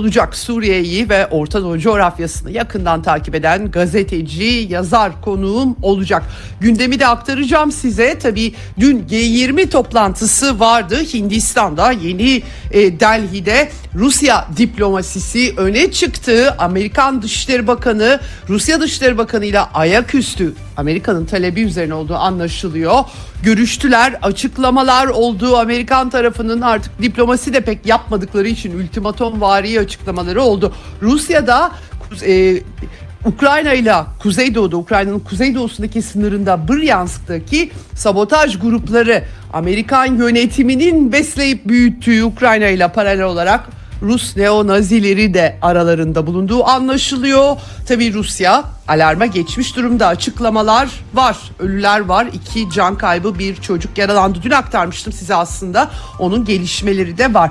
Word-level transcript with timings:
olacak 0.00 0.36
Suriye'yi 0.36 1.08
ve 1.08 1.26
Orta 1.26 1.62
Doğu 1.62 1.78
coğrafyasını 1.78 2.50
yakından 2.50 3.02
takip 3.02 3.34
eden 3.34 3.70
gazeteci, 3.70 4.66
yazar 4.70 5.20
konuğum 5.20 5.76
olacak. 5.82 6.22
Gündemi 6.60 7.00
de 7.00 7.06
aktaracağım 7.06 7.72
size. 7.72 8.18
Tabii 8.18 8.54
dün 8.80 9.06
G20 9.10 9.68
toplantısı 9.68 10.60
vardı 10.60 10.96
Hindistan'da, 11.14 11.92
yeni 11.92 12.42
e, 12.70 13.00
Delhi'de 13.00 13.68
Rusya 13.94 14.48
diplomasisi 14.56 15.54
öne 15.56 15.90
çıktı. 15.90 16.54
Amerikan 16.58 17.22
Dışişleri 17.22 17.66
Bakanı 17.66 18.20
Rusya 18.48 18.80
Dışişleri 18.80 19.18
Bakanı 19.18 19.44
ile 19.44 19.60
ayaküstü 19.60 20.54
Amerika'nın 20.76 21.24
talebi 21.24 21.62
üzerine 21.62 21.94
olduğu 21.94 22.14
anlaşılıyor. 22.14 23.04
Görüştüler, 23.42 24.18
açıklamalar 24.22 25.06
olduğu 25.06 25.56
Amerikan 25.56 26.10
tarafının 26.10 26.60
artık 26.60 27.02
diplomasi 27.02 27.54
de 27.54 27.60
pek 27.60 27.86
yapmadıkları 27.86 28.48
için 28.48 28.78
ultimatom 28.78 29.40
vari 29.40 29.80
açıklamaları 29.80 30.42
oldu. 30.42 30.72
Rusya'da 31.02 31.72
e, 32.26 32.62
Ukrayna 33.26 33.72
ile 33.72 33.94
Kuzeydoğu'da 34.18 34.76
Ukrayna'nın 34.76 35.18
kuzeydoğusundaki 35.18 36.02
sınırında 36.02 36.68
Bryansk'taki 36.68 37.70
sabotaj 37.94 38.58
grupları 38.58 39.24
Amerikan 39.52 40.06
yönetiminin 40.16 41.12
besleyip 41.12 41.68
büyüttüğü 41.68 42.24
Ukrayna 42.24 42.68
ile 42.68 42.88
paralel 42.88 43.24
olarak 43.24 43.68
Rus 44.02 44.36
neo-nazileri 44.36 45.34
de 45.34 45.58
aralarında 45.62 46.26
bulunduğu 46.26 46.64
anlaşılıyor. 46.64 47.56
Tabii 47.88 48.12
Rusya 48.12 48.64
alarma 48.88 49.26
geçmiş 49.26 49.76
durumda 49.76 50.06
açıklamalar 50.06 50.90
var. 51.14 51.36
Ölüler 51.58 52.00
var. 52.00 52.26
iki 52.32 52.70
can 52.70 52.98
kaybı 52.98 53.38
bir 53.38 53.56
çocuk 53.56 53.98
yaralandı. 53.98 54.38
Dün 54.42 54.50
aktarmıştım 54.50 55.12
size 55.12 55.34
aslında. 55.34 55.90
Onun 56.18 56.44
gelişmeleri 56.44 57.18
de 57.18 57.34
var. 57.34 57.50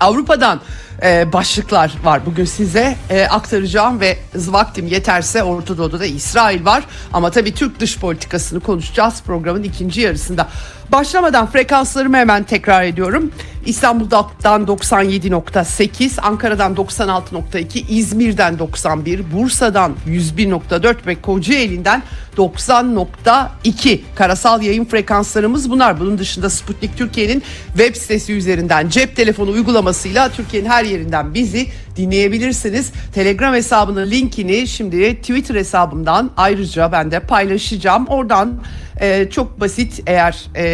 Avrupa'dan 0.00 0.60
e, 1.02 1.32
başlıklar 1.32 1.94
var 2.04 2.20
bugün 2.26 2.44
size 2.44 2.96
e, 3.10 3.24
aktaracağım 3.24 4.00
ve 4.00 4.18
vaktim 4.34 4.86
yeterse 4.86 5.42
Orta 5.42 5.78
Doğu'da 5.78 6.00
da 6.00 6.04
İsrail 6.04 6.64
var. 6.64 6.84
Ama 7.12 7.30
tabii 7.30 7.54
Türk 7.54 7.80
dış 7.80 7.98
politikasını 7.98 8.60
konuşacağız 8.60 9.22
programın 9.26 9.62
ikinci 9.62 10.00
yarısında. 10.00 10.48
Başlamadan 10.92 11.46
frekanslarımı 11.46 12.16
hemen 12.16 12.44
tekrar 12.44 12.84
ediyorum. 12.84 13.32
İstanbul'dan 13.66 14.64
97.8, 14.64 16.20
Ankara'dan 16.20 16.74
96.2, 16.74 17.84
İzmir'den 17.88 18.58
91, 18.58 19.32
Bursa'dan 19.32 19.94
101.4 20.08 21.06
ve 21.06 21.14
Kocaeli'nden 21.20 22.02
90.2 22.36 24.00
karasal 24.14 24.62
yayın 24.62 24.84
frekanslarımız 24.84 25.70
bunlar. 25.70 26.00
Bunun 26.00 26.18
dışında 26.18 26.50
Sputnik 26.50 26.98
Türkiye'nin 26.98 27.42
web 27.66 27.96
sitesi 27.96 28.32
üzerinden 28.32 28.88
cep 28.88 29.16
telefonu 29.16 29.50
uygulamasıyla 29.50 30.28
Türkiye'nin 30.28 30.68
her 30.68 30.84
yerinden 30.84 31.34
bizi 31.34 31.66
dinleyebilirsiniz. 31.96 32.92
Telegram 33.14 33.54
hesabının 33.54 34.10
linkini 34.10 34.66
şimdi 34.66 35.16
Twitter 35.16 35.54
hesabımdan 35.54 36.30
ayrıca 36.36 36.92
ben 36.92 37.10
de 37.10 37.20
paylaşacağım. 37.20 38.06
Oradan 38.06 38.62
e, 39.00 39.30
çok 39.30 39.60
basit 39.60 40.02
eğer 40.06 40.44
e, 40.56 40.64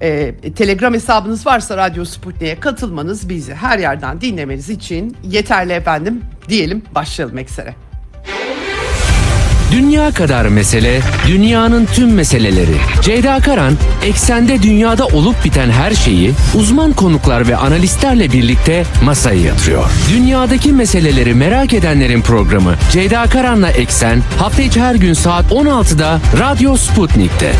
e, 0.00 0.34
Telegram 0.56 0.94
hesabınız 0.94 1.46
varsa 1.46 1.76
Radyo 1.76 2.04
Sputnik'e 2.04 2.60
katılmanız 2.60 3.28
bizi 3.28 3.54
her 3.54 3.78
yerden 3.78 4.20
dinlemeniz 4.20 4.70
için 4.70 5.16
yeterli 5.24 5.72
efendim 5.72 6.20
diyelim 6.48 6.82
başlayalım 6.94 7.38
eksere. 7.38 7.74
Dünya 9.72 10.10
kadar 10.10 10.46
mesele, 10.46 11.00
dünyanın 11.26 11.86
tüm 11.86 12.14
meseleleri. 12.14 12.76
Ceyda 13.02 13.40
Karan, 13.40 13.72
eksende 14.04 14.62
dünyada 14.62 15.06
olup 15.06 15.44
biten 15.44 15.70
her 15.70 15.92
şeyi 15.92 16.32
uzman 16.54 16.92
konuklar 16.92 17.48
ve 17.48 17.56
analistlerle 17.56 18.32
birlikte 18.32 18.84
masaya 19.04 19.40
yatırıyor. 19.40 19.84
Dünyadaki 20.10 20.72
meseleleri 20.72 21.34
merak 21.34 21.72
edenlerin 21.74 22.22
programı 22.22 22.74
Ceyda 22.90 23.26
Karan'la 23.26 23.70
Eksen 23.70 24.22
hafta 24.38 24.62
içi 24.62 24.80
her 24.80 24.94
gün 24.94 25.12
saat 25.12 25.52
16'da 25.52 26.20
Radyo 26.38 26.76
Sputnik'te. 26.76 27.52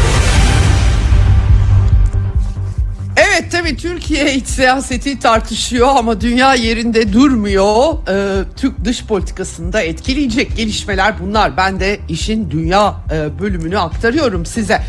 Evet 3.17 3.53
tabii 3.53 3.77
Türkiye 3.77 4.34
iç 4.34 4.47
siyaseti 4.47 5.19
tartışıyor 5.19 5.89
ama 5.97 6.21
dünya 6.21 6.55
yerinde 6.55 7.12
durmuyor. 7.12 7.93
Ee, 8.09 8.45
Türk 8.56 8.84
dış 8.84 9.05
politikasında 9.05 9.83
etkileyecek 9.83 10.56
gelişmeler 10.56 11.15
bunlar. 11.21 11.56
Ben 11.56 11.81
de 11.81 12.00
işin 12.09 12.50
dünya 12.50 12.95
e, 13.12 13.39
bölümünü 13.41 13.78
aktarıyorum 13.78 14.47
size. 14.47 14.83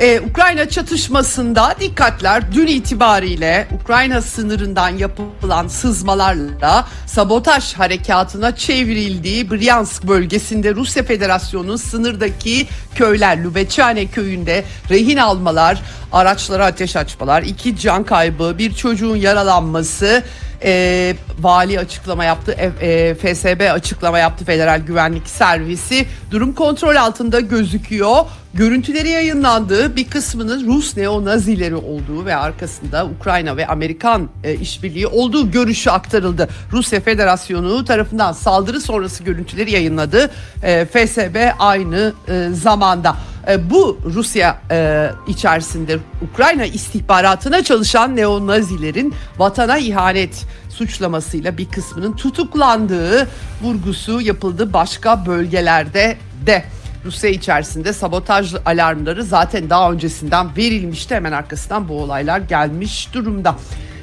Ee, 0.00 0.20
Ukrayna 0.20 0.68
çatışmasında 0.68 1.74
dikkatler 1.80 2.52
dün 2.52 2.66
itibariyle 2.66 3.68
Ukrayna 3.82 4.22
sınırından 4.22 4.88
yapılan 4.88 5.68
sızmalarla 5.68 6.88
sabotaj 7.06 7.74
harekatına 7.74 8.56
çevrildiği 8.56 9.50
Bryansk 9.50 10.04
bölgesinde 10.04 10.74
Rusya 10.74 11.02
Federasyonu'nun 11.02 11.76
sınırdaki 11.76 12.66
köyler 12.94 13.44
Lubechane 13.44 14.06
köyünde 14.06 14.64
rehin 14.90 15.16
almalar, 15.16 15.82
araçlara 16.12 16.66
ateş 16.66 16.96
açmalar, 16.96 17.42
iki 17.42 17.78
can 17.78 18.04
kaybı, 18.04 18.58
bir 18.58 18.74
çocuğun 18.74 19.16
yaralanması, 19.16 20.22
e, 20.62 21.14
vali 21.40 21.78
açıklama 21.78 22.24
yaptı, 22.24 22.52
e, 22.80 23.14
FSB 23.14 23.72
açıklama 23.72 24.18
yaptı 24.18 24.44
Federal 24.44 24.80
Güvenlik 24.80 25.28
Servisi. 25.28 26.06
Durum 26.30 26.52
kontrol 26.52 26.96
altında 26.96 27.40
gözüküyor. 27.40 28.16
Görüntüleri 28.54 29.08
yayınlandı. 29.08 29.96
Bir 29.96 30.10
kısmının 30.10 30.66
Rus 30.66 30.96
neo-nazileri 30.96 31.74
olduğu 31.74 32.26
ve 32.26 32.36
arkasında 32.36 33.06
Ukrayna 33.06 33.56
ve 33.56 33.66
Amerikan 33.66 34.28
e, 34.44 34.54
işbirliği 34.54 35.06
olduğu 35.06 35.50
görüşü 35.50 35.90
aktarıldı. 35.90 36.48
Rusya 36.72 37.00
Federasyonu 37.00 37.84
tarafından 37.84 38.32
saldırı 38.32 38.80
sonrası 38.80 39.24
görüntüleri 39.24 39.70
yayınladı. 39.70 40.30
E, 40.62 40.86
FSB 40.86 41.36
aynı 41.58 42.12
e, 42.28 42.48
zamanda. 42.52 43.16
E, 43.48 43.70
bu 43.70 43.98
Rusya 44.04 44.60
e, 44.70 45.10
içerisinde 45.26 45.98
Ukrayna 46.32 46.64
istihbaratına 46.64 47.64
çalışan 47.64 48.16
neo-nazilerin 48.16 49.14
vatana 49.38 49.78
ihanet 49.78 50.46
suçlamasıyla 50.68 51.58
bir 51.58 51.68
kısmının 51.68 52.12
tutuklandığı 52.12 53.28
vurgusu 53.62 54.20
yapıldı 54.20 54.72
başka 54.72 55.26
bölgelerde 55.26 56.16
de. 56.46 56.64
Rusya 57.04 57.30
içerisinde 57.30 57.92
sabotaj 57.92 58.54
alarmları 58.66 59.24
zaten 59.24 59.70
daha 59.70 59.92
öncesinden 59.92 60.56
verilmişti. 60.56 61.14
Hemen 61.14 61.32
arkasından 61.32 61.88
bu 61.88 62.02
olaylar 62.02 62.38
gelmiş 62.38 63.08
durumda. 63.12 63.56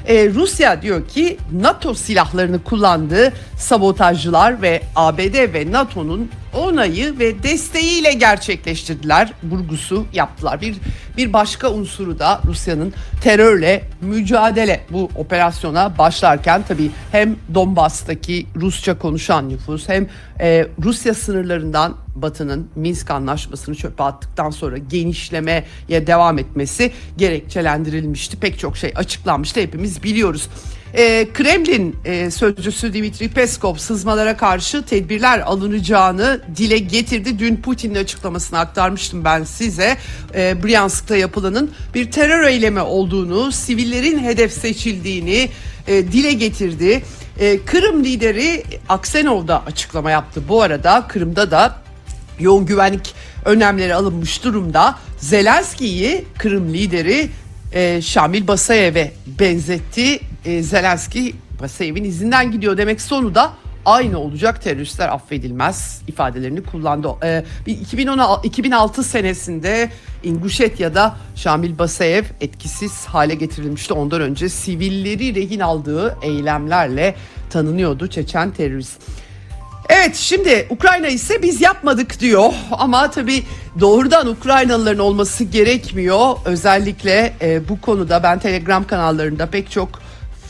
Ee, 0.08 0.30
Rusya 0.30 0.82
diyor 0.82 1.08
ki 1.08 1.38
NATO 1.52 1.94
silahlarını 1.94 2.64
kullandığı 2.64 3.34
sabotajcılar 3.58 4.62
ve 4.62 4.82
ABD 4.96 5.54
ve 5.54 5.72
NATO'nun 5.72 6.30
onayı 6.54 7.20
ve 7.20 7.44
desteğiyle 7.44 8.14
gerçekleştirdiler 8.14 9.34
vurgusu 9.44 10.06
yaptılar. 10.14 10.62
Bir 10.62 10.76
bir 11.18 11.34
başka 11.34 11.72
unsuru 11.72 12.20
da 12.20 12.42
Rusya'nın 12.46 12.94
terörle 13.22 13.84
mücadele 14.02 14.86
bu 14.90 15.10
operasyona 15.16 15.98
başlarken 15.98 16.64
tabii 16.68 16.92
hem 17.12 17.36
Donbas'taki 17.54 18.48
Rusça 18.56 18.98
konuşan 18.98 19.50
nüfus 19.50 19.90
hem 19.90 20.08
e, 20.40 20.68
Rusya 20.84 21.14
sınırlarından 21.14 21.98
Batı'nın 22.16 22.68
Minsk 22.76 23.12
anlaşmasını 23.12 23.76
çöpe 23.76 24.04
attıktan 24.04 24.50
sonra 24.50 24.78
genişlemeye 24.78 25.66
devam 25.90 26.40
etmesi 26.40 26.92
gerekçelendirilmişti. 27.18 28.40
Pek 28.40 28.60
çok 28.60 28.78
şey 28.78 28.92
açıklanmıştı 28.96 29.60
hepimiz 29.60 30.04
biliyoruz. 30.04 30.50
E, 30.94 31.28
Kremlin 31.34 31.96
e, 32.06 32.32
sözcüsü 32.32 32.94
Dimitri 32.94 33.30
Peskov 33.30 33.76
sızmalara 33.76 34.38
karşı 34.38 34.84
tedbirler 34.84 35.40
alınacağını 35.40 36.42
dile 36.56 36.78
getirdi. 36.78 37.40
Dün 37.40 37.56
Putin'in 37.56 37.96
açıklamasını 37.96 38.60
aktarmıştım 38.60 39.24
ben 39.24 39.44
size. 39.44 39.98
E, 40.36 40.64
Bryansk'ta 40.64 41.16
yapılanın 41.18 41.72
bir 41.94 42.12
terör 42.12 42.48
eylemi 42.48 42.82
olduğunu, 42.82 43.52
sivillerin 43.52 44.24
hedef 44.24 44.54
seçildiğini 44.54 45.50
e, 45.88 46.12
dile 46.12 46.34
getirdi. 46.34 47.04
E, 47.40 47.60
Kırım 47.66 48.04
lideri 48.04 48.64
Aksenov 48.90 49.48
da 49.48 49.64
açıklama 49.66 50.12
yaptı. 50.12 50.42
Bu 50.50 50.62
arada 50.62 51.06
Kırım'da 51.08 51.52
da 51.52 51.76
yoğun 52.40 52.66
güvenlik 52.66 53.14
önlemleri 53.46 53.96
alınmış 53.96 54.44
durumda. 54.44 54.96
Zelenski'yi 55.20 56.26
Kırım 56.38 56.74
lideri 56.74 57.30
e, 57.74 58.02
Şamil 58.02 58.48
Basayev'e 58.48 59.12
benzetti. 59.40 60.20
E, 60.46 60.64
Zelenski 60.64 61.36
Basayev'in 61.62 62.04
izinden 62.04 62.52
gidiyor 62.52 62.78
demek 62.78 63.02
sonu 63.02 63.36
da 63.36 63.54
aynı 63.86 64.20
olacak 64.20 64.62
teröristler 64.62 65.10
affedilmez 65.10 66.02
ifadelerini 66.08 66.64
kullandı. 66.64 67.08
E, 67.24 67.44
2016, 67.66 68.48
2006 68.48 69.04
senesinde 69.04 69.90
İnguşetya'da 70.24 71.18
Şamil 71.36 71.80
Basayev 71.80 72.24
etkisiz 72.42 73.06
hale 73.06 73.36
getirilmişti. 73.36 73.94
Ondan 73.94 74.22
önce 74.22 74.50
sivilleri 74.50 75.36
rehin 75.36 75.60
aldığı 75.60 76.18
eylemlerle 76.22 77.16
tanınıyordu 77.50 78.08
Çeçen 78.08 78.52
terörist. 78.52 79.02
Evet 79.90 80.16
şimdi 80.16 80.68
Ukrayna 80.70 81.08
ise 81.08 81.42
biz 81.42 81.62
yapmadık 81.62 82.20
diyor 82.20 82.54
ama 82.72 83.12
tabii 83.12 83.44
doğrudan 83.80 84.28
Ukraynalıların 84.28 85.00
olması 85.00 85.44
gerekmiyor. 85.44 86.36
Özellikle 86.46 87.34
e, 87.42 87.70
bu 87.70 87.82
konuda 87.82 88.24
ben 88.24 88.40
Telegram 88.40 88.88
kanallarında 88.88 89.46
pek 89.46 89.72
çok 89.72 89.90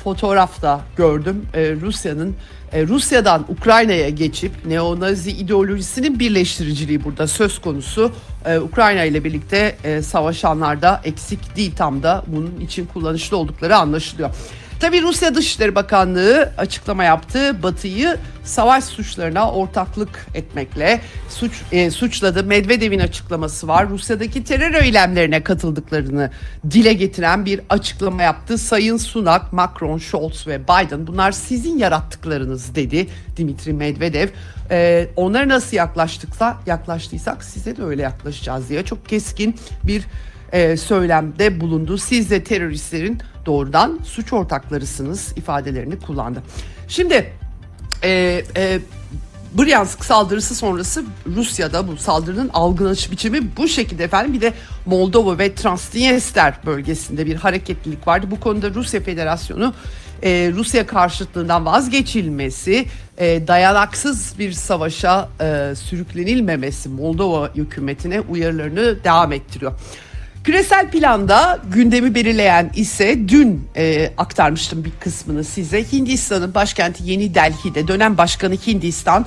fotoğrafta 0.03 0.81
gördüm. 0.97 1.45
E, 1.53 1.71
Rusya'nın 1.71 2.35
e, 2.73 2.87
Rusya'dan 2.87 3.45
Ukrayna'ya 3.47 4.09
geçip 4.09 4.65
neonazi 4.65 5.31
ideolojisinin 5.31 6.19
birleştiriciliği 6.19 7.03
burada 7.03 7.27
söz 7.27 7.61
konusu. 7.61 8.11
E, 8.45 8.59
Ukrayna 8.59 9.03
ile 9.03 9.23
birlikte 9.23 9.75
e, 9.83 10.01
savaşanlarda 10.01 11.01
eksik 11.03 11.55
değil 11.55 11.75
tam 11.75 12.03
da 12.03 12.23
bunun 12.27 12.59
için 12.59 12.85
kullanışlı 12.85 13.37
oldukları 13.37 13.75
anlaşılıyor. 13.75 14.29
Tabi 14.79 15.01
Rusya 15.01 15.35
Dışişleri 15.35 15.75
Bakanlığı 15.75 16.53
açıklama 16.57 17.03
yaptı. 17.03 17.63
Batı'yı 17.63 18.17
savaş 18.43 18.83
suçlarına 18.83 19.51
ortaklık 19.51 20.27
etmekle 20.35 21.01
suç 21.29 21.61
e, 21.71 21.91
suçladı. 21.91 22.43
Medvedev'in 22.43 22.99
açıklaması 22.99 23.67
var. 23.67 23.89
Rusya'daki 23.89 24.43
terör 24.43 24.73
eylemlerine 24.73 25.43
katıldıklarını 25.43 26.31
dile 26.71 26.93
getiren 26.93 27.45
bir 27.45 27.61
açıklama 27.69 28.23
yaptı. 28.23 28.57
Sayın 28.57 28.97
Sunak, 28.97 29.53
Macron, 29.53 29.97
Scholz 29.97 30.47
ve 30.47 30.63
Biden 30.63 31.07
bunlar 31.07 31.31
sizin 31.31 31.77
yarattıklarınız 31.77 32.75
dedi 32.75 33.07
Dimitri 33.37 33.73
Medvedev. 33.73 34.27
E, 34.71 35.07
onlara 35.15 35.47
nasıl 35.47 35.77
yaklaştıksa 35.77 36.57
yaklaştıysak 36.65 37.43
size 37.43 37.77
de 37.77 37.83
öyle 37.83 38.01
yaklaşacağız 38.01 38.69
diye 38.69 38.83
çok 38.83 39.09
keskin 39.09 39.55
bir 39.83 40.03
e, 40.51 40.77
söylemde 40.77 41.59
bulundu. 41.61 41.97
Siz 41.97 42.31
de 42.31 42.43
teröristlerin 42.43 43.21
doğrudan 43.45 43.99
suç 44.03 44.33
ortaklarısınız 44.33 45.33
ifadelerini 45.37 45.99
kullandı. 45.99 46.43
Şimdi 46.87 47.33
e, 48.03 48.43
e, 48.57 48.79
Bryansk 49.57 50.05
saldırısı 50.05 50.55
sonrası 50.55 51.03
Rusya'da 51.35 51.87
bu 51.87 51.97
saldırının 51.97 52.49
algılanış 52.53 53.11
biçimi 53.11 53.57
bu 53.57 53.67
şekilde 53.67 54.03
efendim. 54.03 54.33
Bir 54.33 54.41
de 54.41 54.53
Moldova 54.85 55.37
ve 55.37 55.55
Transnistria 55.55 56.53
bölgesinde 56.65 57.25
bir 57.25 57.35
hareketlilik 57.35 58.07
vardı. 58.07 58.27
Bu 58.31 58.39
konuda 58.39 58.69
Rusya 58.69 59.01
Federasyonu 59.01 59.73
e, 60.23 60.51
Rusya 60.55 60.87
karşıtlığından 60.87 61.65
vazgeçilmesi, 61.65 62.85
e, 63.17 63.47
dayanaksız 63.47 64.39
bir 64.39 64.51
savaşa 64.51 65.29
e, 65.41 65.75
sürüklenilmemesi 65.75 66.89
Moldova 66.89 67.49
hükümetine 67.55 68.19
uyarılarını 68.19 69.03
devam 69.03 69.31
ettiriyor. 69.31 69.71
Küresel 70.43 70.91
planda 70.91 71.61
gündemi 71.71 72.15
belirleyen 72.15 72.71
ise 72.75 73.27
dün 73.27 73.67
e, 73.75 74.13
aktarmıştım 74.17 74.85
bir 74.85 74.91
kısmını 74.99 75.43
size. 75.43 75.91
Hindistan'ın 75.91 76.53
başkenti 76.53 77.03
Yeni 77.03 77.35
Delhi'de 77.35 77.87
dönem 77.87 78.17
başkanı 78.17 78.53
Hindistan 78.53 79.25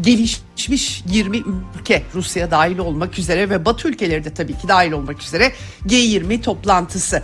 gelişmiş 0.00 1.02
20 1.08 1.42
ülke 1.80 2.02
Rusya 2.14 2.50
dahil 2.50 2.78
olmak 2.78 3.18
üzere 3.18 3.50
ve 3.50 3.64
Batı 3.64 3.88
ülkeleri 3.88 4.24
de 4.24 4.34
tabii 4.34 4.58
ki 4.58 4.68
dahil 4.68 4.92
olmak 4.92 5.22
üzere 5.22 5.52
G20 5.86 6.42
toplantısı. 6.42 7.22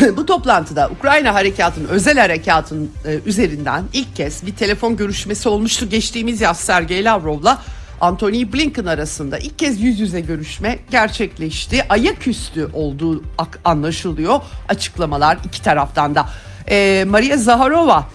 Bu 0.16 0.26
toplantıda 0.26 0.90
Ukrayna 0.98 1.34
harekatının 1.34 1.88
özel 1.88 2.18
harekatın 2.18 2.90
e, 3.04 3.18
üzerinden 3.26 3.84
ilk 3.92 4.16
kez 4.16 4.46
bir 4.46 4.54
telefon 4.54 4.96
görüşmesi 4.96 5.48
olmuştu. 5.48 5.88
Geçtiğimiz 5.88 6.40
yaz 6.40 6.60
Sergey 6.60 7.04
Lavrov'la 7.04 7.62
Anthony 8.00 8.52
Blinken 8.52 8.84
arasında 8.84 9.38
ilk 9.38 9.58
kez 9.58 9.80
yüz 9.80 10.00
yüze 10.00 10.20
görüşme 10.20 10.78
gerçekleşti. 10.90 11.84
Ayaküstü 11.88 12.70
olduğu 12.72 13.22
anlaşılıyor 13.64 14.40
açıklamalar 14.68 15.38
iki 15.44 15.62
taraftan 15.62 16.14
da. 16.14 16.28
Ee, 16.70 17.04
Maria 17.08 17.36
Zaharova 17.36 18.06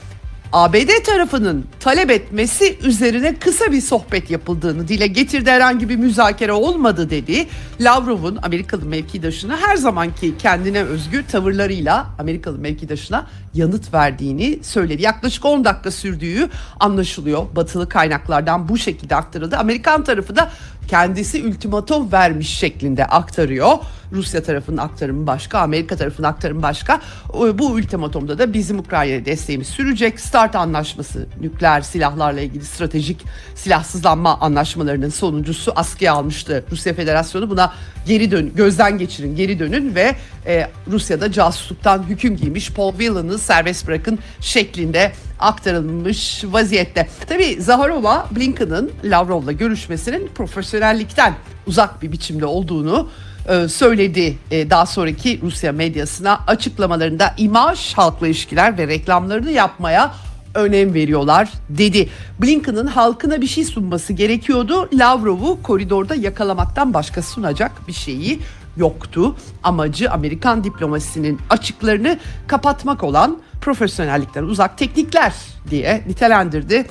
ABD 0.54 1.04
tarafının 1.06 1.66
talep 1.80 2.12
etmesi 2.12 2.78
üzerine 2.84 3.36
kısa 3.36 3.72
bir 3.72 3.82
sohbet 3.82 4.32
yapıldığını 4.32 4.88
dile 4.88 5.08
getirdi. 5.08 5.52
Herhangi 5.52 5.90
bir 5.90 5.96
müzakere 5.96 6.52
olmadı 6.52 7.10
dedi. 7.10 7.48
Lavrov'un 7.82 8.40
Amerikalı 8.42 8.86
mevkidaşına 8.86 9.58
her 9.58 9.76
zamanki 9.76 10.38
kendine 10.38 10.84
özgü 10.84 11.28
tavırlarıyla 11.28 12.08
Amerikalı 12.20 12.58
mevkidaşına 12.58 13.28
yanıt 13.54 13.94
verdiğini 13.94 14.60
söyledi. 14.64 15.02
Yaklaşık 15.02 15.46
10 15.46 15.66
dakika 15.66 15.92
sürdüğü 15.92 16.50
anlaşılıyor. 16.80 17.46
Batılı 17.56 17.90
kaynaklardan 17.90 18.70
bu 18.70 18.78
şekilde 18.78 19.16
aktarıldı. 19.16 19.58
Amerikan 19.58 20.04
tarafı 20.04 20.36
da 20.36 20.52
kendisi 20.88 21.44
ultimatom 21.48 22.12
vermiş 22.12 22.58
şeklinde 22.58 23.06
aktarıyor. 23.06 23.78
Rusya 24.12 24.44
tarafının 24.44 24.78
aktarımı 24.78 25.28
başka, 25.28 25.60
Amerika 25.60 25.96
tarafının 25.96 26.28
aktarımı 26.28 26.62
başka. 26.62 27.02
Bu 27.54 27.68
ultimatomda 27.68 28.38
da 28.38 28.54
bizim 28.54 28.80
Ukrayna'ya 28.80 29.26
desteğimiz 29.26 29.68
sürecek. 29.68 30.20
START 30.20 30.56
anlaşması, 30.56 31.28
nükleer 31.42 31.82
silahlarla 31.82 32.42
ilgili 32.42 32.66
stratejik 32.66 33.22
silahsızlanma 33.56 34.40
anlaşmalarının 34.40 35.10
sonuncusu 35.10 35.72
askıya 35.76 36.14
almıştı. 36.14 36.66
Rusya 36.72 36.94
Federasyonu 36.94 37.50
buna 37.50 37.74
geri 38.08 38.32
dön, 38.32 38.52
gözden 38.56 38.98
geçirin, 38.98 39.36
geri 39.36 39.60
dönün 39.60 39.96
ve 39.96 40.16
e, 40.46 40.70
Rusya'da 40.92 41.32
casusluktan 41.32 42.04
hüküm 42.04 42.38
giymiş 42.38 42.72
Paul 42.72 42.92
Whelan'ı 42.92 43.40
serbest 43.40 43.88
bırakın 43.88 44.20
şeklinde 44.40 45.12
aktarılmış 45.44 46.44
vaziyette. 46.44 47.08
Tabii 47.30 47.62
Zaharova 47.62 48.28
Blinken'ın 48.36 48.92
Lavrov'la 49.04 49.52
görüşmesinin 49.52 50.30
profesyonellikten 50.36 51.34
uzak 51.68 52.02
bir 52.02 52.12
biçimde 52.12 52.46
olduğunu 52.46 53.10
e, 53.50 53.68
söyledi 53.68 54.38
e, 54.52 54.70
daha 54.70 54.86
sonraki 54.86 55.42
Rusya 55.42 55.72
medyasına 55.72 56.40
açıklamalarında 56.48 57.34
imaj, 57.38 57.94
halkla 57.94 58.28
ilişkiler 58.28 58.78
ve 58.78 58.88
reklamlarını 58.88 59.52
yapmaya 59.52 60.14
önem 60.56 60.94
veriyorlar 60.94 61.50
dedi. 61.70 62.10
Blinken'ın 62.42 62.88
halkına 62.88 63.42
bir 63.42 63.48
şey 63.48 63.64
sunması 63.64 64.14
gerekiyordu. 64.14 64.90
Lavrov'u 64.94 65.64
koridorda 65.64 66.16
yakalamaktan 66.16 66.94
başka 66.94 67.22
sunacak 67.22 67.88
bir 67.88 67.94
şeyi 67.94 68.40
yoktu. 68.78 69.36
Amacı 69.64 70.12
Amerikan 70.12 70.64
diplomasisinin 70.64 71.40
açıklarını 71.50 72.20
kapatmak 72.48 73.04
olan 73.04 73.38
profesyonellikten 73.64 74.44
uzak 74.44 74.78
teknikler 74.78 75.34
diye 75.70 76.04
nitelendirdi. 76.08 76.86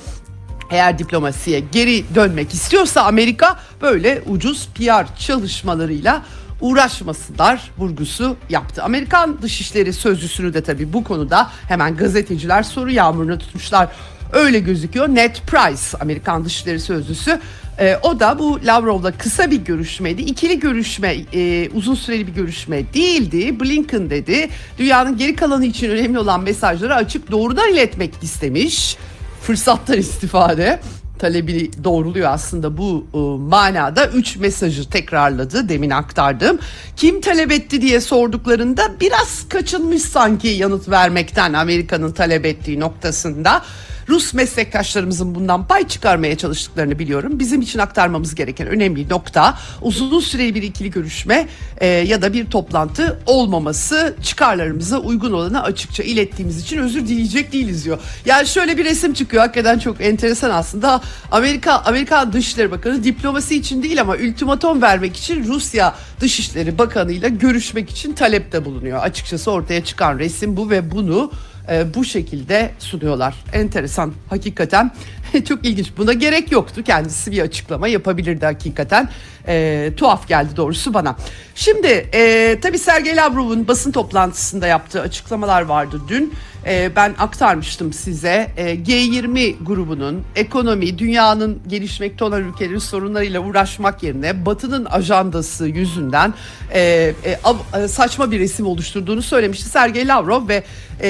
Eğer 0.69 0.99
diplomasiye 0.99 1.59
geri 1.71 2.15
dönmek 2.15 2.53
istiyorsa 2.53 3.01
Amerika 3.01 3.59
böyle 3.81 4.21
ucuz 4.27 4.69
PR 4.75 5.15
çalışmalarıyla 5.19 6.23
uğraşmasınlar 6.61 7.71
vurgusu 7.77 8.35
yaptı. 8.49 8.83
Amerikan 8.83 9.41
Dışişleri 9.41 9.93
Sözcüsünü 9.93 10.53
de 10.53 10.63
tabii 10.63 10.93
bu 10.93 11.03
konuda 11.03 11.49
hemen 11.67 11.97
gazeteciler 11.97 12.63
soru 12.63 12.91
yağmuruna 12.91 13.37
tutmuşlar. 13.37 13.89
Öyle 14.33 14.59
gözüküyor. 14.59 15.07
Ned 15.07 15.35
Price 15.47 15.97
Amerikan 16.01 16.45
Dışişleri 16.45 16.79
Sözcüsü 16.79 17.39
e, 17.79 17.97
o 18.03 18.19
da 18.19 18.39
bu 18.39 18.59
Lavrov'la 18.65 19.11
kısa 19.11 19.51
bir 19.51 19.57
görüşmeydi. 19.57 20.21
İkili 20.21 20.59
görüşme, 20.59 21.15
e, 21.33 21.69
uzun 21.69 21.95
süreli 21.95 22.27
bir 22.27 22.33
görüşme 22.33 22.93
değildi. 22.93 23.59
Blinken 23.59 24.09
dedi. 24.09 24.49
Dünyanın 24.77 25.17
geri 25.17 25.35
kalanı 25.35 25.65
için 25.65 25.89
önemli 25.89 26.19
olan 26.19 26.43
mesajları 26.43 26.95
açık 26.95 27.31
doğrudan 27.31 27.73
iletmek 27.73 28.13
istemiş. 28.21 28.97
Fırsattan 29.41 29.97
istifade 29.97 30.79
talebi 31.19 31.71
doğruluyor 31.83 32.31
aslında 32.31 32.77
bu 32.77 33.07
e, 33.13 33.17
manada. 33.49 34.07
Üç 34.07 34.37
mesajı 34.37 34.89
tekrarladı 34.89 35.69
demin 35.69 35.89
aktardım. 35.89 36.59
Kim 36.95 37.21
talep 37.21 37.51
etti 37.51 37.81
diye 37.81 38.01
sorduklarında 38.01 38.91
biraz 39.01 39.49
kaçınmış 39.49 40.01
sanki 40.01 40.47
yanıt 40.47 40.89
vermekten 40.89 41.53
Amerika'nın 41.53 42.11
talep 42.11 42.45
ettiği 42.45 42.79
noktasında. 42.79 43.61
Rus 44.09 44.33
meslektaşlarımızın 44.33 45.35
bundan 45.35 45.67
pay 45.67 45.87
çıkarmaya 45.87 46.37
çalıştıklarını 46.37 46.99
biliyorum. 46.99 47.39
Bizim 47.39 47.61
için 47.61 47.79
aktarmamız 47.79 48.35
gereken 48.35 48.67
önemli 48.67 49.09
nokta 49.09 49.57
uzun 49.81 50.19
süreli 50.19 50.55
bir 50.55 50.63
ikili 50.63 50.91
görüşme 50.91 51.47
e, 51.77 51.87
ya 51.87 52.21
da 52.21 52.33
bir 52.33 52.45
toplantı 52.45 53.19
olmaması 53.25 54.15
çıkarlarımıza 54.23 54.97
uygun 54.97 55.31
olanı 55.31 55.63
açıkça 55.63 56.03
ilettiğimiz 56.03 56.61
için 56.61 56.77
özür 56.77 57.07
dileyecek 57.07 57.53
değiliz 57.53 57.85
diyor. 57.85 57.99
Yani 58.25 58.47
şöyle 58.47 58.77
bir 58.77 58.85
resim 58.85 59.13
çıkıyor 59.13 59.43
hakikaten 59.43 59.79
çok 59.79 60.01
enteresan 60.01 60.49
aslında. 60.49 61.01
Amerika 61.31 61.73
Amerika 61.73 62.33
Dışişleri 62.33 62.71
Bakanı 62.71 63.03
diplomasi 63.03 63.55
için 63.55 63.83
değil 63.83 64.01
ama 64.01 64.13
ultimatom 64.13 64.81
vermek 64.81 65.17
için 65.17 65.47
Rusya 65.47 65.95
Dışişleri 66.19 66.77
Bakanı 66.77 67.11
ile 67.11 67.29
görüşmek 67.29 67.89
için 67.89 68.13
talepte 68.13 68.65
bulunuyor. 68.65 68.99
Açıkçası 68.99 69.51
ortaya 69.51 69.83
çıkan 69.83 70.19
resim 70.19 70.57
bu 70.57 70.69
ve 70.69 70.91
bunu 70.91 71.31
e, 71.71 71.93
bu 71.93 72.05
şekilde 72.05 72.71
sunuyorlar. 72.79 73.35
Enteresan 73.53 74.13
hakikaten 74.29 74.91
çok 75.47 75.65
ilginç. 75.65 75.91
Buna 75.97 76.13
gerek 76.13 76.51
yoktu. 76.51 76.83
Kendisi 76.83 77.31
bir 77.31 77.41
açıklama 77.41 77.87
yapabilirdi 77.87 78.45
hakikaten. 78.45 79.09
E, 79.47 79.89
tuhaf 79.97 80.27
geldi 80.27 80.55
doğrusu 80.57 80.93
bana. 80.93 81.15
Şimdi 81.55 81.87
e, 82.13 82.59
tabii 82.61 82.79
Sergey 82.79 83.15
Lavrov'un 83.15 83.67
basın 83.67 83.91
toplantısında 83.91 84.67
yaptığı 84.67 85.01
açıklamalar 85.01 85.61
vardı 85.61 86.01
dün. 86.07 86.33
E, 86.65 86.95
ben 86.95 87.15
aktarmıştım 87.19 87.93
size. 87.93 88.51
E, 88.57 88.75
G20 88.75 89.63
grubunun 89.63 90.23
ekonomi, 90.35 90.97
dünyanın 90.97 91.61
gelişmekte 91.67 92.25
olan 92.25 92.43
ülkelerin 92.43 92.77
sorunlarıyla 92.77 93.39
uğraşmak 93.39 94.03
yerine 94.03 94.45
Batı'nın 94.45 94.85
ajandası 94.85 95.67
yüzünden 95.67 96.33
e, 96.73 97.13
e, 97.23 97.87
saçma 97.87 98.31
bir 98.31 98.39
resim 98.39 98.65
oluşturduğunu 98.65 99.21
söylemişti 99.21 99.69
Sergey 99.69 100.07
Lavrov 100.07 100.47
ve 100.47 100.63
e, 101.01 101.09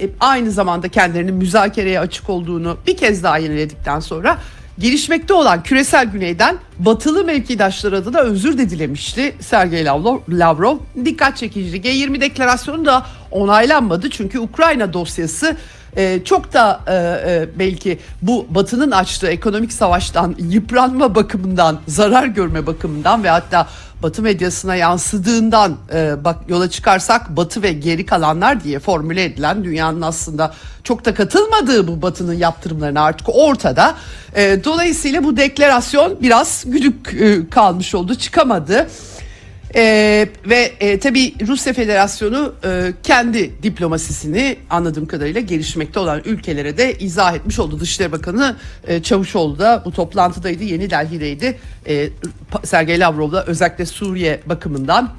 e, 0.00 0.08
aynı 0.20 0.50
zamanda 0.50 0.88
kendilerinin 0.88 1.34
müzakereye 1.34 2.00
açık 2.00 2.30
olduğunu 2.30 2.76
bir 2.86 2.96
kez 2.96 3.22
daha 3.22 3.38
yeniledikten 3.38 4.00
sonra 4.00 4.38
gelişmekte 4.78 5.34
olan 5.34 5.62
küresel 5.62 6.06
güneyden 6.06 6.56
batılı 6.78 7.24
mevkidaşlar 7.24 7.92
adına 7.92 8.18
özür 8.18 8.58
de 8.58 8.70
dilemişti 8.70 9.34
Sergey 9.40 9.84
Lavrov. 10.28 10.78
Dikkat 11.04 11.36
çekiciydi. 11.36 11.88
G20 11.88 12.20
deklarasyonu 12.20 12.84
da 12.84 13.06
onaylanmadı 13.36 14.10
çünkü 14.10 14.38
Ukrayna 14.38 14.92
dosyası 14.92 15.56
e, 15.96 16.24
çok 16.24 16.52
da 16.52 16.80
e, 16.86 16.94
e, 16.94 17.58
belki 17.58 17.98
bu 18.22 18.46
Batı'nın 18.50 18.90
açtığı 18.90 19.28
ekonomik 19.28 19.72
savaştan 19.72 20.34
yıpranma 20.38 21.14
bakımından, 21.14 21.78
zarar 21.88 22.26
görme 22.26 22.66
bakımından 22.66 23.24
ve 23.24 23.30
hatta 23.30 23.68
Batı 24.02 24.22
medyasına 24.22 24.76
yansıdığından 24.76 25.76
bak 26.24 26.36
yola 26.48 26.70
çıkarsak 26.70 27.36
Batı 27.36 27.62
ve 27.62 27.72
geri 27.72 28.06
kalanlar 28.06 28.64
diye 28.64 28.78
formüle 28.78 29.24
edilen 29.24 29.64
dünyanın 29.64 30.02
aslında 30.02 30.54
çok 30.84 31.04
da 31.04 31.14
katılmadığı 31.14 31.88
bu 31.88 32.02
Batı'nın 32.02 32.34
yaptırımlarına 32.34 33.02
artık 33.02 33.28
ortada. 33.28 33.94
Dolayısıyla 34.36 35.24
bu 35.24 35.36
deklarasyon 35.36 36.18
biraz 36.22 36.64
güdük 36.66 37.16
kalmış 37.52 37.94
oldu, 37.94 38.14
çıkamadı. 38.14 38.86
Ee, 39.74 40.28
ve 40.46 40.72
e, 40.80 40.98
tabii 40.98 41.34
Rusya 41.46 41.72
Federasyonu 41.72 42.54
e, 42.64 42.92
kendi 43.02 43.62
diplomasisini 43.62 44.56
anladığım 44.70 45.06
kadarıyla 45.06 45.40
gelişmekte 45.40 46.00
olan 46.00 46.22
ülkelere 46.24 46.76
de 46.76 46.98
izah 46.98 47.34
etmiş 47.34 47.58
oldu. 47.58 47.80
Dışişleri 47.80 48.12
Bakanı 48.12 48.56
e, 48.86 49.02
Çavuşoğlu 49.02 49.58
da 49.58 49.82
bu 49.84 49.92
toplantıdaydı, 49.92 50.64
Yeni 50.64 50.90
Delhi'deydi. 50.90 51.58
E, 51.88 52.08
Sergey 52.64 53.00
Lavrov'la 53.00 53.44
özellikle 53.46 53.86
Suriye 53.86 54.40
bakımından 54.46 55.10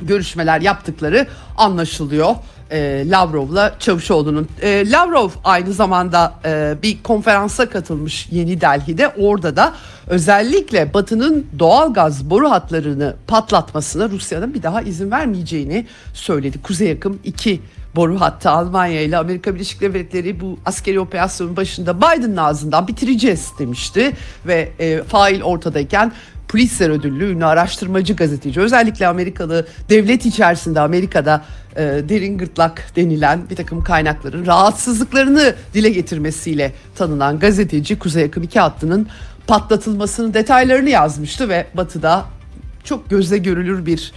görüşmeler 0.00 0.60
yaptıkları 0.60 1.26
anlaşılıyor. 1.56 2.34
E, 2.70 3.04
Lavrov'la 3.10 3.74
Çavuşoğlu'nun. 3.78 4.48
E, 4.62 4.90
Lavrov 4.90 5.30
aynı 5.44 5.72
zamanda 5.72 6.34
e, 6.44 6.74
bir 6.82 7.02
konferansa 7.02 7.68
katılmış 7.68 8.28
Yeni 8.30 8.60
Delhi'de. 8.60 9.08
Orada 9.08 9.56
da 9.56 9.74
özellikle 10.06 10.94
Batı'nın 10.94 11.46
doğal 11.58 11.94
gaz 11.94 12.30
boru 12.30 12.50
hatlarını 12.50 13.14
patlatmasına 13.26 14.08
Rusya'nın 14.08 14.54
bir 14.54 14.62
daha 14.62 14.82
izin 14.82 15.10
vermeyeceğini 15.10 15.86
söyledi. 16.14 16.62
Kuzey 16.62 16.88
yakın 16.88 17.20
iki 17.24 17.60
boru 17.96 18.20
hattı 18.20 18.50
Almanya 18.50 19.00
ile 19.00 19.16
Amerika 19.16 19.54
Birleşik 19.54 19.80
Devletleri 19.80 20.40
bu 20.40 20.58
askeri 20.66 21.00
operasyonun 21.00 21.56
başında 21.56 21.96
Biden'ın 21.98 22.36
ağzından 22.36 22.88
bitireceğiz 22.88 23.52
demişti 23.58 24.12
ve 24.46 24.72
e, 24.78 25.02
fail 25.02 25.42
ortadayken 25.42 26.12
Pulitzer 26.48 26.90
ödüllü 26.90 27.32
ünlü 27.32 27.44
araştırmacı 27.44 28.16
gazeteci. 28.16 28.60
Özellikle 28.60 29.06
Amerikalı 29.06 29.66
devlet 29.88 30.26
içerisinde 30.26 30.80
Amerika'da 30.80 31.44
e, 31.76 31.82
derin 31.82 32.38
gırtlak 32.38 32.96
denilen 32.96 33.50
bir 33.50 33.56
takım 33.56 33.84
kaynakların 33.84 34.46
rahatsızlıklarını 34.46 35.54
dile 35.74 35.90
getirmesiyle 35.90 36.72
tanınan 36.96 37.38
gazeteci 37.38 37.98
Kuzey 37.98 38.22
Yakın 38.22 38.42
2 38.42 38.60
hattının 38.60 39.08
patlatılmasının 39.46 40.34
detaylarını 40.34 40.90
yazmıştı 40.90 41.48
ve 41.48 41.66
Batı'da 41.74 42.24
çok 42.84 43.10
gözle 43.10 43.38
görülür 43.38 43.86
bir 43.86 44.12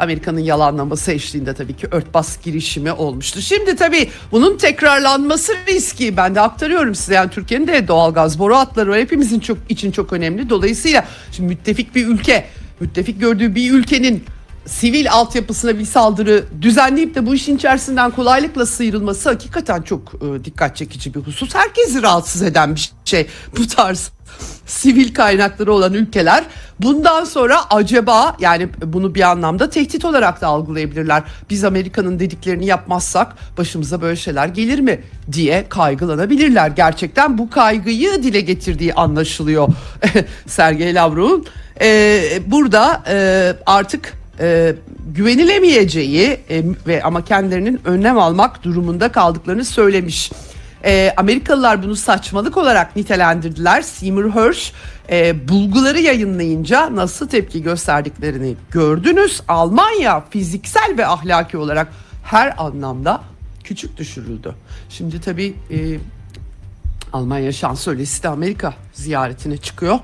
Amerika'nın 0.00 0.40
yalanlaması 0.40 1.12
eşliğinde 1.12 1.54
tabii 1.54 1.76
ki 1.76 1.86
örtbas 1.90 2.42
girişimi 2.42 2.92
olmuştu. 2.92 3.40
Şimdi 3.40 3.76
tabii 3.76 4.08
bunun 4.32 4.56
tekrarlanması 4.56 5.52
riski 5.68 6.16
ben 6.16 6.34
de 6.34 6.40
aktarıyorum 6.40 6.94
size. 6.94 7.14
Yani 7.14 7.30
Türkiye'nin 7.30 7.66
de 7.66 7.88
doğalgaz 7.88 8.38
boru 8.38 8.56
hatları 8.56 8.90
var. 8.90 8.98
Hepimizin 8.98 9.40
çok 9.40 9.58
için 9.68 9.90
çok 9.90 10.12
önemli. 10.12 10.50
Dolayısıyla 10.50 11.04
şimdi 11.32 11.48
müttefik 11.48 11.94
bir 11.94 12.06
ülke, 12.06 12.44
müttefik 12.80 13.20
gördüğü 13.20 13.54
bir 13.54 13.72
ülkenin 13.72 14.24
sivil 14.66 15.12
altyapısına 15.12 15.78
bir 15.78 15.84
saldırı 15.84 16.44
düzenleyip 16.62 17.14
de 17.14 17.26
bu 17.26 17.34
işin 17.34 17.56
içerisinden 17.56 18.10
kolaylıkla 18.10 18.66
sıyrılması 18.66 19.28
hakikaten 19.28 19.82
çok 19.82 20.12
e, 20.14 20.44
dikkat 20.44 20.76
çekici 20.76 21.14
bir 21.14 21.20
husus. 21.20 21.54
Herkesi 21.54 22.02
rahatsız 22.02 22.42
eden 22.42 22.74
bir 22.74 22.92
şey 23.04 23.26
bu 23.56 23.66
tarz 23.66 24.10
sivil 24.66 25.14
kaynakları 25.14 25.72
olan 25.72 25.94
ülkeler 25.94 26.44
bundan 26.80 27.24
sonra 27.24 27.70
acaba 27.70 28.36
yani 28.40 28.68
bunu 28.84 29.14
bir 29.14 29.30
anlamda 29.30 29.70
tehdit 29.70 30.04
olarak 30.04 30.40
da 30.40 30.46
algılayabilirler. 30.46 31.22
Biz 31.50 31.64
Amerika'nın 31.64 32.18
dediklerini 32.18 32.66
yapmazsak 32.66 33.56
başımıza 33.58 34.02
böyle 34.02 34.16
şeyler 34.16 34.46
gelir 34.46 34.78
mi 34.78 35.00
diye 35.32 35.68
kaygılanabilirler. 35.68 36.68
Gerçekten 36.68 37.38
bu 37.38 37.50
kaygıyı 37.50 38.22
dile 38.22 38.40
getirdiği 38.40 38.94
anlaşılıyor 38.94 39.68
Sergey 40.46 40.94
Lavrov'un. 40.94 41.46
Ee, 41.80 42.22
burada 42.46 43.02
e, 43.08 43.56
artık 43.66 44.19
e, 44.40 44.74
güvenilemeyeceği 45.14 46.40
e, 46.50 46.62
ve 46.86 47.02
ama 47.02 47.24
kendilerinin 47.24 47.80
önlem 47.84 48.18
almak 48.18 48.64
durumunda 48.64 49.12
kaldıklarını 49.12 49.64
söylemiş. 49.64 50.32
E, 50.84 51.14
Amerikalılar 51.16 51.82
bunu 51.82 51.96
saçmalık 51.96 52.56
olarak 52.56 52.96
nitelendirdiler. 52.96 53.82
Seymour 53.82 54.30
Hersh 54.30 54.72
e, 55.10 55.48
bulguları 55.48 56.00
yayınlayınca 56.00 56.96
nasıl 56.96 57.28
tepki 57.28 57.62
gösterdiklerini 57.62 58.54
gördünüz. 58.70 59.42
Almanya 59.48 60.24
fiziksel 60.30 60.94
ve 60.98 61.06
ahlaki 61.06 61.56
olarak 61.56 61.88
her 62.24 62.54
anlamda 62.58 63.20
küçük 63.64 63.96
düşürüldü. 63.96 64.54
Şimdi 64.88 65.20
tabii 65.20 65.54
e, 65.70 65.98
Almanya 67.12 67.52
şansölyesi 67.52 68.22
de 68.22 68.28
Amerika 68.28 68.74
ziyaretine 68.92 69.56
çıkıyor. 69.56 69.98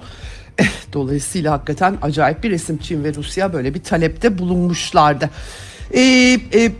Dolayısıyla 0.92 1.52
hakikaten 1.52 1.96
acayip 2.02 2.44
bir 2.44 2.50
resim 2.50 2.78
Çin 2.78 3.04
ve 3.04 3.14
Rusya 3.14 3.52
böyle 3.52 3.74
bir 3.74 3.82
talepte 3.82 4.38
bulunmuşlardı. 4.38 5.30
Ee, 5.94 6.00
e, 6.54 6.72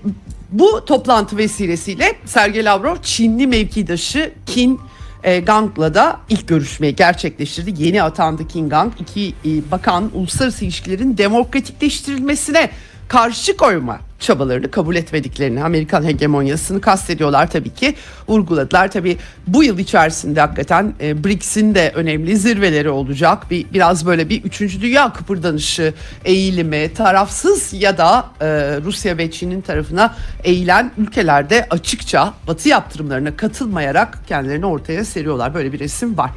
bu 0.53 0.85
toplantı 0.85 1.37
vesilesiyle 1.37 2.13
Sergey 2.25 2.65
Lavrov 2.65 2.97
Çinli 3.03 3.47
mevkidaşı 3.47 4.33
Qin 4.47 4.81
e, 5.25 5.41
Gang'la 5.41 5.95
da 5.95 6.21
ilk 6.29 6.49
görüşmeyi 6.49 6.97
gerçekleştirdi. 6.97 7.83
Yeni 7.83 8.03
atandı 8.03 8.49
Qin 8.49 8.69
Gang 8.69 8.93
iki 9.01 9.35
e, 9.45 9.71
bakan 9.71 10.11
uluslararası 10.15 10.65
ilişkilerin 10.65 11.19
demokratikleştirilmesine 11.19 12.71
karşı 13.09 13.57
koyma 13.57 14.06
çabalarını 14.21 14.71
kabul 14.71 14.97
etmediklerini, 14.97 15.65
Amerikan 15.65 16.05
hegemonyasını 16.05 16.81
kastediyorlar 16.81 17.51
tabii 17.51 17.71
ki. 17.71 17.95
Vurguladılar 18.29 18.91
tabii 18.91 19.17
bu 19.47 19.65
yıl 19.65 19.79
içerisinde 19.79 20.41
hakikaten 20.41 20.95
e, 21.01 21.25
BRICS'in 21.25 21.75
de 21.75 21.93
önemli 21.95 22.37
zirveleri 22.37 22.91
olacak. 22.91 23.51
Bir 23.51 23.67
biraz 23.73 24.07
böyle 24.07 24.29
bir 24.29 24.45
üçüncü 24.45 24.81
dünya 24.81 25.13
kıpırdanışı 25.13 25.95
eğilimi, 26.25 26.95
tarafsız 26.95 27.73
ya 27.73 27.99
da 27.99 28.27
e, 28.41 28.47
Rusya 28.85 29.19
ve 29.19 29.31
Çin'in 29.31 29.61
tarafına 29.61 30.15
eğilen 30.45 30.91
ülkelerde 30.99 31.67
açıkça 31.71 32.35
Batı 32.47 32.69
yaptırımlarına 32.69 33.37
katılmayarak 33.37 34.19
kendilerini 34.29 34.67
ortaya 34.67 35.05
seriyorlar. 35.05 35.55
Böyle 35.55 35.73
bir 35.73 35.79
resim 35.79 36.19
var. 36.19 36.31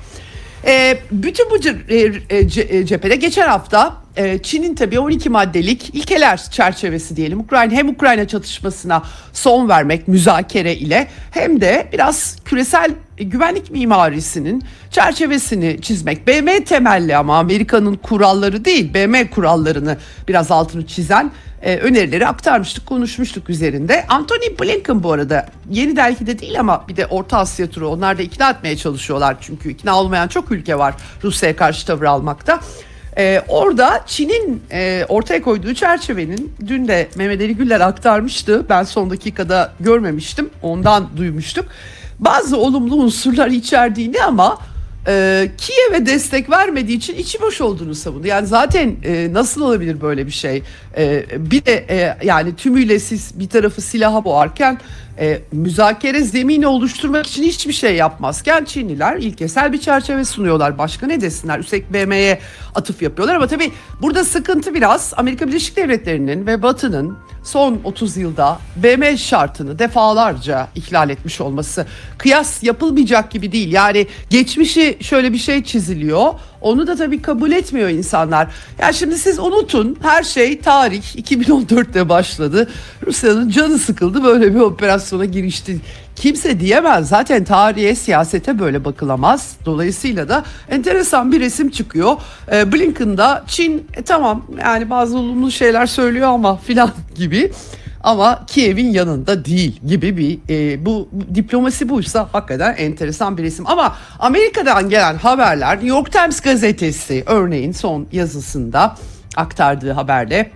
E, 0.65 0.99
bütün 1.11 1.49
bu 1.49 1.55
e, 1.57 1.59
ce- 1.59 2.77
e, 2.77 2.85
cephede 2.85 3.15
geçen 3.15 3.47
hafta 3.47 3.87
e, 3.87 4.08
Çin'in 4.43 4.75
tabii 4.75 4.99
12 4.99 5.29
maddelik 5.29 5.95
ilkeler 5.95 6.37
çerçevesi 6.51 7.15
diyelim. 7.15 7.39
Ukrayna 7.39 7.73
hem 7.73 7.89
Ukrayna 7.89 8.27
çatışmasına 8.27 9.03
son 9.33 9.69
vermek 9.69 10.07
müzakere 10.07 10.75
ile 10.75 11.07
hem 11.31 11.61
de 11.61 11.89
biraz 11.93 12.37
küresel 12.45 12.91
güvenlik 13.17 13.71
mimarisinin 13.71 14.63
çerçevesini 14.91 15.81
çizmek. 15.81 16.27
BM 16.27 16.63
temelli 16.63 17.15
ama 17.15 17.37
Amerika'nın 17.37 17.95
kuralları 17.95 18.65
değil, 18.65 18.93
BM 18.93 19.29
kurallarını 19.29 19.97
biraz 20.27 20.51
altını 20.51 20.87
çizen 20.87 21.31
e, 21.61 21.77
önerileri 21.77 22.27
aktarmıştık, 22.27 22.85
konuşmuştuk 22.85 23.49
üzerinde. 23.49 24.05
Anthony 24.09 24.59
Blinken 24.61 25.03
bu 25.03 25.11
arada 25.11 25.49
yeni 25.69 25.95
Delhi'de 25.95 26.39
değil 26.39 26.59
ama 26.59 26.85
bir 26.87 26.95
de 26.95 27.05
Orta 27.05 27.37
Asya 27.37 27.69
turu 27.69 27.87
onlar 27.89 28.17
da 28.17 28.21
ikna 28.21 28.49
etmeye 28.49 28.77
çalışıyorlar. 28.77 29.37
Çünkü 29.41 29.71
ikna 29.71 29.99
olmayan 29.99 30.27
çok 30.27 30.51
ülke 30.51 30.77
var 30.77 30.95
Rusya'ya 31.23 31.55
karşı 31.55 31.85
tavır 31.85 32.05
almakta. 32.05 32.59
Ee, 33.19 33.41
orada 33.47 34.03
Çin'in 34.05 34.61
e, 34.71 35.05
ortaya 35.09 35.41
koyduğu 35.41 35.73
çerçevenin 35.73 36.53
dün 36.67 36.87
de 36.87 37.07
Mehmet 37.15 37.41
Ali 37.41 37.55
Güller 37.55 37.79
aktarmıştı. 37.81 38.65
Ben 38.69 38.83
son 38.83 39.09
dakikada 39.09 39.71
görmemiştim. 39.79 40.49
Ondan 40.61 41.07
duymuştuk. 41.17 41.65
Bazı 42.19 42.57
olumlu 42.57 42.95
unsurlar 42.95 43.47
içerdiğini 43.47 44.23
ama 44.23 44.57
e, 45.09 45.51
Kiev'e 45.57 46.05
destek 46.05 46.49
vermediği 46.49 46.97
için 46.97 47.15
içi 47.15 47.41
boş 47.41 47.61
olduğunu 47.61 47.95
savundu. 47.95 48.27
Yani 48.27 48.47
zaten 48.47 48.95
e, 49.03 49.33
nasıl 49.33 49.61
olabilir 49.61 50.01
böyle 50.01 50.25
bir 50.25 50.31
şey? 50.31 50.63
E, 50.97 51.25
bir 51.51 51.65
de 51.65 51.85
e, 51.89 52.17
yani 52.23 52.55
tümüyle 52.55 52.99
siz 52.99 53.39
bir 53.39 53.49
tarafı 53.49 53.81
silaha 53.81 54.23
boğarken 54.23 54.79
e, 55.19 55.39
müzakere 55.51 56.21
zemini 56.23 56.67
oluşturmak 56.67 57.27
için 57.27 57.43
hiçbir 57.43 57.73
şey 57.73 57.95
yapmazken 57.95 58.65
Çinliler 58.65 59.17
ilkesel 59.17 59.73
bir 59.73 59.79
çerçeve 59.79 60.25
sunuyorlar. 60.25 60.77
Başka 60.77 61.07
ne 61.07 61.21
desinler? 61.21 61.59
Üstelik 61.59 61.93
BM'ye 61.93 62.39
atıf 62.75 63.01
yapıyorlar 63.01 63.35
ama 63.35 63.47
tabii 63.47 63.71
burada 64.01 64.25
sıkıntı 64.25 64.73
biraz 64.73 65.13
Amerika 65.17 65.47
Birleşik 65.47 65.77
Devletleri'nin 65.77 66.47
ve 66.47 66.61
Batı'nın 66.61 67.17
son 67.49 67.79
30 67.83 68.17
yılda 68.17 68.59
BM 68.75 69.17
şartını 69.17 69.79
defalarca 69.79 70.67
ihlal 70.75 71.09
etmiş 71.09 71.41
olması. 71.41 71.85
Kıyas 72.17 72.63
yapılmayacak 72.63 73.31
gibi 73.31 73.51
değil. 73.51 73.71
Yani 73.71 74.07
geçmişi 74.29 74.97
şöyle 75.01 75.33
bir 75.33 75.37
şey 75.37 75.63
çiziliyor. 75.63 76.33
Onu 76.61 76.87
da 76.87 76.95
tabii 76.95 77.21
kabul 77.21 77.51
etmiyor 77.51 77.89
insanlar. 77.89 78.47
Ya 78.79 78.93
şimdi 78.93 79.17
siz 79.17 79.39
unutun 79.39 79.97
her 80.01 80.23
şey 80.23 80.59
tarih 80.59 81.03
2014'te 81.15 82.09
başladı. 82.09 82.69
Rusya'nın 83.07 83.49
canı 83.49 83.77
sıkıldı 83.77 84.23
böyle 84.23 84.55
bir 84.55 84.59
operasyona 84.59 85.25
girişti. 85.25 85.79
Kimse 86.19 86.59
diyemez 86.59 87.09
zaten 87.09 87.43
tarihe 87.43 87.95
siyasete 87.95 88.59
böyle 88.59 88.85
bakılamaz. 88.85 89.55
Dolayısıyla 89.65 90.29
da 90.29 90.43
enteresan 90.69 91.31
bir 91.31 91.39
resim 91.39 91.69
çıkıyor. 91.69 92.17
Ee, 92.51 92.71
Blinken'da 92.71 93.43
Çin 93.47 93.87
e, 93.93 94.01
tamam 94.01 94.45
yani 94.59 94.89
bazı 94.89 95.17
olumlu 95.17 95.51
şeyler 95.51 95.85
söylüyor 95.85 96.27
ama 96.27 96.57
filan 96.65 96.91
gibi. 97.15 97.51
ama 98.03 98.45
Kiev'in 98.47 98.91
yanında 98.91 99.45
değil 99.45 99.79
gibi 99.87 100.17
bir 100.17 100.39
e, 100.49 100.85
bu 100.85 101.09
diplomasi 101.35 101.89
buysa 101.89 102.29
hakikaten 102.31 102.75
enteresan 102.77 103.37
bir 103.37 103.43
resim. 103.43 103.67
Ama 103.67 103.95
Amerika'dan 104.19 104.89
gelen 104.89 105.15
haberler 105.15 105.73
New 105.75 105.87
York 105.87 106.11
Times 106.11 106.41
gazetesi 106.41 107.23
örneğin 107.27 107.71
son 107.71 108.07
yazısında 108.11 108.95
aktardığı 109.35 109.91
haberde 109.91 110.51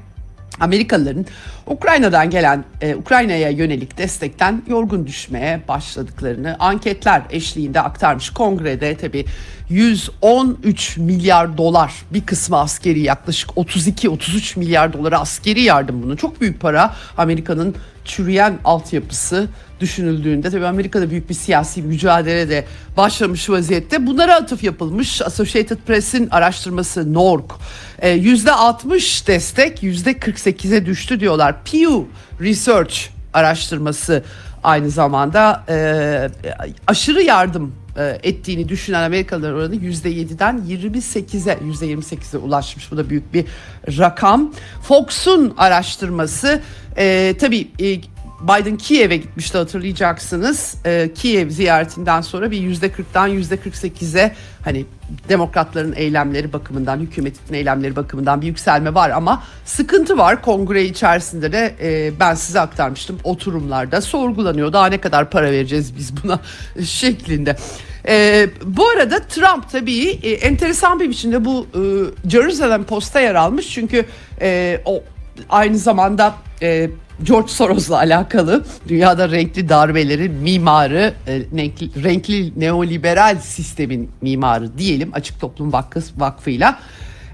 Amerikalıların 0.60 1.25
Ukrayna'dan 1.67 2.29
gelen 2.29 2.63
e, 2.82 2.96
Ukrayna'ya 2.96 3.50
yönelik 3.50 3.98
destekten 3.98 4.63
yorgun 4.67 5.08
düşmeye 5.08 5.62
başladıklarını 5.67 6.55
anketler 6.60 7.22
eşliğinde 7.29 7.82
aktarmış. 7.82 8.29
Kongrede 8.29 8.98
tabi 8.98 9.25
113 9.70 10.98
milyar 10.98 11.58
dolar 11.58 11.93
bir 12.13 12.25
kısmı 12.25 12.60
askeri 12.60 13.00
yaklaşık 13.00 13.50
32-33 13.50 14.60
milyar 14.60 14.93
dolara 14.93 15.20
askeri 15.20 15.62
yardım 15.62 16.03
bunun 16.03 16.15
çok 16.15 16.41
büyük 16.41 16.62
para 16.62 16.96
Amerika'nın 17.17 17.75
çürüyen 18.05 18.60
altyapısı 18.63 19.48
düşünüldüğünde 19.79 20.50
tabii 20.50 20.65
Amerika'da 20.65 21.10
büyük 21.10 21.29
bir 21.29 21.34
siyasi 21.34 21.82
mücadele 21.82 22.50
de 22.50 22.65
başlamış 22.98 23.50
vaziyette. 23.50 24.08
Bunlara 24.08 24.36
atıf 24.36 24.63
yapılmış 24.63 25.22
Associated 25.22 25.77
Press'in 25.88 26.29
araştırması 26.29 27.13
NORC 27.13 27.46
yüzde 28.15 28.51
60 28.51 29.27
destek 29.27 29.84
yüzde 29.84 30.12
48'e 30.12 30.86
düştü 30.86 31.20
diyorlar. 31.20 31.53
Pew 31.66 32.04
Research 32.42 32.96
araştırması 33.34 34.24
aynı 34.64 34.90
zamanda 34.90 35.64
e, 35.70 36.30
aşırı 36.88 37.22
yardım 37.22 37.76
e, 37.98 38.20
ettiğini 38.24 38.70
düşünen 38.70 39.04
Amerikalılar 39.04 39.52
oranı 39.52 39.76
%7'den 39.76 40.58
28'e 40.58 41.54
%28'e 41.54 42.38
ulaşmış. 42.38 42.92
Bu 42.92 42.98
da 42.98 43.10
büyük 43.10 43.34
bir 43.34 43.46
rakam. 43.88 44.54
Fox'un 44.82 45.54
araştırması 45.58 46.62
e, 46.98 47.36
tabii 47.40 47.68
e, 47.80 48.12
Biden 48.44 48.78
Kiev'e 48.78 49.18
gitmişti 49.18 49.58
hatırlayacaksınız. 49.58 50.76
E, 50.86 51.10
Kiev 51.16 51.50
ziyaretinden 51.50 52.22
sonra 52.22 52.52
bir 52.52 52.58
yüzde 52.58 52.88
40'dan 52.88 53.28
yüzde 53.28 53.56
48'e 53.56 54.36
hani 54.64 54.86
demokratların 55.30 55.94
eylemleri 55.96 56.54
bakımından, 56.54 57.00
hükümetin 57.00 57.54
eylemleri 57.54 57.96
bakımından 57.96 58.42
bir 58.42 58.48
yükselme 58.48 58.94
var 58.94 59.10
ama 59.10 59.44
sıkıntı 59.66 60.18
var. 60.18 60.42
Kongre 60.42 60.84
içerisinde 60.84 61.52
de 61.52 61.76
e, 61.82 62.20
ben 62.20 62.34
size 62.34 62.60
aktarmıştım 62.60 63.20
oturumlarda 63.24 64.02
sorgulanıyor. 64.02 64.74
Daha 64.74 64.88
ne 64.88 64.98
kadar 64.98 65.30
para 65.30 65.52
vereceğiz 65.52 65.98
biz 65.98 66.24
buna 66.24 66.40
şeklinde. 66.86 67.56
E, 68.08 68.48
bu 68.66 68.88
arada 68.90 69.20
Trump 69.20 69.70
tabii 69.72 70.10
e, 70.10 70.32
enteresan 70.32 71.00
bir 71.00 71.10
biçimde 71.10 71.46
bu 71.46 71.68
e, 71.76 71.82
Jerusalem 72.30 72.84
Post'a 72.84 73.20
yer 73.20 73.36
almış. 73.36 73.70
Çünkü 73.70 74.06
e, 74.42 74.82
o 74.86 75.04
aynı 75.50 75.78
zamanda 75.78 76.36
e, 76.62 76.90
George 77.24 77.48
Soros'la 77.48 77.98
alakalı 77.98 78.65
dünyada 78.88 79.32
renkli 79.32 79.70
darbelerin 79.70 80.34
mimarı, 80.34 81.13
e, 81.27 81.39
renkli, 82.03 82.60
neoliberal 82.60 83.39
sistemin 83.39 84.12
mimarı 84.22 84.77
diyelim 84.77 85.12
Açık 85.13 85.39
Toplum 85.39 85.74
Vakfı 85.74 86.01
Vakfı'yla 86.18 86.80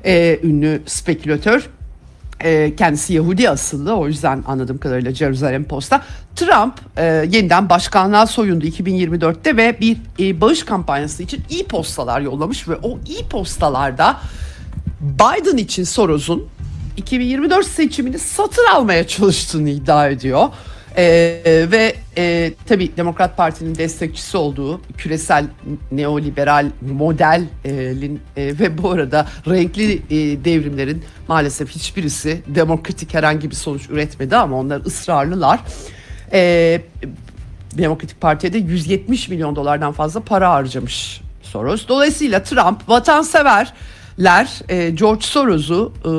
e, 0.06 0.40
ünlü 0.44 0.82
spekülatör. 0.86 1.70
E, 2.44 2.76
kendisi 2.76 3.14
Yahudi 3.14 3.50
asıllı 3.50 3.96
o 3.96 4.08
yüzden 4.08 4.44
anladığım 4.48 4.78
kadarıyla 4.78 5.14
Jerusalem 5.14 5.64
Post'ta 5.64 6.04
Trump 6.36 6.74
e, 6.98 7.04
yeniden 7.06 7.70
başkanlığa 7.70 8.28
soyundu 8.28 8.66
2024'te 8.66 9.58
ve 9.58 9.80
bir 9.80 9.98
e, 10.20 10.42
bağış 10.42 10.64
kampanyası 10.64 11.24
için 11.24 11.44
e-postalar 11.60 12.22
yollamış 12.22 12.68
ve 12.68 12.76
o 12.84 13.00
e-postalarda 13.20 14.18
Biden 15.02 15.58
için 15.58 15.84
Soros'un 15.84 16.48
2024 17.00 17.66
seçimini 17.66 18.20
satın 18.20 18.66
almaya 18.74 19.08
çalıştığını 19.08 19.70
iddia 19.70 20.10
ediyor. 20.10 20.50
Ee, 20.98 21.42
ve 21.72 21.96
e, 22.18 22.54
tabii 22.68 22.98
Demokrat 22.98 23.38
Parti'nin 23.38 23.76
destekçisi 23.76 24.38
olduğu 24.38 24.82
küresel 24.98 25.46
neoliberal 25.92 26.66
modelin 26.82 28.22
e, 28.36 28.60
ve 28.60 28.78
bu 28.78 28.92
arada 28.92 29.28
renkli 29.48 29.94
e, 29.94 30.46
devrimlerin 30.46 31.04
maalesef 31.28 31.70
hiçbirisi 31.70 32.42
demokratik 32.48 33.14
herhangi 33.14 33.50
bir 33.50 33.56
sonuç 33.56 33.90
üretmedi 33.90 34.36
ama 34.36 34.58
onlar 34.58 34.86
ısrarlılar. 34.86 35.60
E, 36.32 36.82
Demokratik 37.78 38.22
Parti'ye 38.22 38.54
de 38.54 38.58
170 38.58 39.30
milyon 39.30 39.56
dolardan 39.56 39.92
fazla 39.92 40.20
para 40.20 40.52
harcamış 40.52 41.22
Soros. 41.44 41.88
Dolayısıyla 41.88 42.44
Trump 42.44 42.90
vatansever 42.90 43.74
ler 44.20 44.60
e, 44.70 44.90
George 44.90 45.22
Soros'u 45.22 45.94
e, 46.06 46.12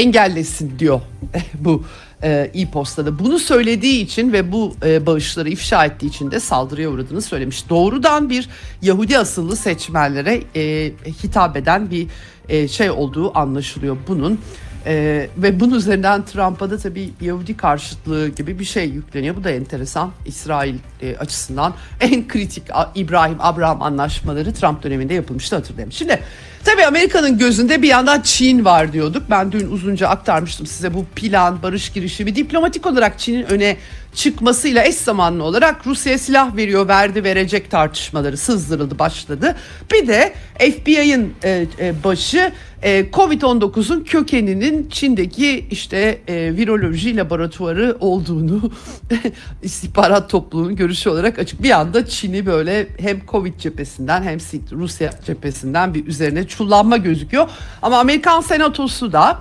engellesin 0.00 0.78
diyor 0.78 1.00
bu 1.54 1.84
e, 2.22 2.50
e-postada. 2.54 3.18
Bunu 3.18 3.38
söylediği 3.38 4.04
için 4.04 4.32
ve 4.32 4.52
bu 4.52 4.74
e, 4.86 5.06
bağışları 5.06 5.48
ifşa 5.48 5.84
ettiği 5.84 6.06
için 6.06 6.30
de 6.30 6.40
saldırıya 6.40 6.90
uğradığını 6.90 7.22
söylemiş. 7.22 7.68
Doğrudan 7.68 8.30
bir 8.30 8.48
Yahudi 8.82 9.18
asıllı 9.18 9.56
seçmenlere 9.56 10.42
e, 10.56 10.92
hitap 11.22 11.56
eden 11.56 11.90
bir 11.90 12.06
e, 12.48 12.68
şey 12.68 12.90
olduğu 12.90 13.38
anlaşılıyor 13.38 13.96
bunun. 14.08 14.40
Ee, 14.86 15.28
ve 15.36 15.60
bunun 15.60 15.74
üzerinden 15.74 16.24
Trump'a 16.24 16.70
da 16.70 16.78
tabii 16.78 17.10
Yahudi 17.20 17.56
karşıtlığı 17.56 18.28
gibi 18.28 18.58
bir 18.58 18.64
şey 18.64 18.88
yükleniyor. 18.88 19.36
Bu 19.36 19.44
da 19.44 19.50
enteresan 19.50 20.10
İsrail 20.26 20.74
e, 21.02 21.16
açısından 21.16 21.74
en 22.00 22.28
kritik 22.28 22.62
İbrahim-Abraham 22.94 23.82
anlaşmaları 23.82 24.54
Trump 24.54 24.82
döneminde 24.82 25.14
yapılmıştı 25.14 25.56
hatırlayın. 25.56 25.90
Şimdi 25.90 26.20
tabii 26.64 26.86
Amerika'nın 26.86 27.38
gözünde 27.38 27.82
bir 27.82 27.88
yandan 27.88 28.20
Çin 28.20 28.64
var 28.64 28.92
diyorduk. 28.92 29.22
Ben 29.30 29.52
dün 29.52 29.70
uzunca 29.70 30.08
aktarmıştım 30.08 30.66
size 30.66 30.94
bu 30.94 31.04
plan, 31.04 31.62
barış 31.62 31.92
girişimi. 31.92 32.36
Diplomatik 32.36 32.86
olarak 32.86 33.18
Çin'in 33.18 33.42
öne 33.42 33.76
çıkmasıyla 34.14 34.84
eş 34.84 34.94
zamanlı 34.94 35.42
olarak 35.42 35.86
Rusya'ya 35.86 36.18
silah 36.18 36.56
veriyor, 36.56 36.88
verdi, 36.88 37.24
verecek 37.24 37.70
tartışmaları 37.70 38.36
sızdırıldı, 38.36 38.98
başladı. 38.98 39.56
Bir 39.92 40.08
de 40.08 40.34
FBI'ın 40.58 41.32
e, 41.44 41.66
e, 41.78 41.94
başı 42.04 42.52
e, 42.82 43.10
Covid-19'un 43.12 44.04
kökeninin 44.04 44.88
Çin'deki 44.88 45.66
işte 45.70 46.18
e, 46.28 46.56
viroloji 46.56 47.16
laboratuvarı 47.16 47.96
olduğunu 48.00 48.70
istihbarat 49.62 50.30
topluluğunun 50.30 50.76
görüşü 50.76 51.08
olarak 51.10 51.38
açık. 51.38 51.62
Bir 51.62 51.70
anda 51.70 52.06
Çin'i 52.06 52.46
böyle 52.46 52.86
hem 52.98 53.20
Covid 53.28 53.58
cephesinden 53.58 54.22
hem 54.22 54.38
Rusya 54.72 55.10
cephesinden 55.26 55.94
bir 55.94 56.06
üzerine 56.06 56.46
çullanma 56.56 56.96
gözüküyor. 56.96 57.48
Ama 57.82 57.98
Amerikan 57.98 58.40
Senatosu 58.40 59.12
da 59.12 59.40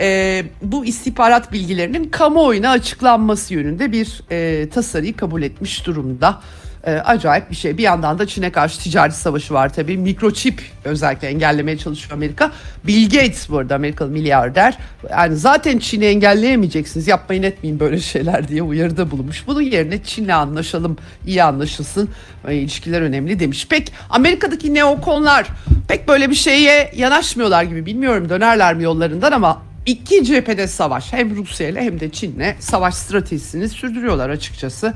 e, 0.00 0.44
bu 0.62 0.84
istihbarat 0.84 1.52
bilgilerinin 1.52 2.08
kamuoyuna 2.08 2.70
açıklanması 2.70 3.54
yönünde 3.54 3.92
bir 3.92 4.22
e, 4.30 4.68
tasarıyı 4.68 5.16
kabul 5.16 5.42
etmiş 5.42 5.86
durumda. 5.86 6.40
E, 6.88 6.90
acayip 6.90 7.50
bir 7.50 7.56
şey. 7.56 7.78
Bir 7.78 7.82
yandan 7.82 8.18
da 8.18 8.26
Çin'e 8.26 8.52
karşı 8.52 8.80
ticari 8.80 9.12
savaşı 9.12 9.54
var 9.54 9.72
tabii. 9.74 9.96
Mikroçip 9.96 10.62
özellikle 10.84 11.28
engellemeye 11.28 11.78
çalışıyor 11.78 12.12
Amerika. 12.12 12.52
Bill 12.84 13.04
Gates 13.04 13.50
bu 13.50 13.58
arada 13.58 13.74
Amerikalı 13.74 14.10
milyarder. 14.10 14.78
Yani 15.10 15.36
zaten 15.36 15.78
Çin'i 15.78 16.04
engelleyemeyeceksiniz. 16.04 17.08
Yapmayın 17.08 17.42
etmeyin 17.42 17.80
böyle 17.80 18.00
şeyler 18.00 18.48
diye 18.48 18.62
uyarıda 18.62 19.10
bulunmuş. 19.10 19.46
Bunun 19.46 19.60
yerine 19.60 20.02
Çin'le 20.02 20.28
anlaşalım, 20.28 20.96
iyi 21.26 21.42
anlaşılsın. 21.42 22.10
E, 22.48 22.54
ilişkiler 22.54 23.02
önemli 23.02 23.40
demiş. 23.40 23.66
Pek 23.68 23.92
Amerika'daki 24.10 24.74
neokonlar 24.74 25.46
pek 25.88 26.08
böyle 26.08 26.30
bir 26.30 26.34
şeye 26.34 26.92
yanaşmıyorlar 26.96 27.62
gibi. 27.62 27.86
Bilmiyorum 27.86 28.28
dönerler 28.28 28.74
mi 28.74 28.82
yollarından 28.82 29.32
ama 29.32 29.62
iki 29.86 30.24
cephede 30.24 30.66
savaş 30.66 31.12
hem 31.12 31.36
Rusya 31.36 31.68
ile 31.68 31.82
hem 31.82 32.00
de 32.00 32.10
Çin'le 32.10 32.54
savaş 32.60 32.94
stratejisini 32.94 33.68
sürdürüyorlar 33.68 34.30
açıkçası. 34.30 34.94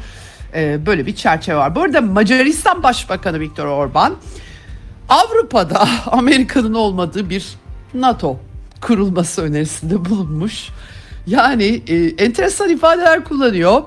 Ee, 0.55 0.87
böyle 0.87 1.07
bir 1.07 1.15
çerçeve 1.15 1.57
var. 1.57 1.75
Bu 1.75 1.83
arada 1.83 2.01
Macaristan 2.01 2.83
Başbakanı 2.83 3.41
Viktor 3.41 3.67
Orban 3.67 4.17
Avrupa'da 5.09 5.89
Amerika'nın 6.07 6.75
olmadığı 6.75 7.31
bir 7.31 7.47
NATO 7.95 8.39
kurulması 8.81 9.43
önerisinde 9.43 10.05
bulunmuş. 10.05 10.69
Yani 11.27 11.83
e, 11.87 12.25
enteresan 12.25 12.69
ifadeler 12.69 13.25
kullanıyor. 13.25 13.83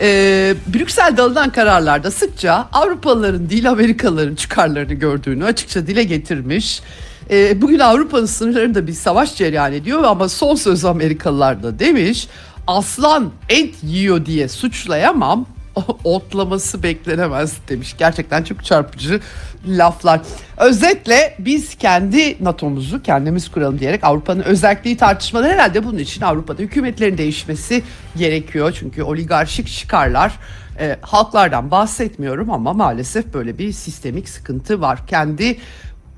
E, 0.00 0.54
Brüksel'de 0.74 1.22
alınan 1.22 1.50
kararlarda 1.50 2.10
sıkça 2.10 2.68
Avrupalıların 2.72 3.50
değil 3.50 3.70
Amerikalıların 3.70 4.34
çıkarlarını 4.34 4.94
gördüğünü 4.94 5.44
açıkça 5.44 5.86
dile 5.86 6.04
getirmiş. 6.04 6.82
E, 7.30 7.62
bugün 7.62 7.78
Avrupa'nın 7.78 8.26
sınırlarında 8.26 8.86
bir 8.86 8.92
savaş 8.92 9.36
cereyan 9.36 9.72
ediyor 9.72 10.04
ama 10.04 10.28
son 10.28 10.54
söz 10.54 10.84
Amerikalılarda 10.84 11.78
demiş. 11.78 12.28
Aslan 12.66 13.30
et 13.48 13.74
yiyor 13.82 14.26
diye 14.26 14.48
suçlayamam 14.48 15.46
otlaması 16.04 16.82
beklenemez 16.82 17.56
demiş. 17.68 17.94
Gerçekten 17.98 18.42
çok 18.44 18.64
çarpıcı 18.64 19.20
laflar. 19.66 20.20
Özetle 20.56 21.34
biz 21.38 21.74
kendi 21.74 22.44
NATO'muzu 22.44 23.02
kendimiz 23.02 23.50
kuralım 23.50 23.78
diyerek 23.78 24.04
Avrupa'nın 24.04 24.42
özelliği 24.42 24.96
tartışmaları 24.96 25.52
herhalde 25.52 25.84
bunun 25.84 25.98
için 25.98 26.22
Avrupa'da 26.22 26.62
hükümetlerin 26.62 27.18
değişmesi 27.18 27.82
gerekiyor. 28.16 28.76
Çünkü 28.78 29.02
oligarşik 29.02 29.68
çıkarlar 29.68 30.32
e, 30.80 30.96
halklardan 31.00 31.70
bahsetmiyorum 31.70 32.50
ama 32.50 32.72
maalesef 32.72 33.34
böyle 33.34 33.58
bir 33.58 33.72
sistemik 33.72 34.28
sıkıntı 34.28 34.80
var. 34.80 35.06
Kendi 35.06 35.58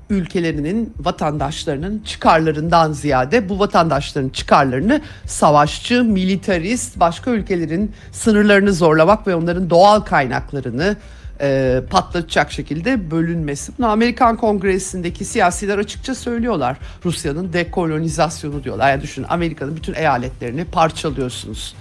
ülkelerinin 0.09 0.93
vatandaşlarının 0.99 1.99
çıkarlarından 2.05 2.91
ziyade 2.91 3.49
bu 3.49 3.59
vatandaşların 3.59 4.29
çıkarlarını 4.29 5.01
savaşçı, 5.25 6.03
militarist, 6.03 6.99
başka 6.99 7.31
ülkelerin 7.31 7.91
sınırlarını 8.11 8.73
zorlamak 8.73 9.27
ve 9.27 9.35
onların 9.35 9.69
doğal 9.69 9.99
kaynaklarını 9.99 10.97
e, 11.41 11.81
patlatacak 11.89 12.51
şekilde 12.51 13.11
bölünmesi. 13.11 13.71
Bunu 13.77 13.87
Amerikan 13.87 14.37
Kongresi'ndeki 14.37 15.25
siyasiler 15.25 15.77
açıkça 15.77 16.15
söylüyorlar. 16.15 16.77
Rusya'nın 17.05 17.53
dekolonizasyonu 17.53 18.63
diyorlar. 18.63 18.91
Yani 18.91 19.01
düşünün 19.01 19.27
Amerika'nın 19.29 19.75
bütün 19.75 19.93
eyaletlerini 19.93 20.65
parçalıyorsunuz. 20.65 21.75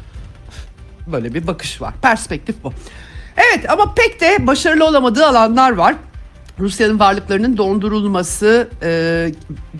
Böyle 1.12 1.34
bir 1.34 1.46
bakış 1.46 1.82
var. 1.82 1.94
Perspektif 2.02 2.56
bu. 2.64 2.72
Evet 3.36 3.70
ama 3.70 3.94
pek 3.94 4.20
de 4.20 4.46
başarılı 4.46 4.86
olamadığı 4.86 5.26
alanlar 5.26 5.70
var. 5.70 5.94
Rusya'nın 6.58 6.98
varlıklarının 6.98 7.56
dondurulması 7.56 8.68
e, 8.82 9.32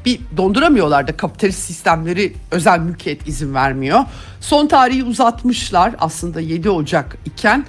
bir 0.04 0.20
donduramıyorlar 0.37 1.08
da 1.08 1.16
kapitalist 1.16 1.58
sistemleri 1.58 2.32
özel 2.50 2.78
mülkiyet 2.78 3.28
izin 3.28 3.54
vermiyor. 3.54 4.00
Son 4.40 4.66
tarihi 4.66 5.04
uzatmışlar 5.04 5.94
aslında 5.98 6.40
7 6.40 6.70
Ocak 6.70 7.16
iken. 7.24 7.66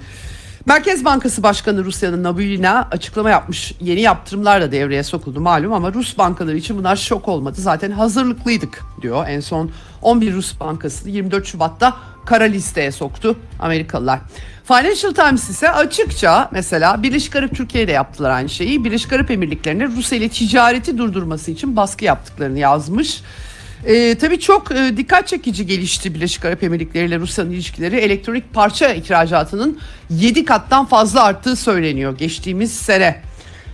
Merkez 0.66 1.04
Bankası 1.04 1.42
Başkanı 1.42 1.84
Rusya'nın 1.84 2.22
Nabiulina 2.22 2.88
açıklama 2.90 3.30
yapmış. 3.30 3.74
Yeni 3.80 4.00
yaptırımlar 4.00 4.62
da 4.62 4.72
devreye 4.72 5.02
sokuldu 5.02 5.40
malum 5.40 5.72
ama 5.72 5.92
Rus 5.92 6.18
bankaları 6.18 6.56
için 6.56 6.78
bunlar 6.78 6.96
şok 6.96 7.28
olmadı. 7.28 7.60
Zaten 7.60 7.90
hazırlıklıydık 7.90 8.84
diyor. 9.02 9.28
En 9.28 9.40
son 9.40 9.70
11 10.02 10.34
Rus 10.34 10.60
bankasını 10.60 11.10
24 11.10 11.46
Şubat'ta 11.46 11.96
kara 12.24 12.44
listeye 12.44 12.92
soktu 12.92 13.36
Amerikalılar. 13.58 14.20
Financial 14.66 15.12
Times 15.12 15.50
ise 15.50 15.70
açıkça 15.70 16.48
mesela 16.52 17.02
Birleşik 17.02 17.36
Arap 17.36 17.56
Türkiye'de 17.56 17.92
yaptılar 17.92 18.30
aynı 18.30 18.48
şeyi. 18.48 18.84
Birleşik 18.84 19.12
Arap 19.12 19.30
Emirlikleri'ne 19.30 19.86
Rusya 19.86 20.18
ile 20.18 20.28
ticareti 20.28 20.98
durdurması 20.98 21.50
için 21.50 21.76
baskı 21.76 22.04
yaptıklarını 22.04 22.58
yazmış. 22.58 23.22
Ee, 23.84 24.18
tabii 24.18 24.40
çok 24.40 24.72
e, 24.72 24.96
dikkat 24.96 25.28
çekici 25.28 25.66
gelişti 25.66 26.14
Birleşik 26.14 26.44
Arap 26.44 26.62
Emirlikleri 26.62 27.06
ile 27.06 27.18
Rusya'nın 27.18 27.50
ilişkileri. 27.50 27.96
Elektronik 27.96 28.54
parça 28.54 28.94
ihracatının 28.94 29.78
7 30.10 30.44
kattan 30.44 30.86
fazla 30.86 31.22
arttığı 31.22 31.56
söyleniyor 31.56 32.18
geçtiğimiz 32.18 32.74
sene. 32.74 33.22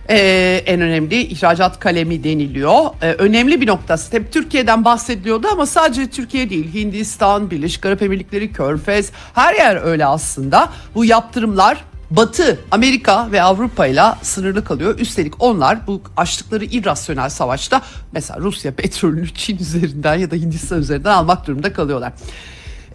Ee, 0.09 0.61
en 0.65 0.81
önemli 0.81 1.21
ihracat 1.21 1.79
kalemi 1.79 2.23
deniliyor. 2.23 2.85
Ee, 3.01 3.11
önemli 3.13 3.61
bir 3.61 3.67
noktası. 3.67 4.11
Tabii 4.11 4.29
Türkiye'den 4.31 4.85
bahsediliyordu 4.85 5.47
ama 5.51 5.65
sadece 5.65 6.07
Türkiye 6.09 6.49
değil. 6.49 6.73
Hindistan, 6.73 7.51
Birleşik 7.51 7.85
Arap 7.85 8.01
Emirlikleri, 8.01 8.53
Körfez 8.53 9.11
her 9.33 9.53
yer 9.55 9.83
öyle 9.83 10.05
aslında. 10.05 10.69
Bu 10.95 11.05
yaptırımlar 11.05 11.83
Batı, 12.11 12.59
Amerika 12.71 13.31
ve 13.31 13.41
Avrupa 13.41 13.87
ile 13.87 14.03
sınırlı 14.21 14.63
kalıyor. 14.63 14.99
Üstelik 14.99 15.43
onlar 15.43 15.87
bu 15.87 16.01
açtıkları 16.17 16.65
irrasyonel 16.65 17.29
savaşta 17.29 17.81
mesela 18.11 18.39
Rusya 18.39 18.71
petrolünü 18.71 19.33
Çin 19.33 19.57
üzerinden 19.57 20.15
ya 20.15 20.31
da 20.31 20.35
Hindistan 20.35 20.79
üzerinden 20.79 21.11
almak 21.11 21.47
durumunda 21.47 21.73
kalıyorlar. 21.73 22.13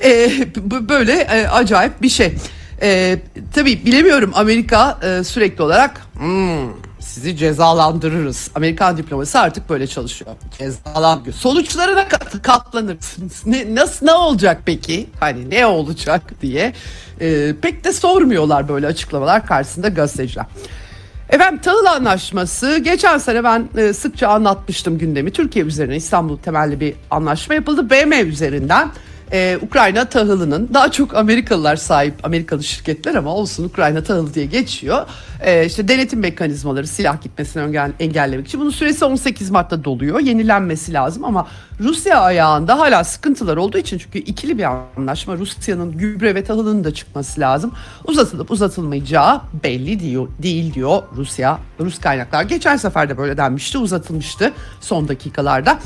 Ee, 0.05 0.31
böyle 0.88 1.12
e, 1.12 1.47
acayip 1.49 2.03
bir 2.03 2.09
şey. 2.09 2.35
Ee, 2.83 3.18
tabii 3.55 3.87
bilemiyorum 3.87 4.31
Amerika 4.35 4.99
e, 5.03 5.25
sürekli 5.25 5.62
olarak 5.62 6.01
"Hmm, 6.18 6.68
sizi 7.19 7.37
cezalandırırız. 7.37 8.51
Amerikan 8.55 8.97
diplomasisi 8.97 9.39
artık 9.39 9.71
böyle 9.71 9.87
çalışıyor. 9.87 10.31
Cezalandır. 10.59 11.33
Sonuçlarına 11.33 12.09
kat- 12.09 12.43
katlanırsınız. 12.43 13.47
Ne, 13.47 13.75
nasıl 13.75 14.07
ne 14.07 14.13
olacak 14.13 14.63
peki? 14.65 15.07
Hani 15.21 15.51
ne 15.51 15.67
olacak 15.67 16.23
diye 16.43 16.73
e, 17.21 17.55
pek 17.63 17.85
de 17.85 17.93
sormuyorlar 17.93 18.69
böyle 18.69 18.87
açıklamalar 18.87 19.47
karşısında 19.47 19.89
gazeteciler. 19.89 20.47
Efendim 21.31 21.61
tahıl 21.63 21.85
anlaşması 21.85 22.79
geçen 22.79 23.19
sene 23.19 23.45
ben 23.45 23.69
e, 23.77 23.93
sıkça 23.93 24.29
anlatmıştım 24.29 24.99
gündemi. 24.99 25.31
Türkiye 25.33 25.65
üzerine 25.65 25.97
İstanbul 25.97 26.39
temelli 26.39 26.81
bir 26.81 26.95
anlaşma 27.11 27.55
yapıldı. 27.55 27.91
BM 27.91 28.21
üzerinden 28.21 28.89
e, 29.33 29.59
Ukrayna 29.62 30.05
tahılının 30.05 30.71
daha 30.75 30.91
çok 30.93 31.17
Amerikalılar 31.17 31.77
sahip 31.77 32.14
Amerikalı 32.23 32.62
şirketler 32.64 33.14
ama 33.14 33.35
olsun 33.35 33.64
Ukrayna 33.64 34.03
tahılı 34.03 34.35
diye 34.35 34.47
geçiyor. 34.47 35.07
E, 35.41 35.67
işte 35.67 35.88
denetim 35.88 36.21
mekanizmaları 36.21 36.87
silah 36.87 37.23
gitmesini 37.23 37.62
engel- 37.62 37.93
engellemek 38.01 38.47
için 38.49 38.61
bunun 38.61 38.71
süresi 38.71 39.05
18 39.05 39.51
Mart'ta 39.51 39.85
doluyor. 39.85 40.21
Yenilenmesi 40.21 40.93
lazım 40.93 41.25
ama 41.25 41.47
Rusya 41.81 42.21
ayağında 42.21 42.79
hala 42.79 43.05
sıkıntılar 43.05 43.57
olduğu 43.57 43.79
için 43.79 43.99
çünkü 43.99 44.19
ikili 44.19 44.59
bir 44.59 44.64
anlaşma 44.97 45.37
Rusya'nın 45.37 45.93
gübre 45.93 46.35
ve 46.35 46.45
tahılının 46.45 46.85
da 46.85 46.95
çıkması 46.95 47.41
lazım. 47.41 47.73
Uzatılıp 48.05 48.51
uzatılmayacağı 48.51 49.41
belli 49.64 50.01
diyor, 50.01 50.29
değil 50.43 50.75
diyor 50.75 51.03
Rusya. 51.17 51.59
Rus 51.81 51.99
kaynaklar 51.99 52.43
geçen 52.43 52.77
sefer 52.77 53.09
de 53.09 53.19
böyle 53.19 53.37
denmişti 53.37 53.79
uzatılmıştı 53.79 54.53
son 54.81 55.09
dakikalarda. 55.09 55.79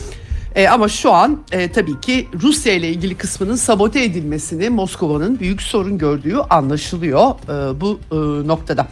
E, 0.54 0.68
ama 0.68 0.88
şu 0.88 1.12
an 1.12 1.42
e, 1.52 1.72
tabii 1.72 2.00
ki 2.00 2.28
Rusya 2.42 2.72
ile 2.72 2.88
ilgili 2.88 3.14
kısmının 3.14 3.56
sabote 3.56 4.04
edilmesini 4.04 4.70
Moskova'nın 4.70 5.40
büyük 5.40 5.62
sorun 5.62 5.98
gördüğü 5.98 6.36
anlaşılıyor 6.36 7.30
e, 7.30 7.80
bu 7.80 8.00
e, 8.12 8.16
noktada. 8.48 8.86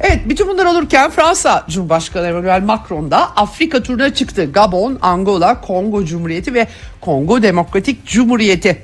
Evet 0.00 0.20
bütün 0.28 0.48
bunlar 0.48 0.64
olurken 0.64 1.10
Fransa 1.10 1.64
Cumhurbaşkanı 1.68 2.26
Emmanuel 2.26 2.62
Macron 2.62 3.10
da 3.10 3.36
Afrika 3.36 3.82
turuna 3.82 4.14
çıktı. 4.14 4.52
Gabon, 4.52 4.98
Angola, 5.02 5.60
Kongo 5.60 6.04
Cumhuriyeti 6.04 6.54
ve 6.54 6.66
Kongo 7.00 7.42
Demokratik 7.42 8.06
Cumhuriyeti. 8.06 8.82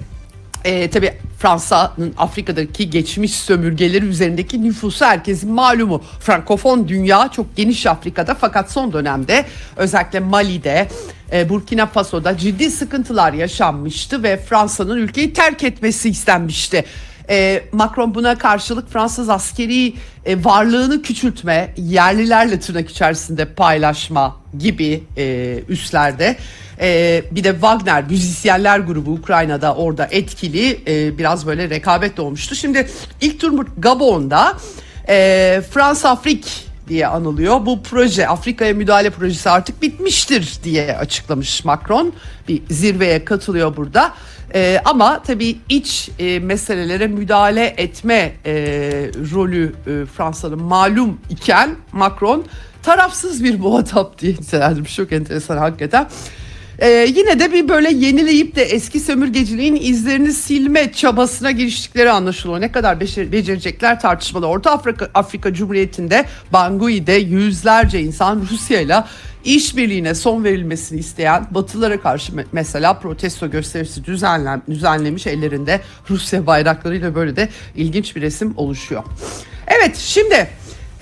E, 0.65 0.91
tabii 0.91 1.13
Fransa'nın 1.39 2.15
Afrika'daki 2.19 2.91
geçmiş 2.91 3.35
sömürgeleri 3.35 4.05
üzerindeki 4.05 4.63
nüfusu 4.63 5.05
herkesin 5.05 5.53
malumu. 5.53 6.03
Frankofon 6.21 6.89
dünya 6.89 7.29
çok 7.29 7.57
geniş 7.57 7.87
Afrika'da 7.87 8.35
fakat 8.35 8.73
son 8.73 8.93
dönemde 8.93 9.45
özellikle 9.77 10.21
Mali'de, 10.21 10.89
e, 11.33 11.49
Burkina 11.49 11.87
Faso'da 11.87 12.37
ciddi 12.39 12.71
sıkıntılar 12.71 13.33
yaşanmıştı 13.33 14.23
ve 14.23 14.37
Fransa'nın 14.37 14.97
ülkeyi 14.97 15.33
terk 15.33 15.65
etmesi 15.65 16.09
istenmişti. 16.09 16.85
E, 17.31 17.63
Macron 17.73 18.15
buna 18.15 18.39
karşılık 18.39 18.93
Fransız 18.93 19.29
askeri 19.29 19.95
e, 20.25 20.45
varlığını 20.45 21.03
küçültme, 21.03 21.75
yerlilerle 21.77 22.61
tırnak 22.61 22.91
içerisinde 22.91 23.45
paylaşma 23.45 24.37
gibi 24.59 25.03
e, 25.17 25.59
üslerde. 25.69 26.37
E, 26.81 27.23
bir 27.31 27.45
de 27.45 27.53
Wagner 27.53 28.05
müzisyenler 28.05 28.79
grubu 28.79 29.13
Ukrayna'da 29.13 29.75
orada 29.75 30.09
etkili 30.11 30.81
e, 30.87 31.19
biraz 31.19 31.47
böyle 31.47 31.71
rekabet 31.71 32.21
olmuştu. 32.21 32.55
Şimdi 32.55 32.89
ilk 33.21 33.41
tur 33.41 33.67
Gabon'da 33.79 34.57
e, 35.09 35.63
Fransa 35.71 36.11
Afrik 36.11 36.73
diye 36.89 37.07
anılıyor. 37.07 37.67
Bu 37.67 37.83
proje 37.83 38.29
Afrika'ya 38.29 38.75
müdahale 38.75 39.11
projesi 39.11 39.51
artık 39.51 39.83
bitmiştir 39.83 40.59
diye 40.65 40.97
açıklamış 40.97 41.65
Macron. 41.65 42.13
Bir 42.49 42.63
zirveye 42.71 43.25
katılıyor 43.25 43.77
burada. 43.77 44.15
Ee, 44.55 44.81
ama 44.85 45.23
tabii 45.23 45.57
iç 45.69 46.11
e, 46.19 46.39
meselelere 46.39 47.07
müdahale 47.07 47.75
etme 47.77 48.33
e, 48.47 48.53
rolü 49.35 49.75
e, 49.87 50.07
Fransa'nın 50.07 50.63
malum 50.63 51.21
iken 51.31 51.77
Macron 51.93 52.45
tarafsız 52.83 53.45
bir 53.45 53.59
muhatap 53.59 54.19
diye 54.19 54.33
nitelendirmiş. 54.33 54.97
Çok 54.97 55.13
enteresan 55.13 55.57
hakikaten. 55.57 56.09
Ee, 56.83 57.07
yine 57.17 57.41
de 57.41 57.53
bir 57.53 57.69
böyle 57.69 57.91
yenileyip 57.93 58.57
de 58.57 58.63
eski 58.63 59.01
sömürgeciliğin 59.01 59.77
izlerini 59.81 60.33
silme 60.33 60.93
çabasına 60.93 61.51
giriştikleri 61.51 62.11
anlaşılıyor. 62.11 62.61
Ne 62.61 62.73
kadar 62.73 62.97
becer- 62.97 63.33
becerecekler 63.33 64.01
tartışmalı. 64.01 64.47
Orta 64.47 64.71
Afrika, 64.71 65.09
Afrika 65.15 65.55
Cumhuriyeti'nde 65.55 66.25
Bangui'de 66.53 67.13
yüzlerce 67.13 68.01
insan 68.01 68.47
Rusya 68.53 68.81
ile 68.81 69.05
işbirliğine 69.45 70.15
son 70.15 70.45
verilmesini 70.45 71.01
isteyen 71.01 71.47
Batılılara 71.51 72.01
karşı 72.01 72.33
me- 72.33 72.45
mesela 72.53 72.99
protesto 72.99 73.51
gösterisi 73.51 74.05
düzenlen, 74.05 74.63
düzenlemiş 74.71 75.27
ellerinde 75.27 75.81
Rusya 76.11 76.47
bayraklarıyla 76.47 77.15
böyle 77.15 77.37
de 77.37 77.49
ilginç 77.77 78.17
bir 78.17 78.23
resim 78.23 78.55
oluşuyor. 78.57 79.03
Evet 79.67 79.97
şimdi 79.97 80.49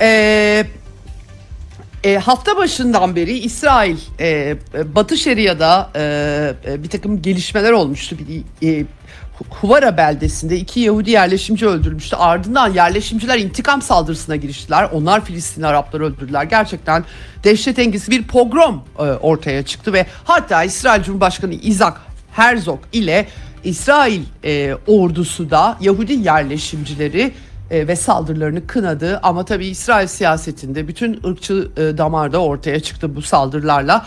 eee 0.00 0.66
e, 2.04 2.18
hafta 2.18 2.56
başından 2.56 3.16
beri 3.16 3.38
İsrail 3.38 3.96
e, 4.20 4.56
Batı 4.94 5.16
Şeria'da 5.16 5.90
e, 5.96 6.02
e, 6.72 6.82
bir 6.82 6.88
takım 6.88 7.22
gelişmeler 7.22 7.72
olmuştu. 7.72 8.16
Bir, 8.18 8.68
e, 8.68 8.84
Huvara 9.50 9.96
beldesinde 9.96 10.56
iki 10.56 10.80
Yahudi 10.80 11.10
yerleşimci 11.10 11.66
öldürülmüştü. 11.66 12.16
Ardından 12.16 12.72
yerleşimciler 12.72 13.38
intikam 13.38 13.82
saldırısına 13.82 14.36
giriştiler. 14.36 14.88
Onlar 14.92 15.24
Filistin 15.24 15.62
Arapları 15.62 16.04
öldürdüler. 16.04 16.44
Gerçekten 16.44 17.04
dehşet 17.44 17.78
engiz 17.78 18.10
bir 18.10 18.22
pogrom 18.22 18.84
e, 18.98 19.02
ortaya 19.02 19.62
çıktı 19.62 19.92
ve 19.92 20.06
hatta 20.24 20.64
İsrail 20.64 21.02
Cumhurbaşkanı 21.02 21.54
Isaac 21.54 21.96
Herzog 22.32 22.80
ile 22.92 23.28
İsrail 23.64 24.22
e, 24.44 24.74
ordusu 24.86 25.50
da 25.50 25.78
Yahudi 25.80 26.12
yerleşimcileri 26.12 27.32
e, 27.70 27.88
ve 27.88 27.96
saldırılarını 27.96 28.66
kınadı 28.66 29.20
ama 29.22 29.44
tabii 29.44 29.66
İsrail 29.66 30.06
siyasetinde 30.06 30.88
bütün 30.88 31.20
ırkçı 31.26 31.70
e, 31.76 31.98
damarda 31.98 32.38
ortaya 32.38 32.80
çıktı 32.80 33.16
bu 33.16 33.22
saldırılarla. 33.22 34.06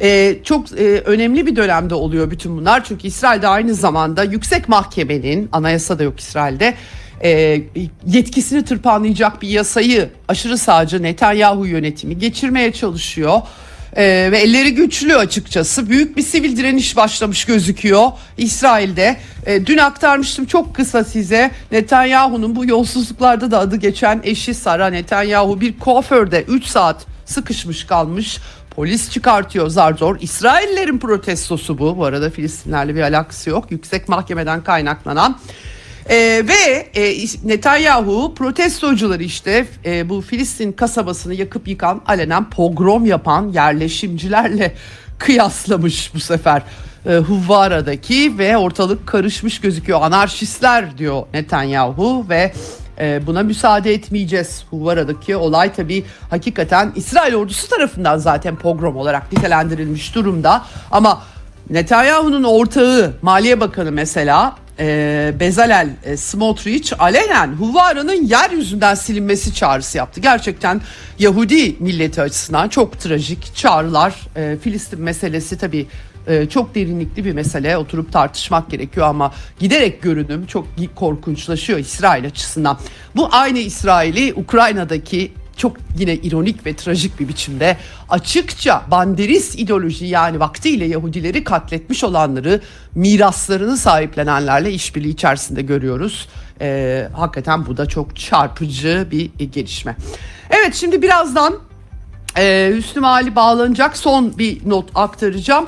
E, 0.00 0.38
çok 0.44 0.72
önemli 1.04 1.46
bir 1.46 1.56
dönemde 1.56 1.94
oluyor 1.94 2.30
bütün 2.30 2.56
bunlar 2.56 2.84
çünkü 2.84 3.06
İsrail'de 3.06 3.48
aynı 3.48 3.74
zamanda 3.74 4.24
yüksek 4.24 4.68
mahkemenin 4.68 5.48
anayasa 5.52 5.98
da 5.98 6.02
yok 6.02 6.20
İsrail'de 6.20 6.74
yetkisini 8.06 8.64
tırpanlayacak 8.64 9.42
bir 9.42 9.48
yasayı 9.48 10.10
aşırı 10.28 10.58
sağcı 10.58 11.02
Netanyahu 11.02 11.66
yönetimi 11.66 12.18
geçirmeye 12.18 12.72
çalışıyor. 12.72 13.40
Ee, 13.96 14.28
ve 14.32 14.38
elleri 14.38 14.74
güçlü 14.74 15.16
açıkçası. 15.16 15.90
Büyük 15.90 16.16
bir 16.16 16.22
sivil 16.22 16.56
direniş 16.56 16.96
başlamış 16.96 17.44
gözüküyor 17.44 18.10
İsrail'de. 18.36 19.16
Ee, 19.46 19.66
dün 19.66 19.78
aktarmıştım 19.78 20.44
çok 20.44 20.74
kısa 20.74 21.04
size. 21.04 21.50
Netanyahu'nun 21.72 22.56
bu 22.56 22.66
yolsuzluklarda 22.66 23.50
da 23.50 23.58
adı 23.58 23.76
geçen 23.76 24.20
eşi 24.24 24.54
Sara 24.54 24.86
Netanyahu 24.86 25.60
bir 25.60 25.78
kuaförde 25.78 26.42
3 26.42 26.64
saat 26.64 27.06
sıkışmış 27.24 27.84
kalmış. 27.84 28.38
Polis 28.70 29.10
çıkartıyor 29.10 29.68
zar 29.68 29.94
zor. 29.94 30.16
İsraillerin 30.20 30.98
protestosu 30.98 31.78
bu. 31.78 31.96
Bu 31.98 32.04
arada 32.04 32.30
Filistinlerle 32.30 32.94
bir 32.94 33.02
alakası 33.02 33.50
yok. 33.50 33.70
Yüksek 33.70 34.08
mahkemeden 34.08 34.64
kaynaklanan. 34.64 35.38
Ee, 36.10 36.42
ve 36.48 36.88
e, 37.00 37.26
Netanyahu 37.44 38.34
protestocuları 38.34 39.22
işte 39.22 39.66
e, 39.84 40.08
bu 40.08 40.20
Filistin 40.20 40.72
kasabasını 40.72 41.34
yakıp 41.34 41.68
yıkan 41.68 42.02
alenen 42.06 42.50
pogrom 42.50 43.06
yapan 43.06 43.48
yerleşimcilerle 43.48 44.74
kıyaslamış 45.18 46.14
bu 46.14 46.20
sefer. 46.20 46.62
E, 47.06 47.16
Huvvara'daki 47.16 48.38
ve 48.38 48.56
ortalık 48.56 49.06
karışmış 49.06 49.60
gözüküyor. 49.60 50.02
Anarşistler 50.02 50.98
diyor 50.98 51.22
Netanyahu 51.34 52.26
ve 52.28 52.52
e, 52.98 53.26
buna 53.26 53.42
müsaade 53.42 53.94
etmeyeceğiz. 53.94 54.64
Huvvara'daki 54.70 55.36
olay 55.36 55.72
tabii 55.72 56.04
hakikaten 56.30 56.92
İsrail 56.96 57.34
ordusu 57.34 57.68
tarafından 57.68 58.18
zaten 58.18 58.56
pogrom 58.56 58.96
olarak 58.96 59.32
nitelendirilmiş 59.32 60.14
durumda. 60.14 60.64
Ama 60.90 61.22
Netanyahu'nun 61.70 62.44
ortağı 62.44 63.14
Maliye 63.22 63.60
Bakanı 63.60 63.92
mesela 63.92 64.56
e, 64.78 65.34
Bezalel 65.40 65.88
e, 66.04 66.16
Smotrich 66.16 67.02
alenen 67.02 67.52
Huvara'nın 67.52 68.26
yeryüzünden 68.26 68.94
silinmesi 68.94 69.54
çağrısı 69.54 69.98
yaptı. 69.98 70.20
Gerçekten 70.20 70.80
Yahudi 71.18 71.76
milleti 71.78 72.22
açısından 72.22 72.68
çok 72.68 72.98
trajik 72.98 73.56
çağrılar. 73.56 74.14
E, 74.36 74.56
Filistin 74.62 75.00
meselesi 75.00 75.58
tabii 75.58 75.86
e, 76.26 76.46
çok 76.48 76.74
derinlikli 76.74 77.24
bir 77.24 77.32
mesele 77.32 77.76
oturup 77.76 78.12
tartışmak 78.12 78.70
gerekiyor 78.70 79.06
ama 79.06 79.32
giderek 79.58 80.02
görünüm 80.02 80.46
çok 80.46 80.66
korkunçlaşıyor 80.94 81.78
İsrail 81.78 82.26
açısından. 82.26 82.78
Bu 83.16 83.28
aynı 83.32 83.58
İsrail'i 83.58 84.34
Ukrayna'daki 84.34 85.32
çok 85.56 85.76
yine 85.98 86.14
ironik 86.14 86.66
ve 86.66 86.76
trajik 86.76 87.20
bir 87.20 87.28
biçimde 87.28 87.76
açıkça 88.08 88.82
banderist 88.90 89.58
ideoloji 89.58 90.06
yani 90.06 90.40
vaktiyle 90.40 90.84
Yahudileri 90.84 91.44
katletmiş 91.44 92.04
olanları 92.04 92.60
miraslarını 92.94 93.76
sahiplenenlerle 93.76 94.72
işbirliği 94.72 95.10
içerisinde 95.10 95.62
görüyoruz. 95.62 96.28
Ee, 96.60 97.08
hakikaten 97.12 97.66
bu 97.66 97.76
da 97.76 97.86
çok 97.86 98.16
çarpıcı 98.16 99.08
bir 99.10 99.30
gelişme. 99.52 99.96
Evet 100.50 100.74
şimdi 100.74 101.02
birazdan 101.02 101.58
e, 102.36 102.72
Hüsnü 102.76 103.00
Mali 103.00 103.36
bağlanacak 103.36 103.96
son 103.96 104.38
bir 104.38 104.68
not 104.68 104.90
aktaracağım. 104.94 105.66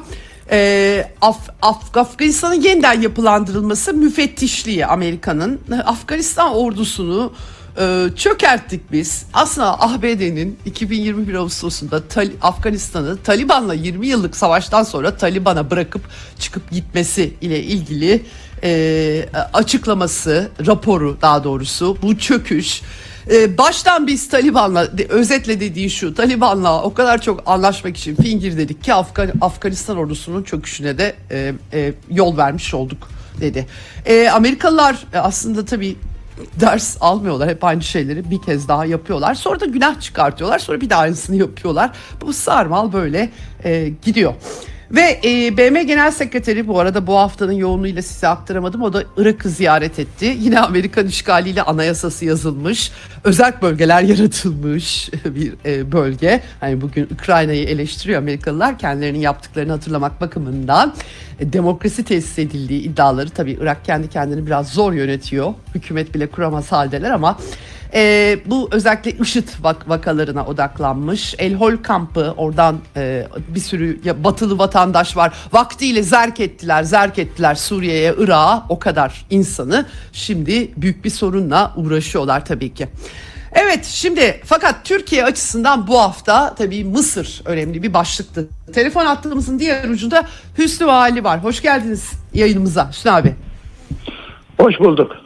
Ee, 0.51 1.11
Af, 1.21 1.39
Af, 1.63 1.97
Afganistan'ın 1.97 2.63
yeniden 2.63 3.01
yapılandırılması 3.01 3.95
müfettişliği 3.95 4.87
Amerika'nın 4.87 5.61
Afganistan 5.85 6.55
ordusunu 6.55 7.33
e, 7.79 8.07
çökerttik 8.17 8.93
biz. 8.93 9.27
Aslında 9.33 9.81
ABD'nin 9.81 10.59
2021 10.67 11.35
Ağustos'unda 11.35 12.09
Tal- 12.09 12.33
Afganistan'ı 12.43 13.17
Taliban'la 13.23 13.75
20 13.75 14.07
yıllık 14.07 14.37
savaştan 14.37 14.83
sonra 14.83 15.17
Taliban'a 15.17 15.71
bırakıp 15.71 16.03
çıkıp 16.39 16.71
gitmesi 16.71 17.35
ile 17.41 17.63
ilgili 17.63 18.23
e, 18.63 19.29
açıklaması, 19.53 20.51
raporu 20.67 21.19
daha 21.23 21.45
doğrusu 21.45 21.99
bu 22.03 22.19
çöküş. 22.19 22.83
E, 23.31 23.59
baştan 23.59 24.07
biz 24.07 24.29
Taliban'la 24.29 24.89
özetle 25.09 25.61
dediği 25.61 25.91
şu 25.91 26.15
Taliban'la 26.15 26.83
o 26.83 26.95
kadar 26.95 27.23
çok 27.23 27.43
anlaşmak 27.47 27.97
için 27.97 28.17
fingir 28.17 28.57
dedik 28.57 28.85
ki 28.85 28.95
Afgan, 28.95 29.31
Afganistan 29.41 29.97
ordusunun 29.97 30.43
çöküşüne 30.43 30.99
de 30.99 31.15
e, 31.31 31.55
e, 31.73 31.93
yol 32.11 32.37
vermiş 32.37 32.75
olduk 32.75 33.09
dedi. 33.41 33.67
E, 34.07 34.29
Amerikalılar 34.29 35.05
aslında 35.15 35.65
tabii 35.65 35.97
ders 36.61 36.97
almıyorlar. 37.01 37.49
Hep 37.49 37.65
aynı 37.65 37.83
şeyleri 37.83 38.31
bir 38.31 38.43
kez 38.43 38.69
daha 38.69 38.87
yapıyorlar. 38.87 39.35
Sonra 39.35 39.61
da 39.61 39.67
günah 39.67 40.01
çıkartıyorlar. 40.01 40.59
Sonra 40.59 40.81
bir 40.81 40.91
daha 40.91 41.01
aynısını 41.01 41.37
yapıyorlar. 41.37 41.91
Bu 42.21 42.33
sarmal 42.33 42.93
böyle 42.93 43.31
e, 43.65 43.93
gidiyor. 44.03 44.35
Ve 44.91 45.21
e, 45.25 45.57
BM 45.57 45.83
Genel 45.83 46.11
Sekreteri 46.11 46.69
bu 46.69 46.81
arada 46.81 47.07
bu 47.07 47.17
haftanın 47.17 47.53
yoğunluğuyla 47.53 48.03
size 48.03 48.29
aktaramadım. 48.29 48.83
O 48.83 48.93
da 48.93 49.05
Irak'ı 49.17 49.49
ziyaret 49.49 49.99
etti. 49.99 50.37
Yine 50.39 50.61
Amerikan 50.61 51.07
işgaliyle 51.07 51.63
anayasası 51.63 52.25
yazılmış. 52.25 52.93
Özel 53.25 53.53
bölgeler 53.63 54.03
yaratılmış 54.03 55.11
bir 55.25 55.53
e, 55.65 55.93
bölge. 55.93 56.41
Hani 56.61 56.81
bugün 56.81 57.09
Ukrayna'yı 57.15 57.65
eleştiriyor 57.65 58.19
Amerikalılar 58.19 58.79
kendilerinin 58.79 59.19
yaptıklarını 59.19 59.73
hatırlamak 59.73 60.21
bakımından. 60.21 60.95
E, 61.41 61.53
demokrasi 61.53 62.05
tesis 62.05 62.39
edildiği 62.39 62.83
iddiaları 62.83 63.31
tabii 63.31 63.59
Irak 63.61 63.85
kendi 63.85 64.09
kendini 64.09 64.47
biraz 64.47 64.69
zor 64.69 64.93
yönetiyor. 64.93 65.55
Hükümet 65.75 66.15
bile 66.15 66.27
kuramaz 66.27 66.73
haldeler 66.73 67.11
ama 67.11 67.39
e, 67.95 68.39
bu 68.47 68.69
özellikle 68.73 69.11
IŞİD 69.11 69.49
vak- 69.63 69.89
vakalarına 69.89 70.47
odaklanmış. 70.47 71.35
El 71.39 71.55
Hol 71.55 71.77
kampı 71.83 72.35
oradan 72.37 72.79
e, 72.97 73.27
bir 73.49 73.61
sürü 73.61 74.01
ya, 74.05 74.25
batılı 74.25 74.59
vatandaş 74.59 75.17
var. 75.17 75.33
Vaktiyle 75.53 76.03
zerk 76.03 76.41
ettiler, 76.41 76.83
zerk 76.83 77.19
ettiler 77.19 77.55
Suriye'ye, 77.55 78.15
Irak'a 78.19 78.67
o 78.69 78.79
kadar 78.79 79.27
insanı. 79.31 79.87
Şimdi 80.13 80.71
büyük 80.77 81.05
bir 81.05 81.11
sorunla 81.11 81.73
uğraşıyorlar 81.77 82.45
tabii 82.45 82.75
ki. 82.75 82.89
Evet 83.53 83.85
şimdi 83.85 84.41
fakat 84.45 84.85
Türkiye 84.85 85.25
açısından 85.25 85.87
bu 85.87 86.01
hafta 86.01 86.55
tabii 86.55 86.85
Mısır 86.85 87.43
önemli 87.45 87.83
bir 87.83 87.95
başlıktı. 87.95 88.49
Telefon 88.75 89.07
hattımızın 89.07 89.59
diğer 89.59 89.89
ucunda 89.89 90.27
Hüsnü 90.59 90.87
Vali 90.87 91.25
var. 91.25 91.45
Hoş 91.45 91.63
geldiniz 91.63 92.11
yayınımıza 92.35 92.91
Hüsnü 92.91 93.11
abi. 93.11 93.35
Hoş 94.61 94.81
bulduk. 94.81 95.26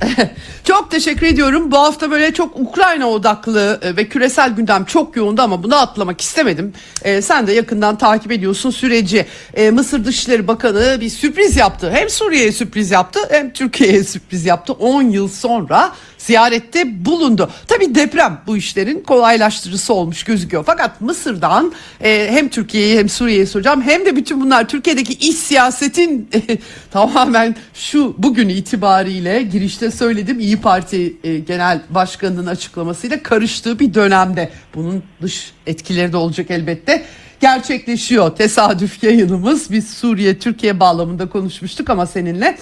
çok 0.64 0.90
teşekkür 0.90 1.26
ediyorum. 1.26 1.70
Bu 1.70 1.78
hafta 1.78 2.10
böyle 2.10 2.34
çok 2.34 2.60
Ukrayna 2.60 3.10
odaklı 3.10 3.80
e, 3.82 3.96
ve 3.96 4.08
küresel 4.08 4.50
gündem 4.50 4.84
çok 4.84 5.16
yoğundu 5.16 5.42
ama 5.42 5.62
bunu 5.62 5.76
atlamak 5.76 6.20
istemedim. 6.20 6.72
Ee, 7.02 7.22
sen 7.22 7.46
de 7.46 7.52
yakından 7.52 7.98
takip 7.98 8.32
ediyorsun 8.32 8.70
süreci. 8.70 9.26
Ee, 9.54 9.70
Mısır 9.70 10.04
Dışişleri 10.04 10.48
Bakanı 10.48 10.98
bir 11.00 11.08
sürpriz 11.08 11.56
yaptı. 11.56 11.90
Hem 11.94 12.10
Suriye'ye 12.10 12.52
sürpriz 12.52 12.90
yaptı 12.90 13.20
hem 13.30 13.52
Türkiye'ye 13.52 14.04
sürpriz 14.04 14.46
yaptı. 14.46 14.72
10 14.72 15.02
yıl 15.02 15.28
sonra 15.28 15.92
ziyarette 16.26 17.04
bulundu. 17.04 17.50
Tabii 17.66 17.94
deprem 17.94 18.40
bu 18.46 18.56
işlerin 18.56 19.00
kolaylaştırıcısı 19.00 19.94
olmuş 19.94 20.22
gözüküyor. 20.22 20.64
Fakat 20.66 21.00
Mısır'dan 21.00 21.72
e, 22.00 22.28
hem 22.30 22.48
Türkiye'yi 22.48 22.98
hem 22.98 23.08
Suriye'yi 23.08 23.46
soracağım 23.46 23.82
hem 23.82 24.06
de 24.06 24.16
bütün 24.16 24.40
bunlar 24.40 24.68
Türkiye'deki 24.68 25.12
iç 25.12 25.36
siyasetin 25.36 26.28
e, 26.34 26.58
tamamen 26.90 27.56
şu 27.74 28.14
bugün 28.18 28.48
itibariyle 28.48 29.42
girişte 29.42 29.83
söyledim 29.90 30.40
İyi 30.40 30.60
Parti 30.60 31.16
e, 31.24 31.38
Genel 31.38 31.80
Başkanı'nın 31.90 32.46
açıklamasıyla 32.46 33.22
karıştığı 33.22 33.78
bir 33.78 33.94
dönemde. 33.94 34.50
Bunun 34.74 35.02
dış 35.22 35.52
etkileri 35.66 36.12
de 36.12 36.16
olacak 36.16 36.50
elbette 36.50 37.04
gerçekleşiyor. 37.40 38.36
Tesadüf 38.36 39.04
yayınımız 39.04 39.70
biz 39.70 39.90
Suriye 39.90 40.38
Türkiye 40.38 40.80
bağlamında 40.80 41.28
konuşmuştuk 41.28 41.90
ama 41.90 42.06
seninle 42.06 42.58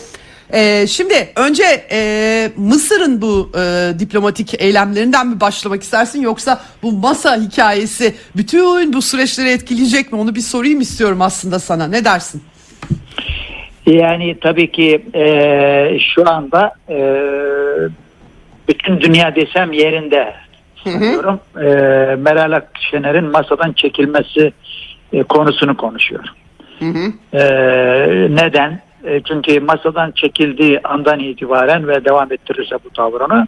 ee, 0.52 0.86
şimdi 0.86 1.32
önce 1.36 1.86
e, 1.90 2.50
Mısır'ın 2.56 3.22
bu 3.22 3.52
e, 3.58 3.92
diplomatik 3.98 4.62
eylemlerinden 4.62 5.26
mi 5.26 5.40
başlamak 5.40 5.82
istersin 5.82 6.20
yoksa 6.20 6.64
bu 6.82 6.92
masa 6.92 7.36
hikayesi 7.36 8.14
bütün 8.36 8.92
bu 8.92 9.02
süreçleri 9.02 9.50
etkileyecek 9.50 10.12
mi 10.12 10.18
onu 10.18 10.34
bir 10.34 10.40
sorayım 10.40 10.80
istiyorum 10.80 11.22
aslında 11.22 11.58
sana 11.58 11.86
ne 11.86 12.04
dersin? 12.04 12.42
Yani 13.86 14.36
tabii 14.40 14.72
ki 14.72 15.02
e, 15.14 15.98
şu 16.14 16.30
anda 16.30 16.72
e, 16.88 16.98
bütün 18.68 19.00
dünya 19.00 19.34
desem 19.36 19.72
yerinde 19.72 20.34
sanıyorum. 20.84 21.40
E, 21.56 21.64
Meral 22.16 22.52
Akşener'in 22.52 23.24
masadan 23.24 23.72
çekilmesi 23.72 24.52
e, 25.12 25.22
konusunu 25.22 25.76
konuşuyor. 25.76 26.24
Hı 26.78 26.84
hı. 26.84 27.36
E, 27.38 27.44
neden? 28.30 28.80
E, 29.04 29.20
çünkü 29.20 29.60
masadan 29.60 30.10
çekildiği 30.10 30.80
andan 30.84 31.18
itibaren 31.20 31.88
ve 31.88 32.04
devam 32.04 32.32
ettirirse 32.32 32.76
bu 32.84 32.90
tavrını 32.90 33.46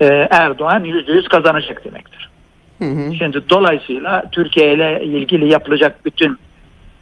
e, 0.00 0.06
Erdoğan 0.30 0.84
yüzde 0.84 1.12
yüz 1.12 1.28
kazanacak 1.28 1.84
demektir. 1.84 2.30
Hı 2.78 2.84
hı. 2.84 3.14
Şimdi 3.14 3.50
dolayısıyla 3.50 4.24
Türkiye 4.32 4.74
ile 4.74 5.04
ilgili 5.04 5.48
yapılacak 5.48 6.04
bütün 6.04 6.38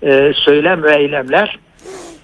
e, 0.03 0.33
söylem 0.35 0.83
ve 0.83 0.97
eylemler 0.97 1.59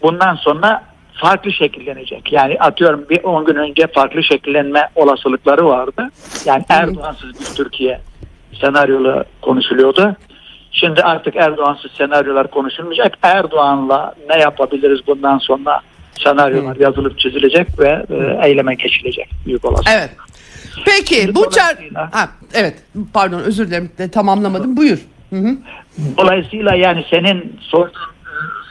bundan 0.02 0.34
sonra 0.34 0.84
farklı 1.14 1.52
şekillenecek. 1.52 2.32
Yani 2.32 2.56
atıyorum 2.60 3.04
bir 3.10 3.22
10 3.24 3.44
gün 3.44 3.54
önce 3.56 3.86
farklı 3.94 4.22
şekillenme 4.22 4.88
olasılıkları 4.94 5.66
vardı. 5.66 6.08
Yani 6.44 6.64
Erdoğansız 6.68 7.40
bir 7.40 7.54
Türkiye 7.56 8.00
senaryolu 8.60 9.24
konuşuluyordu. 9.42 10.16
Şimdi 10.72 11.02
artık 11.02 11.36
Erdoğansız 11.36 11.90
senaryolar 11.92 12.50
konuşulmayacak. 12.50 13.18
Erdoğan'la 13.22 14.14
ne 14.28 14.38
yapabiliriz 14.38 15.00
bundan 15.06 15.38
sonra 15.38 15.80
senaryolar 16.24 16.76
yazılıp 16.76 17.18
çizilecek 17.18 17.78
ve 17.78 18.04
e, 18.10 18.48
eyleme 18.48 18.74
geçilecek 18.74 19.30
büyük 19.46 19.64
olasılıkla. 19.64 19.92
Evet. 19.92 20.10
Peki 20.84 21.14
Şimdi 21.14 21.34
bu 21.34 21.44
dolayısıyla- 21.44 22.08
Ha, 22.12 22.28
evet 22.54 22.74
pardon 23.14 23.38
özür 23.40 23.66
dilerim 23.68 23.90
de 23.98 24.10
tamamlamadım 24.10 24.76
buyur. 24.76 24.98
Hı 25.30 25.36
hı. 25.36 25.56
Dolayısıyla 26.18 26.74
yani 26.74 27.04
senin 27.10 27.56
sorduğun 27.60 27.92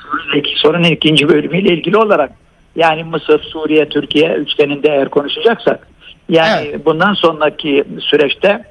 e, 0.07 0.31
sorudaki 0.31 0.59
sorunun 0.59 0.83
ikinci 0.83 1.29
bölümüyle 1.29 1.73
ilgili 1.73 1.97
olarak 1.97 2.31
yani 2.75 3.03
Mısır, 3.03 3.43
Suriye, 3.43 3.89
Türkiye 3.89 4.33
üçgeninde 4.33 4.89
eğer 4.89 5.09
konuşacaksak 5.09 5.87
yani 6.29 6.67
Evet. 6.69 6.85
bundan 6.85 7.13
sonraki 7.13 7.83
süreçte 7.99 8.63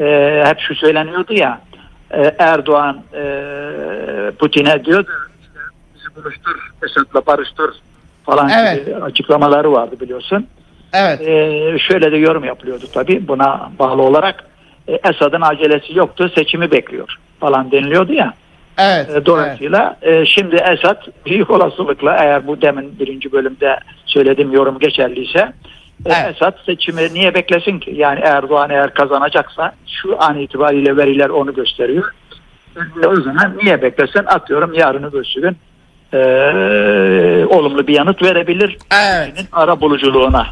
e, 0.00 0.42
hep 0.46 0.58
şu 0.60 0.74
söyleniyordu 0.74 1.34
ya 1.34 1.60
e, 2.10 2.34
Erdoğan 2.38 3.02
e, 3.14 3.22
Putin'e 4.38 4.84
diyordu 4.84 5.10
işte 5.40 5.58
bizi 5.94 6.16
buluştur, 6.16 6.70
Esad'la 6.84 7.26
barıştır 7.26 7.70
falan 8.24 8.48
Evet. 8.48 8.86
gibi 8.86 8.96
açıklamaları 8.96 9.72
vardı 9.72 9.96
biliyorsun. 10.00 10.46
Evet. 10.94 11.20
Ee, 11.20 11.78
şöyle 11.78 12.12
de 12.12 12.16
yorum 12.16 12.44
yapılıyordu 12.44 12.84
tabii 12.94 13.28
buna 13.28 13.70
bağlı 13.78 14.02
olarak. 14.02 14.44
E, 14.88 14.92
Esad'ın 14.92 15.40
acelesi 15.40 15.98
yoktu 15.98 16.30
seçimi 16.34 16.70
bekliyor 16.70 17.18
falan 17.40 17.70
deniliyordu 17.70 18.12
ya. 18.12 18.34
Evet. 18.78 19.10
E, 19.10 19.26
dolayısıyla 19.26 19.96
e, 20.02 20.26
şimdi 20.26 20.56
Esad 20.56 21.02
büyük 21.26 21.50
olasılıkla 21.50 22.16
eğer 22.16 22.46
bu 22.46 22.62
demin 22.62 22.98
birinci 22.98 23.32
bölümde 23.32 23.78
söylediğim 24.06 24.52
yorum 24.52 24.78
geçerliyse 24.78 25.38
e, 25.38 25.52
Evet. 26.06 26.34
Esad 26.36 26.52
seçimi 26.66 27.14
niye 27.14 27.34
beklesin 27.34 27.78
ki? 27.78 27.92
Yani 27.96 28.20
Erdoğan 28.20 28.70
eğer 28.70 28.94
kazanacaksa 28.94 29.72
şu 30.02 30.22
an 30.22 30.38
itibariyle 30.38 30.96
veriler 30.96 31.28
onu 31.28 31.54
gösteriyor. 31.54 32.04
O 33.06 33.16
zaman 33.20 33.58
niye 33.62 33.82
beklesin? 33.82 34.24
Atıyorum 34.26 34.74
yarını 34.74 35.06
öbürsü 35.06 35.40
gün 35.40 35.56
e, 36.12 36.18
olumlu 37.46 37.86
bir 37.86 37.94
yanıt 37.94 38.22
verebilir. 38.22 38.78
Evet. 39.04 39.44
Ara 39.52 39.80
buluculuğuna. 39.80 40.46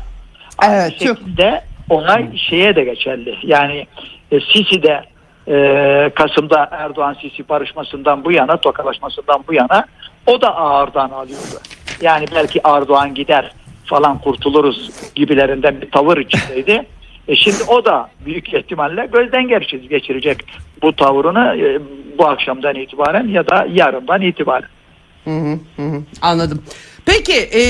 Aynı 0.59 0.75
Evet, 0.75 0.99
çok- 1.07 1.19
şekilde 1.19 1.63
olay 1.91 2.37
şeye 2.37 2.77
de 2.77 2.85
geçerli. 2.85 3.35
Yani 3.43 3.87
e, 4.33 4.41
Sisi 4.41 4.83
de 4.83 5.01
e, 5.49 6.11
Kasım'da 6.15 6.69
Erdoğan 6.73 7.17
Sisi 7.21 7.49
barışmasından 7.49 8.25
bu 8.25 8.33
yana, 8.33 8.57
tokalaşmasından 8.57 9.45
bu 9.49 9.55
yana 9.55 9.87
o 10.27 10.41
da 10.41 10.57
ağırdan 10.57 11.11
alıyordu. 11.11 11.61
Yani 12.01 12.27
belki 12.35 12.61
Erdoğan 12.65 13.15
gider 13.15 13.53
falan 13.85 14.19
kurtuluruz 14.19 14.91
gibilerinden 15.15 15.81
bir 15.81 15.91
tavır 15.91 16.19
içindeydi. 16.19 16.87
E 17.29 17.37
şimdi 17.37 17.63
o 17.69 17.85
da 17.85 18.11
büyük 18.25 18.55
ihtimalle 18.55 19.09
gözden 19.13 19.49
geçirecek, 19.89 20.45
bu 20.83 20.97
tavrını 20.97 21.57
e, 21.57 21.81
bu 22.19 22.27
akşamdan 22.27 22.75
itibaren 22.75 23.29
ya 23.29 23.47
da 23.47 23.67
yarından 23.73 24.21
itibaren. 24.23 24.69
Hı, 25.25 25.31
hı 25.77 25.83
hı. 25.83 26.03
Anladım. 26.23 26.63
Peki 27.07 27.33
e, 27.33 27.61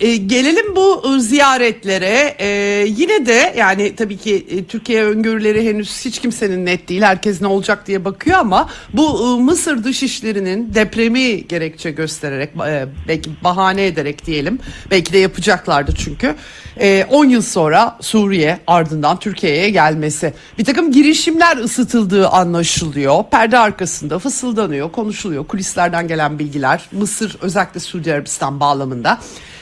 e, 0.00 0.16
gelelim 0.16 0.76
bu 0.76 1.02
e, 1.16 1.20
ziyaretlere. 1.20 2.36
E, 2.38 2.48
yine 2.88 3.26
de 3.26 3.54
yani 3.56 3.96
tabii 3.96 4.16
ki 4.16 4.46
e, 4.50 4.64
Türkiye 4.64 5.04
öngörüleri 5.04 5.68
henüz 5.68 6.04
hiç 6.04 6.18
kimsenin 6.18 6.66
net 6.66 6.88
değil. 6.88 7.02
Herkes 7.02 7.40
ne 7.40 7.46
olacak 7.46 7.86
diye 7.86 8.04
bakıyor 8.04 8.38
ama 8.38 8.68
bu 8.92 9.36
e, 9.38 9.42
Mısır 9.42 9.84
dışişlerinin 9.84 10.74
depremi 10.74 11.48
gerekçe 11.48 11.90
göstererek 11.90 12.50
e, 12.66 12.86
belki 13.08 13.30
bahane 13.44 13.86
ederek 13.86 14.26
diyelim. 14.26 14.58
Belki 14.90 15.12
de 15.12 15.18
yapacaklardı 15.18 15.94
çünkü. 15.94 16.34
E, 16.80 17.06
10 17.10 17.24
yıl 17.24 17.42
sonra 17.42 17.98
Suriye 18.00 18.58
ardından 18.66 19.18
Türkiye'ye 19.18 19.70
gelmesi. 19.70 20.34
Bir 20.58 20.64
takım 20.64 20.92
girişimler 20.92 21.56
ısıtıldığı 21.56 22.28
anlaşılıyor. 22.28 23.24
Perde 23.30 23.58
arkasında 23.58 24.18
fısıldanıyor, 24.18 24.92
konuşuluyor. 24.92 25.46
Kulislerden 25.46 26.08
gelen 26.08 26.38
bilgiler. 26.38 26.88
Mısır 26.92 27.36
özellikle 27.40 27.80
Suudi 27.80 28.12
Arabistan 28.12 28.49
bağlamında. 28.60 29.18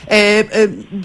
E, 0.09 0.17
e, 0.17 0.45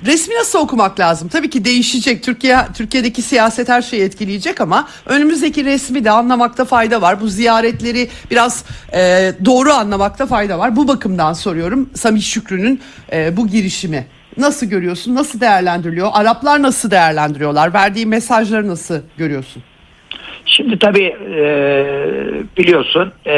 resmi 0.06 0.34
nasıl 0.34 0.58
okumak 0.58 1.00
lazım? 1.00 1.28
Tabii 1.28 1.50
ki 1.50 1.64
değişecek. 1.64 2.22
Türkiye 2.22 2.56
Türkiye'deki 2.76 3.22
siyaset 3.22 3.68
her 3.68 3.82
şeyi 3.82 4.02
etkileyecek 4.02 4.60
ama 4.60 4.88
önümüzdeki 5.06 5.64
resmi 5.64 6.04
de 6.04 6.10
anlamakta 6.10 6.64
fayda 6.64 7.02
var. 7.02 7.20
Bu 7.20 7.28
ziyaretleri 7.28 8.08
biraz 8.30 8.64
e, 8.94 9.32
doğru 9.44 9.72
anlamakta 9.72 10.26
fayda 10.26 10.58
var. 10.58 10.76
Bu 10.76 10.88
bakımdan 10.88 11.32
soruyorum 11.32 11.90
Samih 11.94 12.22
Şükrü'nün 12.22 12.80
e, 13.12 13.36
bu 13.36 13.46
girişimi. 13.46 14.06
Nasıl 14.36 14.66
görüyorsun? 14.66 15.14
Nasıl 15.14 15.40
değerlendiriliyor? 15.40 16.08
Araplar 16.12 16.62
nasıl 16.62 16.90
değerlendiriyorlar? 16.90 17.74
Verdiği 17.74 18.06
mesajları 18.06 18.68
nasıl 18.68 19.00
görüyorsun? 19.18 19.62
Şimdi 20.46 20.78
tabii 20.78 21.16
e, 21.36 21.46
biliyorsun 22.56 23.12
e, 23.26 23.36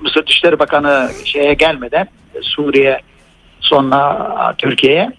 Mısır 0.00 0.26
Dışişleri 0.26 0.58
Bakanı 0.58 1.10
şeye 1.24 1.54
gelmeden 1.54 2.08
Suriye 2.42 3.00
sonra 3.62 4.54
Türkiye'ye 4.58 5.12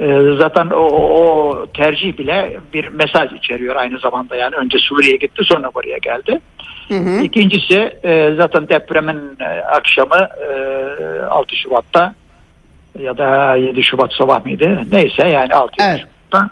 e, 0.00 0.22
zaten 0.38 0.66
o, 0.66 0.82
o 0.82 1.66
tercih 1.74 2.18
bile 2.18 2.60
bir 2.74 2.88
mesaj 2.88 3.32
içeriyor 3.32 3.76
aynı 3.76 3.98
zamanda 3.98 4.36
yani 4.36 4.54
önce 4.54 4.78
Suriye'ye 4.78 5.16
gitti 5.16 5.42
sonra 5.44 5.74
buraya 5.74 5.98
geldi. 5.98 6.40
İkincisi 7.22 7.98
e, 8.04 8.34
zaten 8.36 8.68
depremin 8.68 9.36
e, 9.40 9.44
akşamı 9.62 10.28
e, 10.50 11.22
6 11.22 11.56
Şubat'ta 11.56 12.14
ya 12.98 13.18
da 13.18 13.56
7 13.56 13.82
Şubat 13.82 14.12
sabah 14.12 14.44
mıydı? 14.44 14.82
Neyse 14.92 15.28
yani 15.28 15.54
6 15.54 15.72
Evet. 15.80 16.00
Şubat'ta 16.00 16.50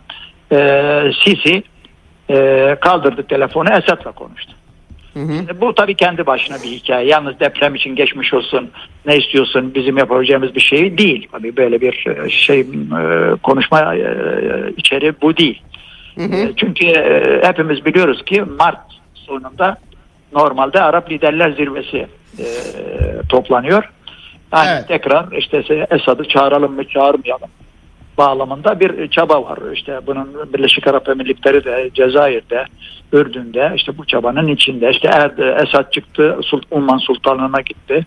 e, 0.53 1.11
Sisi 1.25 1.63
e, 2.31 2.77
kaldırdı 2.81 3.23
telefonu 3.23 3.69
Esad'la 3.69 4.13
konuştu. 4.13 4.53
Şimdi 5.27 5.61
bu 5.61 5.75
tabii 5.75 5.95
kendi 5.95 6.27
başına 6.27 6.57
bir 6.57 6.69
hikaye. 6.69 7.07
Yalnız 7.09 7.41
deprem 7.41 7.75
için 7.75 7.97
geçmiş 7.97 8.35
olsun 8.35 8.71
ne 9.07 9.17
istiyorsun 9.17 9.75
bizim 9.75 9.97
yapabileceğimiz 9.97 10.55
bir 10.55 10.61
şey 10.61 10.99
değil. 10.99 11.29
Tabii 11.33 11.57
böyle 11.57 11.81
bir 11.81 12.07
e, 12.07 12.31
şey 12.31 12.61
e, 12.61 12.67
konuşma 13.43 13.95
e, 13.95 14.15
içeri 14.77 15.13
bu 15.23 15.37
değil. 15.37 15.63
E, 16.19 16.53
Çünkü 16.57 16.87
e, 16.87 17.41
hepimiz 17.49 17.85
biliyoruz 17.85 18.25
ki 18.25 18.43
Mart 18.59 18.79
sonunda 19.15 19.77
normalde 20.33 20.81
Arap 20.83 21.11
Liderler 21.11 21.51
Zirvesi 21.51 22.07
e, 22.39 22.45
toplanıyor. 23.29 23.91
Yani 24.53 24.69
Evet. 24.73 24.89
tekrar 24.89 25.33
işte 25.33 25.87
Esad'ı 25.91 26.29
çağıralım 26.29 26.75
mı 26.75 26.85
çağırmayalım 26.89 27.49
bağlamında 28.19 28.81
bir 28.81 29.09
çaba 29.09 29.43
var. 29.43 29.59
İşte 29.73 30.01
bunun 30.07 30.53
Birleşik 30.55 30.87
Arap 30.87 31.09
Emirlikleri 31.09 31.65
de 31.65 31.91
Cezayir'de, 31.95 32.65
Ürdün'de 33.13 33.73
işte 33.77 33.99
bu 33.99 34.05
çabanın 34.05 34.47
içinde. 34.47 34.91
İşte 34.91 35.09
er, 35.09 35.31
Esad 35.63 35.91
çıktı, 35.93 36.41
Umman 36.71 36.99
Sultanlığı'na 36.99 37.61
gitti. 37.61 38.07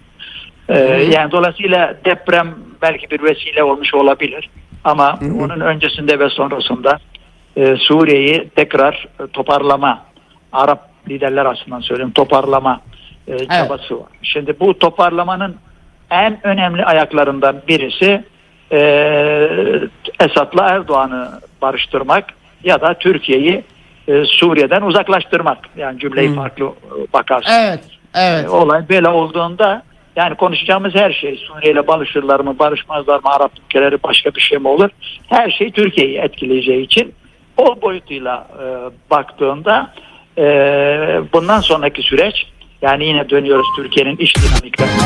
Ee, 0.70 0.80
yani 1.16 1.32
dolayısıyla 1.32 1.94
deprem 2.06 2.56
belki 2.82 3.12
bir 3.12 3.24
vesile 3.24 3.64
olmuş 3.64 3.94
olabilir. 3.94 4.50
Ama 4.84 5.20
onun 5.22 5.60
öncesinde 5.60 6.20
ve 6.20 6.30
sonrasında 6.30 7.00
e, 7.56 7.76
Suriye'yi 7.76 8.50
tekrar 8.56 9.08
e, 9.20 9.28
toparlama, 9.28 10.06
Arap 10.52 10.90
liderler 11.10 11.46
açısından 11.46 11.80
söyleyeyim 11.80 12.12
toparlama 12.12 12.82
e, 13.28 13.38
çabası 13.38 14.00
var. 14.00 14.10
Şimdi 14.24 14.60
bu 14.60 14.80
toparlamanın 14.80 15.56
en 16.12 16.48
önemli 16.48 16.86
ayaklarından 16.86 17.62
birisi 17.68 18.24
e, 18.72 18.80
Esad'la 20.20 20.70
Erdoğan'ı 20.70 21.32
barıştırmak 21.62 22.26
ya 22.64 22.82
da 22.82 22.94
Türkiye'yi 22.94 23.64
e, 24.08 24.26
Suriye'den 24.26 24.82
uzaklaştırmak. 24.82 25.58
Yani 25.78 26.00
cümleyi 26.00 26.34
farklı 26.34 26.66
e, 26.66 26.70
bakarsın. 27.14 27.52
Evet, 27.52 27.80
evet. 28.16 28.46
E, 28.46 28.50
olay 28.50 28.90
böyle 28.90 29.10
olduğunda 29.10 29.84
yani 30.16 30.36
konuşacağımız 30.36 30.96
her 30.96 31.12
şey 31.12 31.38
Suriye 31.38 31.74
ile 31.74 31.88
barışırlar 31.88 32.40
mı 32.40 32.60
barışmazlar 32.60 33.16
mı 33.16 33.30
Arap 33.30 33.52
ülkeleri 33.66 34.04
başka 34.04 34.36
bir 34.36 34.42
şey 34.42 34.58
mi 34.58 34.68
olur? 34.68 34.90
Her 35.28 35.52
şey 35.52 35.72
Türkiye'yi 35.72 36.18
etkileyeceği 36.18 36.86
için 36.86 37.14
o 37.58 37.82
boyutuyla 37.82 38.48
e, 38.60 38.66
baktığında 39.12 39.94
e, 40.38 40.44
bundan 41.34 41.60
sonraki 41.60 42.02
süreç 42.02 42.48
yani 42.82 43.06
yine 43.06 43.30
dönüyoruz 43.30 43.68
Türkiye'nin 43.76 44.18
iç 44.18 44.36
dinamiklerine 44.36 45.02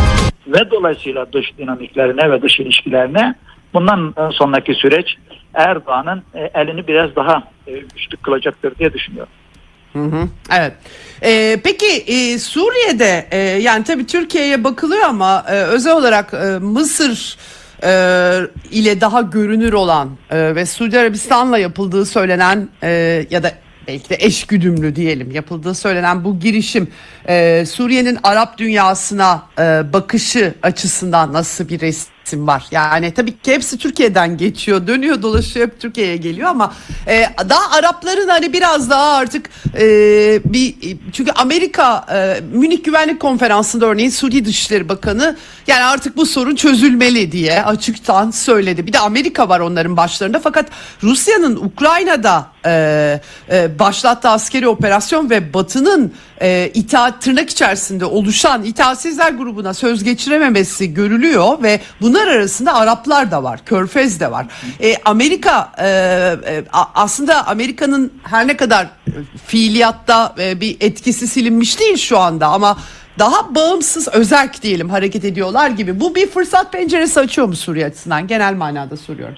ve 0.47 0.71
dolayısıyla 0.71 1.33
dış 1.33 1.57
dinamiklerine 1.57 2.31
ve 2.31 2.41
dış 2.41 2.59
ilişkilerine 2.59 3.35
bundan 3.73 4.13
sonraki 4.31 4.73
süreç 4.73 5.17
Erdoğan'ın 5.53 6.23
e, 6.33 6.51
elini 6.61 6.87
biraz 6.87 7.15
daha 7.15 7.43
e, 7.67 7.71
güçlü 7.71 8.17
kılacaktır 8.17 8.75
diye 8.75 8.93
düşünüyorum. 8.93 9.31
Evet. 10.51 10.73
Ee, 11.23 11.59
peki 11.63 11.85
e, 11.85 12.39
Suriye'de 12.39 13.27
e, 13.31 13.37
yani 13.37 13.83
tabii 13.83 14.05
Türkiye'ye 14.05 14.63
bakılıyor 14.63 15.03
ama 15.03 15.45
e, 15.49 15.53
özel 15.53 15.93
olarak 15.93 16.33
e, 16.33 16.59
Mısır 16.59 17.37
e, 17.83 17.91
ile 18.71 19.01
daha 19.01 19.21
görünür 19.21 19.73
olan 19.73 20.09
e, 20.29 20.55
ve 20.55 20.65
Suudi 20.65 20.99
Arabistan'la 20.99 21.57
yapıldığı 21.57 22.05
söylenen 22.05 22.69
e, 22.83 22.89
ya 23.29 23.43
da 23.43 23.51
belki 23.87 24.09
de 24.09 24.17
eşgüdümlü 24.19 24.95
diyelim 24.95 25.31
yapıldığı 25.31 25.75
söylenen 25.75 26.23
bu 26.23 26.39
girişim 26.39 26.87
e, 27.27 27.65
Suriye'nin 27.65 28.17
Arap 28.23 28.57
dünyasına 28.57 29.43
e, 29.59 29.93
bakışı 29.93 30.53
açısından 30.63 31.33
nasıl 31.33 31.69
bir 31.69 31.79
resim 31.79 32.14
isim 32.25 32.47
var. 32.47 32.65
Yani 32.71 33.13
tabii 33.13 33.37
ki 33.37 33.53
hepsi 33.53 33.77
Türkiye'den 33.77 34.37
geçiyor, 34.37 34.87
dönüyor, 34.87 35.21
dolaşıyor 35.21 35.67
hep 35.67 35.79
Türkiye'ye 35.79 36.17
geliyor 36.17 36.49
ama 36.49 36.73
e, 37.07 37.25
daha 37.49 37.77
Arapların 37.77 38.27
hani 38.27 38.53
biraz 38.53 38.89
daha 38.89 39.13
artık 39.13 39.49
e, 39.77 39.85
bir 40.45 40.75
çünkü 41.11 41.31
Amerika 41.31 42.05
e, 42.13 42.41
Münih 42.53 42.83
Güvenlik 42.83 43.19
Konferansı'nda 43.19 43.85
örneğin 43.85 44.09
Suudi 44.09 44.45
Dışişleri 44.45 44.89
Bakanı 44.89 45.37
yani 45.67 45.83
artık 45.83 46.17
bu 46.17 46.25
sorun 46.25 46.55
çözülmeli 46.55 47.31
diye 47.31 47.63
açıktan 47.63 48.31
söyledi. 48.31 48.87
Bir 48.87 48.93
de 48.93 48.99
Amerika 48.99 49.49
var 49.49 49.59
onların 49.59 49.97
başlarında 49.97 50.39
fakat 50.39 50.69
Rusya'nın 51.03 51.55
Ukrayna'da 51.55 52.47
e, 52.65 53.21
e, 53.51 53.79
başlattığı 53.79 54.29
askeri 54.29 54.67
operasyon 54.67 55.29
ve 55.29 55.53
Batı'nın 55.53 56.13
e, 56.41 56.71
itaat 56.73 57.21
tırnak 57.21 57.49
içerisinde 57.49 58.05
oluşan 58.05 58.63
itaatsizler 58.63 59.31
grubuna 59.31 59.73
söz 59.73 60.03
geçirememesi 60.03 60.93
görülüyor 60.93 61.63
ve 61.63 61.79
bunlar 62.15 62.27
arasında 62.27 62.73
Araplar 62.75 63.31
da 63.31 63.43
var, 63.43 63.59
Körfez 63.65 64.19
de 64.19 64.31
var. 64.31 64.45
E, 64.83 64.95
Amerika 65.05 65.71
e, 65.77 65.87
e, 65.87 66.63
aslında 66.93 67.47
Amerika'nın 67.47 68.13
her 68.23 68.47
ne 68.47 68.57
kadar 68.57 68.83
e, 68.85 69.11
fiiliyatta 69.45 70.35
e, 70.39 70.61
bir 70.61 70.77
etkisi 70.79 71.27
silinmiş 71.27 71.79
değil 71.79 71.97
şu 71.97 72.19
anda 72.19 72.47
ama 72.47 72.77
daha 73.19 73.55
bağımsız 73.55 74.07
özerk 74.15 74.61
diyelim 74.61 74.89
hareket 74.89 75.25
ediyorlar 75.25 75.69
gibi. 75.69 75.99
Bu 75.99 76.15
bir 76.15 76.27
fırsat 76.27 76.71
penceresi 76.71 77.19
açıyor 77.19 77.47
mu 77.47 77.55
Suriye 77.55 77.85
açısından? 77.85 78.27
Genel 78.27 78.53
manada 78.53 78.97
soruyorum. 78.97 79.35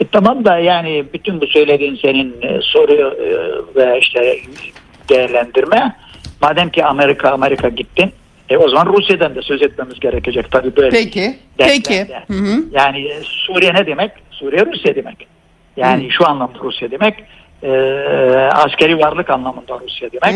E, 0.00 0.06
tamam 0.12 0.44
da 0.44 0.58
yani 0.58 1.04
bütün 1.14 1.40
bu 1.40 1.46
söylediğin 1.46 1.98
senin 2.02 2.42
e, 2.42 2.60
soru 2.62 2.92
e, 2.92 3.28
ve 3.76 3.98
işte 3.98 4.38
değerlendirme 5.08 5.96
madem 6.42 6.70
ki 6.70 6.84
Amerika 6.84 7.30
Amerika 7.30 7.68
gittin 7.68 8.12
e, 8.52 8.56
o 8.56 8.68
zaman 8.68 8.86
Rusya'dan 8.86 9.34
da 9.34 9.42
söz 9.42 9.62
etmemiz 9.62 10.00
gerekecek 10.00 10.50
tabii 10.50 10.76
böyle. 10.76 10.90
Peki, 10.90 11.36
peki. 11.58 12.06
Hı 12.26 12.34
hı. 12.34 12.64
Yani 12.72 13.08
e, 13.08 13.20
Suriye 13.22 13.74
ne 13.74 13.86
demek? 13.86 14.10
Suriye 14.30 14.66
Rusya 14.66 14.94
demek. 14.94 15.26
Yani 15.76 16.10
şu 16.10 16.28
anlamda 16.28 16.58
Rusya 16.62 16.90
demek. 16.90 17.14
e, 17.62 17.70
askeri 18.52 18.98
varlık 18.98 19.30
anlamında 19.30 19.80
Rusya 19.84 20.08
demek. 20.12 20.34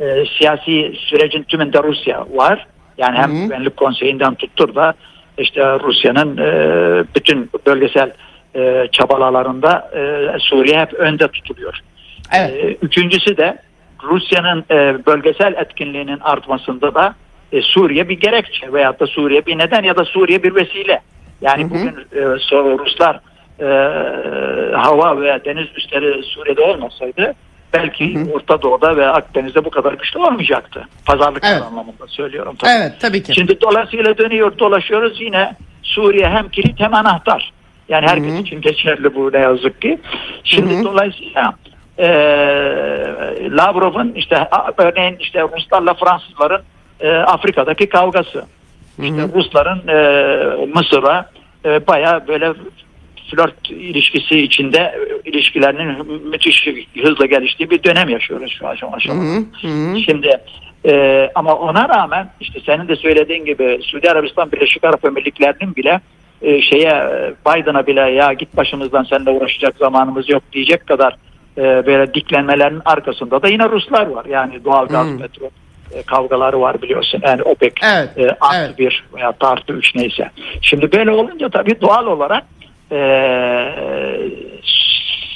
E, 0.00 0.24
siyasi 0.38 0.92
sürecin 0.98 1.42
tümünde 1.42 1.82
Rusya 1.82 2.26
var. 2.32 2.66
Yani 2.98 3.18
hem 3.18 3.44
Güvenlik 3.44 3.76
Konseyi'nden 3.76 4.34
tuttur 4.34 4.74
da 4.74 4.94
işte 5.38 5.62
Rusya'nın 5.62 6.36
e, 6.36 7.04
bütün 7.14 7.50
bölgesel 7.66 8.12
e, 8.54 8.88
çabalarında 8.92 9.90
e, 9.96 10.38
Suriye 10.38 10.80
hep 10.80 10.92
önde 10.94 11.28
tutuluyor. 11.28 11.78
Evet. 12.32 12.64
E, 12.64 12.76
üçüncüsü 12.86 13.36
de 13.36 13.58
Rusya'nın 14.02 14.64
e, 14.70 15.06
bölgesel 15.06 15.52
etkinliğinin 15.52 16.20
artmasında 16.20 16.94
da 16.94 17.14
e, 17.52 17.62
Suriye 17.62 18.08
bir 18.08 18.20
gerekçe 18.20 18.72
veyahut 18.72 19.00
da 19.00 19.06
Suriye 19.06 19.46
bir 19.46 19.58
neden 19.58 19.82
ya 19.82 19.96
da 19.96 20.04
Suriye 20.04 20.42
bir 20.42 20.54
vesile. 20.54 21.00
Yani 21.40 21.70
bugün 21.70 21.96
e, 22.12 22.18
so- 22.18 22.78
Ruslar 22.78 23.20
e, 23.60 23.66
hava 24.76 25.20
ve 25.20 25.40
deniz 25.44 25.66
üsleri 25.76 26.22
Suriye'de 26.22 26.60
olmasaydı 26.60 27.34
belki 27.72 28.18
Orta 28.34 28.62
Doğu'da 28.62 28.96
ve 28.96 29.08
Akdeniz'de 29.08 29.64
bu 29.64 29.70
kadar 29.70 29.92
güçlü 29.92 30.18
olmayacaktı. 30.20 30.84
Pazarlık 31.06 31.44
Evet. 31.44 31.62
anlamında 31.62 32.06
söylüyorum. 32.08 32.56
Tabii. 32.58 32.70
Evet 32.70 32.92
tabii 33.00 33.22
ki. 33.22 33.34
Şimdi 33.34 33.60
dolayısıyla 33.60 34.18
dönüyor 34.18 34.58
dolaşıyoruz 34.58 35.20
yine 35.20 35.56
Suriye 35.82 36.28
hem 36.28 36.48
kilit 36.48 36.80
hem 36.80 36.94
anahtar. 36.94 37.52
Yani 37.88 38.06
herkes 38.06 38.40
için 38.40 38.60
geçerli 38.60 39.14
bu 39.14 39.32
ne 39.32 39.38
yazık 39.38 39.82
ki. 39.82 39.98
Şimdi 40.44 40.84
dolayısıyla 40.84 41.54
e, 41.98 42.06
Lavrov'un 43.50 44.12
işte 44.16 44.48
örneğin 44.78 45.16
işte 45.20 45.42
Ruslarla 45.56 45.94
Fransızların 45.94 46.62
e, 47.02 47.10
Afrika'daki 47.10 47.88
kavgası. 47.88 48.44
İşte 49.02 49.28
Rusların 49.34 49.88
e, 49.88 50.66
Mısır'a 50.74 51.30
e, 51.64 51.86
bayağı 51.86 52.28
böyle 52.28 52.52
flört 53.30 53.70
ilişkisi 53.70 54.38
içinde 54.38 54.78
e, 54.78 55.30
ilişkilerinin 55.30 56.22
müthiş 56.30 56.68
hızla 57.02 57.26
geliştiği 57.26 57.70
bir 57.70 57.84
dönem 57.84 58.08
yaşıyoruz 58.08 58.56
şu 58.58 58.68
aşama 58.68 58.96
aşamada. 58.96 59.24
Şimdi 60.06 60.40
e, 60.86 61.30
ama 61.34 61.54
ona 61.54 61.88
rağmen 61.88 62.30
işte 62.40 62.60
senin 62.66 62.88
de 62.88 62.96
söylediğin 62.96 63.44
gibi 63.44 63.80
Suudi 63.82 64.10
Arabistan 64.10 64.52
Birleşik 64.52 64.84
Arap 64.84 65.04
Emirlikleri'nin 65.04 65.76
bile 65.76 66.00
e, 66.42 66.62
şeye 66.62 66.90
e, 66.90 67.34
Biden'a 67.46 67.86
bile 67.86 68.00
ya 68.00 68.32
git 68.32 68.56
başımızdan 68.56 69.04
seninle 69.04 69.30
uğraşacak 69.30 69.76
zamanımız 69.78 70.28
yok 70.28 70.42
diyecek 70.52 70.86
kadar 70.86 71.16
e, 71.58 71.62
böyle 71.62 72.14
diklenmelerin 72.14 72.82
arkasında 72.84 73.42
da 73.42 73.48
yine 73.48 73.68
Ruslar 73.68 74.06
var. 74.06 74.24
Yani 74.24 74.64
doğal 74.64 74.86
gaz, 74.86 75.18
petrol 75.18 75.50
kavgaları 76.06 76.60
var 76.60 76.82
biliyorsun. 76.82 77.20
Yani 77.24 77.42
OPEC 77.42 77.72
Evet, 77.82 78.18
e, 78.18 78.36
artı 78.40 78.56
evet. 78.56 78.78
bir 78.78 79.04
veya 79.14 79.34
artı 79.40 79.72
üç 79.72 79.94
neyse. 79.94 80.30
Şimdi 80.62 80.92
böyle 80.92 81.10
olunca 81.10 81.48
tabii 81.48 81.80
doğal 81.80 82.06
olarak 82.06 82.44
e, 82.92 82.98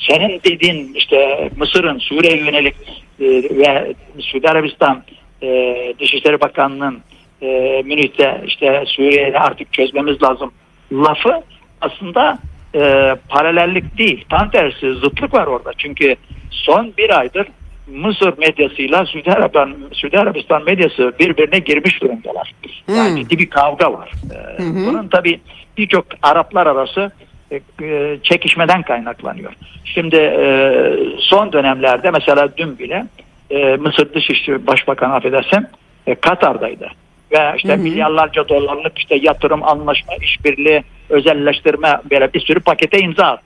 senin 0.08 0.40
dediğin 0.44 0.94
işte 0.94 1.50
Mısır'ın 1.56 1.98
Suriye'ye 1.98 2.38
yönelik 2.44 2.74
e, 3.20 3.24
ve 3.58 3.94
Suudi 4.18 4.48
Arabistan 4.48 5.02
e, 5.42 5.94
Dışişleri 6.00 6.40
Bakanlığı'nın 6.40 7.02
e, 7.42 7.82
Münih'te 7.84 8.42
işte 8.46 8.84
Suriye'yi 8.86 9.38
artık 9.38 9.72
çözmemiz 9.72 10.22
lazım 10.22 10.52
lafı 10.92 11.42
aslında 11.80 12.38
e, 12.74 13.14
paralellik 13.28 13.98
değil. 13.98 14.24
Tam 14.30 14.50
tersi 14.50 14.94
zıtlık 14.94 15.34
var 15.34 15.46
orada. 15.46 15.72
Çünkü 15.78 16.16
son 16.50 16.92
bir 16.98 17.18
aydır 17.18 17.46
Mısır 17.86 18.38
medyasıyla 18.38 19.06
Suudi 19.06 19.32
Arabistan, 19.32 19.74
Suudi 19.92 20.18
Arabistan 20.18 20.64
medyası 20.64 21.12
birbirine 21.20 21.58
girmiş 21.58 22.02
durumdalar. 22.02 22.52
Yani 22.96 23.20
ciddi 23.22 23.38
bir 23.38 23.50
kavga 23.50 23.92
var. 23.92 24.10
Ee, 24.34 24.62
Bunun 24.86 25.08
tabii 25.08 25.40
birçok 25.78 26.06
Araplar 26.22 26.66
arası 26.66 27.10
e, 27.50 27.60
e, 27.86 28.18
çekişmeden 28.22 28.82
kaynaklanıyor. 28.82 29.52
Şimdi 29.84 30.16
e, 30.16 30.48
son 31.18 31.52
dönemlerde 31.52 32.10
mesela 32.10 32.56
dün 32.56 32.78
bile 32.78 33.06
e, 33.50 33.76
Mısır 33.76 34.14
Dışişleri 34.14 34.66
Başbakanı 34.66 35.14
affedersem 35.14 35.66
e, 36.06 36.14
Katar'daydı. 36.14 36.88
Ve 37.32 37.52
işte 37.56 37.76
milyarlarca 37.76 38.48
dolarlık 38.48 38.98
işte 38.98 39.18
yatırım, 39.22 39.62
anlaşma, 39.62 40.14
işbirliği, 40.22 40.82
özelleştirme 41.08 41.98
böyle 42.10 42.32
bir 42.32 42.40
sürü 42.40 42.60
pakete 42.60 42.98
imza 42.98 43.24
attı. 43.24 43.45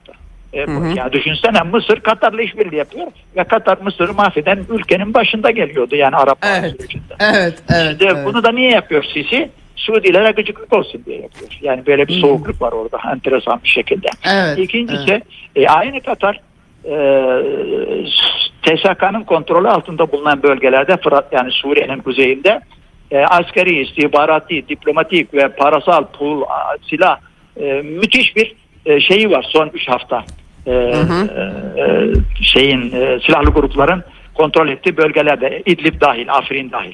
E, 0.53 0.67
bu- 0.67 0.97
Ya 0.97 1.13
düşünsene 1.13 1.61
Mısır 1.71 1.99
Katar'la 1.99 2.41
işbirliği 2.41 2.75
yapıyor 2.75 3.07
ve 3.37 3.43
Katar 3.43 3.77
Mısır'ı 3.77 4.13
mahveden 4.13 4.59
ülkenin 4.69 5.13
başında 5.13 5.51
geliyordu 5.51 5.95
yani 5.95 6.15
Arap 6.15 6.37
Evet. 6.43 6.71
sürecinde. 6.71 7.13
Evet, 7.19 7.63
evet. 7.69 7.87
Şimdi 7.99 8.03
evet. 8.13 8.25
bunu 8.25 8.43
da 8.43 8.51
niye 8.51 8.71
yapıyor 8.71 9.03
Sisi? 9.13 9.49
Suudilere 9.75 10.31
gıcıklık 10.31 10.73
olsun 10.73 11.03
diye 11.05 11.21
yapıyor. 11.21 11.51
Yani 11.61 11.85
böyle 11.85 12.07
bir 12.07 12.21
soğukluk 12.21 12.61
var 12.61 12.71
orada 12.71 12.99
enteresan 13.13 13.59
bir 13.63 13.69
şekilde. 13.69 14.07
Evet, 14.33 14.57
İkincisi 14.59 15.21
e, 15.55 15.67
aynı 15.67 16.01
Katar 16.01 16.39
e, 16.85 16.93
TSK'nın 18.61 19.23
kontrolü 19.23 19.67
altında 19.69 20.11
bulunan 20.11 20.43
bölgelerde 20.43 20.97
Fırat 20.97 21.33
yani 21.33 21.51
Suriye'nin 21.51 21.99
kuzeyinde 21.99 22.61
e, 23.11 23.17
askeri, 23.19 23.81
istihbarati, 23.81 24.67
diplomatik 24.69 25.33
ve 25.33 25.47
parasal 25.49 26.05
pul, 26.05 26.43
silah 26.89 27.17
e, 27.61 27.63
müthiş 27.81 28.35
bir 28.35 28.55
e, 28.85 28.99
şeyi 28.99 29.29
var 29.31 29.45
son 29.49 29.69
3 29.73 29.87
hafta. 29.89 30.23
E, 30.65 30.71
e, 30.71 32.11
şeyin 32.41 32.91
e, 32.91 33.19
silahlı 33.25 33.49
grupların 33.49 34.03
kontrol 34.33 34.69
ettiği 34.69 34.97
bölgelerde 34.97 35.61
İdlib 35.65 36.01
dahil, 36.01 36.33
Afrin 36.33 36.71
dahil. 36.71 36.93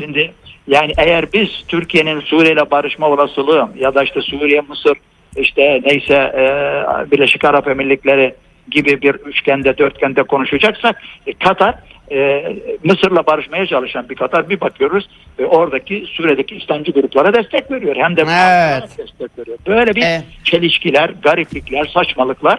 Şimdi 0.00 0.32
yani 0.66 0.92
eğer 0.98 1.32
biz 1.32 1.48
Türkiye'nin 1.68 2.20
Suriye 2.20 2.52
ile 2.52 2.70
barışma 2.70 3.08
olasılığı 3.08 3.68
ya 3.78 3.94
da 3.94 4.02
işte 4.02 4.20
Suriye, 4.20 4.60
Mısır 4.60 4.96
işte 5.36 5.80
neyse 5.84 6.14
e, 6.14 7.10
Birleşik 7.10 7.44
Arap 7.44 7.68
Emirlikleri 7.68 8.34
gibi 8.70 9.02
bir 9.02 9.14
üçgende 9.14 9.78
dörtgende 9.78 10.22
konuşacaksak 10.22 11.02
e, 11.26 11.32
Katar 11.32 11.74
e, 12.12 12.44
Mısır'la 12.84 13.26
barışmaya 13.26 13.66
çalışan 13.66 14.08
bir 14.08 14.14
Katar 14.14 14.48
bir 14.50 14.60
bakıyoruz 14.60 15.08
e, 15.38 15.44
oradaki 15.44 16.04
Suriye'deki 16.08 16.56
İslamcı 16.56 16.92
gruplara 16.92 17.34
destek 17.34 17.70
veriyor. 17.70 17.96
Hem 17.96 18.16
de 18.16 18.20
Evet. 18.20 18.98
destek 18.98 19.38
veriyor. 19.38 19.58
Böyle 19.66 19.94
bir 19.94 20.02
Evet. 20.02 20.22
çelişkiler, 20.44 21.10
gariplikler, 21.22 21.84
saçmalıklar 21.84 22.58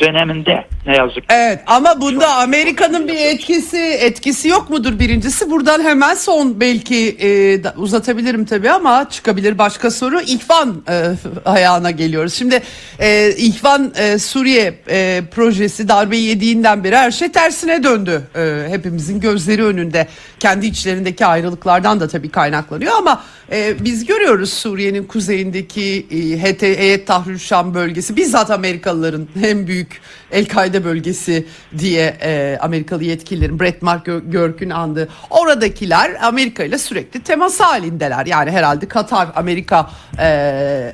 döneminde 0.00 0.64
ne 0.86 0.96
yazık 0.96 1.14
ki. 1.16 1.22
Evet 1.28 1.60
ama 1.66 2.00
bunda 2.00 2.34
Amerika'nın 2.34 3.08
bir 3.08 3.16
etkisi 3.16 3.78
etkisi 3.78 4.48
yok 4.48 4.70
mudur 4.70 4.98
birincisi? 4.98 5.50
Buradan 5.50 5.82
hemen 5.82 6.14
son 6.14 6.60
belki 6.60 7.16
e, 7.20 7.60
uzatabilirim 7.76 8.44
tabii 8.44 8.70
ama 8.70 9.10
çıkabilir 9.10 9.58
başka 9.58 9.90
soru. 9.90 10.20
İhvan 10.20 10.82
e, 10.88 11.02
ayağına 11.44 11.90
geliyoruz. 11.90 12.34
Şimdi 12.34 12.62
e, 12.98 13.30
İhvan 13.36 13.92
e, 13.96 14.18
Suriye 14.18 14.74
e, 14.88 15.22
projesi 15.34 15.88
darbeyi 15.88 16.24
yediğinden 16.28 16.84
beri 16.84 16.96
her 16.96 17.10
şey 17.10 17.32
tersine 17.32 17.82
döndü. 17.82 18.22
E, 18.36 18.68
hepimizin 18.68 19.20
gözleri 19.20 19.64
önünde. 19.64 20.08
Kendi 20.40 20.66
içlerindeki 20.66 21.26
ayrılıklardan 21.26 22.00
da 22.00 22.08
tabii 22.08 22.28
kaynaklanıyor 22.28 22.92
ama 22.98 23.22
e, 23.52 23.84
biz 23.84 24.06
görüyoruz 24.06 24.52
Suriye'nin 24.52 25.04
kuzeyindeki 25.04 26.06
e, 26.10 26.16
HT, 26.38 26.62
Heyet 26.62 27.06
Tahrir 27.06 27.38
Şam 27.38 27.74
bölgesi 27.74 28.16
bizzat 28.16 28.50
Amerikalıların 28.50 29.28
en 29.44 29.66
büyük 29.66 30.00
El-Kaide 30.30 30.84
bölgesi 30.84 31.46
diye 31.78 32.16
e, 32.22 32.58
Amerikalı 32.60 33.04
yetkililerin 33.04 33.60
Brett 33.60 33.82
Mark 33.82 34.08
Görk'ün 34.24 34.70
andığı 34.70 35.08
oradakiler 35.30 36.16
Amerika 36.22 36.64
ile 36.64 36.78
sürekli 36.78 37.20
temas 37.20 37.60
halindeler. 37.60 38.26
Yani 38.26 38.50
herhalde 38.50 38.88
Katar 38.88 39.28
Amerika 39.34 39.90
e, 40.18 40.26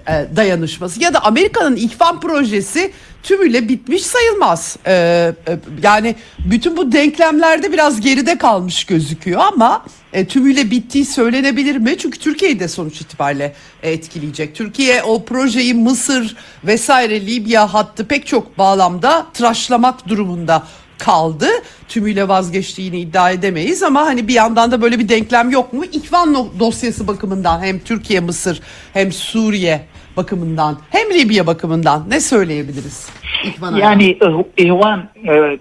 e, 0.08 0.36
dayanışması 0.36 1.02
ya 1.02 1.14
da 1.14 1.24
Amerika'nın 1.24 1.76
ihvan 1.76 2.20
projesi 2.20 2.92
tümüyle 3.22 3.68
bitmiş 3.68 4.02
sayılmaz. 4.02 4.76
Ee, 4.86 4.92
e, 5.48 5.58
yani 5.82 6.16
bütün 6.38 6.76
bu 6.76 6.92
denklemlerde 6.92 7.72
biraz 7.72 8.00
geride 8.00 8.38
kalmış 8.38 8.84
gözüküyor 8.84 9.40
ama 9.52 9.84
e, 10.12 10.26
tümüyle 10.26 10.70
bittiği 10.70 11.04
söylenebilir 11.04 11.76
mi? 11.76 11.98
Çünkü 11.98 12.18
Türkiye'yi 12.18 12.60
de 12.60 12.68
sonuç 12.68 13.00
itibariyle 13.00 13.52
etkileyecek. 13.82 14.54
Türkiye 14.54 15.02
o 15.02 15.24
projeyi 15.24 15.74
Mısır 15.74 16.36
vesaire 16.64 17.26
Libya 17.26 17.74
hattı 17.74 18.08
pek 18.08 18.26
çok 18.26 18.58
bağlamda 18.58 19.26
tıraşlamak 19.34 20.08
durumunda 20.08 20.62
kaldı. 20.98 21.46
Tümüyle 21.88 22.28
vazgeçtiğini 22.28 23.00
iddia 23.00 23.30
edemeyiz 23.30 23.82
ama 23.82 24.00
hani 24.00 24.28
bir 24.28 24.34
yandan 24.34 24.70
da 24.70 24.82
böyle 24.82 24.98
bir 24.98 25.08
denklem 25.08 25.50
yok 25.50 25.72
mu? 25.72 25.84
İkvan 25.84 26.36
dosyası 26.60 27.06
bakımından 27.06 27.60
hem 27.60 27.78
Türkiye, 27.78 28.20
Mısır 28.20 28.60
hem 28.92 29.12
Suriye 29.12 29.86
bakımından 30.16 30.78
hem 30.90 31.14
Libya 31.14 31.46
bakımından 31.46 32.04
ne 32.08 32.20
söyleyebiliriz? 32.20 33.08
İhvan 33.44 33.76
yani 33.76 34.18
ihvan 34.56 35.08
e, 35.28 35.58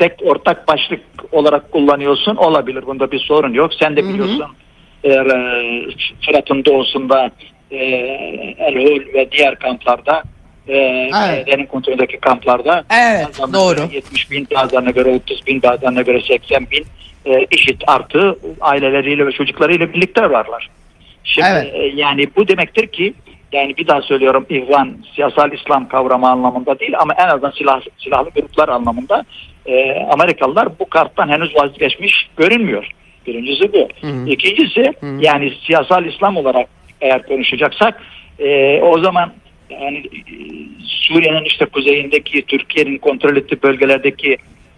tek 0.00 0.12
ortak 0.22 0.68
başlık 0.68 1.00
olarak 1.32 1.72
kullanıyorsun 1.72 2.36
olabilir 2.36 2.86
bunda 2.86 3.10
bir 3.10 3.18
sorun 3.18 3.52
yok. 3.52 3.74
Sen 3.74 3.96
de 3.96 4.08
biliyorsun 4.08 4.46
eğer 5.04 5.26
e, 5.26 5.82
Fırat'ın 6.26 6.64
doğusunda 6.64 7.30
e, 7.70 7.76
El 8.58 8.74
ve 9.14 9.30
diğer 9.32 9.58
kamplarda 9.58 10.22
e, 10.68 10.76
evet. 10.76 11.46
PYD'nin 11.46 11.66
kontrolündeki 11.66 12.16
kamplarda 12.16 12.84
evet, 12.90 13.28
doğru. 13.52 13.80
70 13.92 14.30
bin 14.30 14.46
bazılarına 14.54 14.90
göre 14.90 15.08
30 15.10 15.46
bin 15.46 15.62
bazılarına 15.62 16.02
göre 16.02 16.20
80 16.28 16.66
bin 16.70 16.86
e, 17.24 17.46
işit 17.50 17.82
artı 17.86 18.38
aileleriyle 18.60 19.26
ve 19.26 19.32
çocuklarıyla 19.32 19.92
birlikte 19.92 20.30
varlar. 20.30 20.70
Şimdi 21.24 21.48
evet. 21.52 21.74
e, 21.74 22.00
yani 22.00 22.26
bu 22.36 22.48
demektir 22.48 22.86
ki 22.86 23.14
yani 23.52 23.76
bir 23.76 23.86
daha 23.86 24.02
söylüyorum 24.02 24.46
ihvan 24.48 24.96
siyasal 25.14 25.52
İslam 25.52 25.88
kavramı 25.88 26.30
anlamında 26.30 26.78
değil 26.78 26.92
ama 26.98 27.14
en 27.14 27.28
azından 27.28 27.50
silah, 27.50 27.80
silahlı 27.98 28.30
gruplar 28.30 28.68
anlamında 28.68 29.24
e, 29.70 30.06
Amerikalılar 30.12 30.68
bu 30.78 30.88
karttan 30.88 31.28
henüz 31.28 31.56
vazgeçmiş 31.56 32.28
görünmüyor. 32.36 32.90
Birincisi 33.26 33.72
bu. 33.72 33.88
Hı 34.00 34.06
hı. 34.06 34.28
İkincisi 34.28 34.92
hı 35.00 35.06
hı. 35.06 35.18
yani 35.20 35.52
siyasal 35.66 36.04
İslam 36.04 36.36
olarak 36.36 36.68
eğer 37.00 37.22
konuşacaksak 37.22 38.02
e, 38.38 38.80
o 38.80 38.98
zaman 38.98 39.32
yani 39.70 39.98
e, 39.98 40.32
Suriye'nin 40.84 41.44
işte 41.44 41.66
kuzeyindeki 41.66 42.42
Türkiye'nin 42.42 42.98
kontrol 42.98 43.36
ettiği 43.36 43.62
bölgelerdeki 43.62 44.36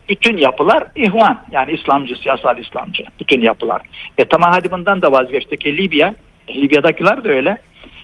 bütün 0.09 0.37
yapılar 0.37 0.85
ihvan 0.97 1.45
yani 1.51 1.73
İslamcı, 1.73 2.17
siyasal 2.23 2.59
İslamcı 2.59 3.05
bütün 3.21 3.41
yapılar. 3.41 3.83
E 4.19 4.25
tamam 4.25 4.51
hadi 4.53 4.71
bundan 4.71 5.03
da 5.03 5.13
vazgeçtik. 5.13 5.67
E, 5.67 5.77
Libya, 5.77 6.15
Libya'dakiler 6.51 7.25
de 7.25 7.29
öyle. 7.29 7.59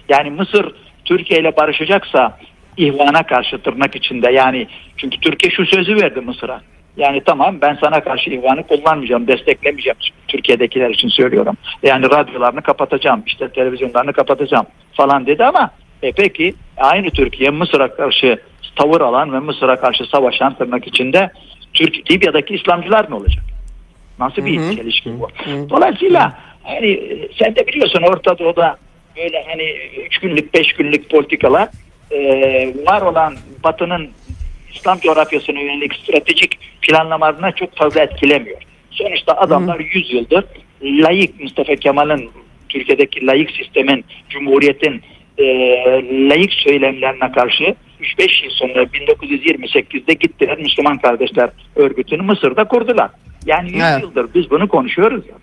Yani 0.09 0.29
Mısır 0.29 0.71
Türkiye 1.05 1.39
ile 1.39 1.57
barışacaksa 1.57 2.37
ihvana 2.77 3.23
karşı 3.23 3.57
tırnak 3.57 3.95
içinde 3.95 4.31
yani 4.31 4.67
çünkü 4.97 5.19
Türkiye 5.19 5.51
şu 5.51 5.65
sözü 5.65 5.95
verdi 5.95 6.21
Mısır'a. 6.21 6.61
Yani 6.99 7.21
tamam 7.25 7.61
ben 7.61 7.77
sana 7.81 8.03
karşı 8.03 8.29
ihvanı 8.29 8.63
kullanmayacağım, 8.63 9.27
desteklemeyeceğim. 9.27 9.97
Türkiye'dekiler 10.27 10.89
için 10.89 11.07
söylüyorum. 11.07 11.57
Yani 11.83 12.05
radyolarını 12.05 12.61
kapatacağım, 12.61 13.23
işte 13.27 13.49
televizyonlarını 13.49 14.13
kapatacağım 14.13 14.65
falan 14.93 15.25
dedi 15.25 15.45
ama 15.45 15.71
e 16.03 16.11
peki 16.11 16.53
aynı 16.77 17.09
Türkiye 17.09 17.49
Mısır'a 17.49 17.95
karşı 17.95 18.41
tavır 18.75 19.01
alan 19.01 19.33
ve 19.33 19.39
Mısır'a 19.39 19.75
karşı 19.75 20.05
savaşan 20.05 20.53
tırnak 20.53 20.87
içinde 20.87 21.31
Türk 21.73 22.11
Libya'daki 22.11 22.55
İslamcılar 22.55 23.09
ne 23.09 23.15
olacak? 23.15 23.43
Nasıl 24.19 24.45
bir 24.45 24.57
hı 24.59 24.69
hı. 24.69 24.75
çelişki 24.75 25.19
bu? 25.19 25.27
Dolayısıyla 25.69 26.37
hani 26.63 26.99
sen 27.39 27.55
de 27.55 27.67
biliyorsun 27.67 28.01
Orta 28.01 28.39
Doğu'da 28.39 28.77
böyle 29.17 29.43
hani 29.47 29.63
üç 30.05 30.19
günlük 30.19 30.53
beş 30.53 30.73
günlük 30.73 31.09
politikalar 31.09 31.69
e, 32.11 32.19
var 32.85 33.01
olan 33.01 33.35
Batı'nın 33.63 34.09
İslam 34.75 34.99
coğrafyasına 34.99 35.59
yönelik 35.59 35.95
stratejik 35.95 36.59
planlamalarına 36.81 37.51
çok 37.51 37.77
fazla 37.77 38.01
etkilemiyor. 38.01 38.61
Sonuçta 38.91 39.33
adamlar 39.33 39.79
100 39.79 40.13
yıldır 40.13 40.45
layık 40.83 41.39
Mustafa 41.39 41.75
Kemal'in 41.75 42.29
Türkiye'deki 42.69 43.27
layık 43.27 43.51
sistemin, 43.51 44.05
cumhuriyetin 44.29 45.01
e, 45.37 45.45
layık 46.29 46.53
söylemlerine 46.53 47.31
karşı 47.31 47.75
3-5 48.01 48.43
yıl 48.43 48.51
sonra 48.51 48.83
1928'de 48.83 50.13
gittiler 50.13 50.57
Müslüman 50.57 50.97
Kardeşler 50.97 51.49
Örgütü'nü 51.75 52.21
Mısır'da 52.21 52.63
kurdular. 52.63 53.09
Yani 53.45 53.69
100 53.71 53.81
evet. 53.81 54.01
yıldır 54.01 54.33
biz 54.35 54.51
bunu 54.51 54.67
konuşuyoruz. 54.67 55.27
Ya. 55.27 55.35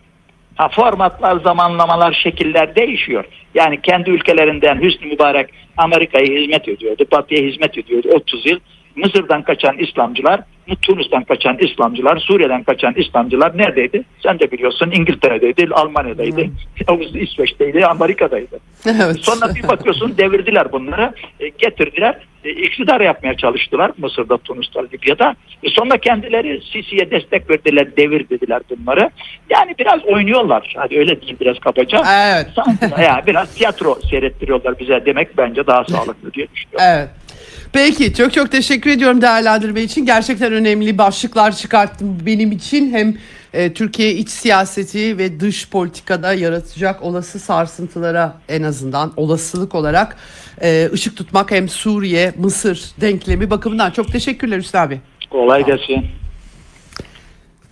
Ha, 0.56 0.68
formatlar, 0.68 1.40
zamanlamalar, 1.40 2.20
şekiller 2.22 2.76
değişiyor. 2.76 3.24
Yani 3.54 3.82
kendi 3.82 4.10
ülkelerinden 4.10 4.80
Hüsnü 4.82 5.06
Mübarek 5.06 5.50
Amerika'ya 5.76 6.26
hizmet 6.26 6.68
ediyordu, 6.68 7.04
Batı'ya 7.12 7.40
hizmet 7.40 7.78
ediyordu 7.78 8.08
30 8.14 8.46
yıl. 8.46 8.58
Mısır'dan 8.96 9.42
kaçan 9.42 9.78
İslamcılar, 9.78 10.40
Tunus'tan 10.82 11.24
kaçan 11.24 11.58
İslamcılar, 11.60 12.16
Suriye'den 12.16 12.62
kaçan 12.62 12.94
İslamcılar 12.96 13.58
neredeydi? 13.58 14.02
Sen 14.22 14.38
de 14.38 14.50
biliyorsun 14.50 14.90
İngiltere'deydi, 14.90 15.68
Almanya'daydı, 15.72 16.42
hmm. 16.42 17.22
İsveç'teydi, 17.22 17.86
Amerika'daydı. 17.86 18.60
Evet. 18.86 19.16
Sonra 19.20 19.54
bir 19.54 19.68
bakıyorsun 19.68 20.18
devirdiler 20.18 20.72
bunları, 20.72 21.12
e, 21.40 21.48
getirdiler, 21.48 22.18
e, 22.44 22.50
iktidar 22.50 23.00
yapmaya 23.00 23.36
çalıştılar 23.36 23.90
Mısır'da, 23.98 24.38
Tunus'ta, 24.38 24.80
Libya'da. 24.80 25.36
E, 25.62 25.68
sonra 25.70 25.98
kendileri 25.98 26.60
Sisi'ye 26.72 27.10
destek 27.10 27.50
verdiler, 27.50 27.96
devir 27.96 28.28
dediler 28.28 28.62
bunları. 28.70 29.10
Yani 29.50 29.74
biraz 29.78 30.04
oynuyorlar, 30.04 30.74
hadi 30.76 30.98
öyle 30.98 31.20
diyeyim 31.20 31.38
biraz 31.40 31.58
kabaca. 31.58 31.98
Evet. 31.98 32.46
Sanki, 32.54 33.02
ya, 33.02 33.22
biraz 33.26 33.54
tiyatro 33.54 33.98
seyrettiriyorlar 34.10 34.78
bize 34.78 35.06
demek 35.06 35.38
bence 35.38 35.66
daha 35.66 35.84
sağlıklı 35.84 36.32
diye 36.32 36.46
düşünüyorum. 36.54 36.86
Evet. 36.96 37.25
Peki 37.72 38.14
çok 38.14 38.32
çok 38.32 38.52
teşekkür 38.52 38.90
ediyorum 38.90 39.22
değerlendirme 39.22 39.82
için. 39.82 40.06
Gerçekten 40.06 40.52
önemli 40.52 40.98
başlıklar 40.98 41.56
çıkarttım 41.56 42.18
benim 42.26 42.52
için. 42.52 42.92
Hem 42.92 43.16
e, 43.52 43.72
Türkiye 43.72 44.12
iç 44.12 44.28
siyaseti 44.28 45.18
ve 45.18 45.40
dış 45.40 45.70
politikada 45.70 46.32
yaratacak 46.32 47.02
olası 47.02 47.38
sarsıntılara 47.38 48.34
en 48.48 48.62
azından 48.62 49.12
olasılık 49.16 49.74
olarak 49.74 50.16
e, 50.62 50.88
ışık 50.92 51.16
tutmak 51.16 51.50
hem 51.50 51.68
Suriye, 51.68 52.32
Mısır 52.38 52.84
denklemi 53.00 53.50
bakımından 53.50 53.90
çok 53.90 54.12
teşekkürler 54.12 54.58
Hüsnü 54.58 54.80
abi. 54.80 55.00
Kolay 55.30 55.64
gelsin. 55.64 56.04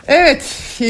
Evet, 0.09 0.70
e, 0.80 0.86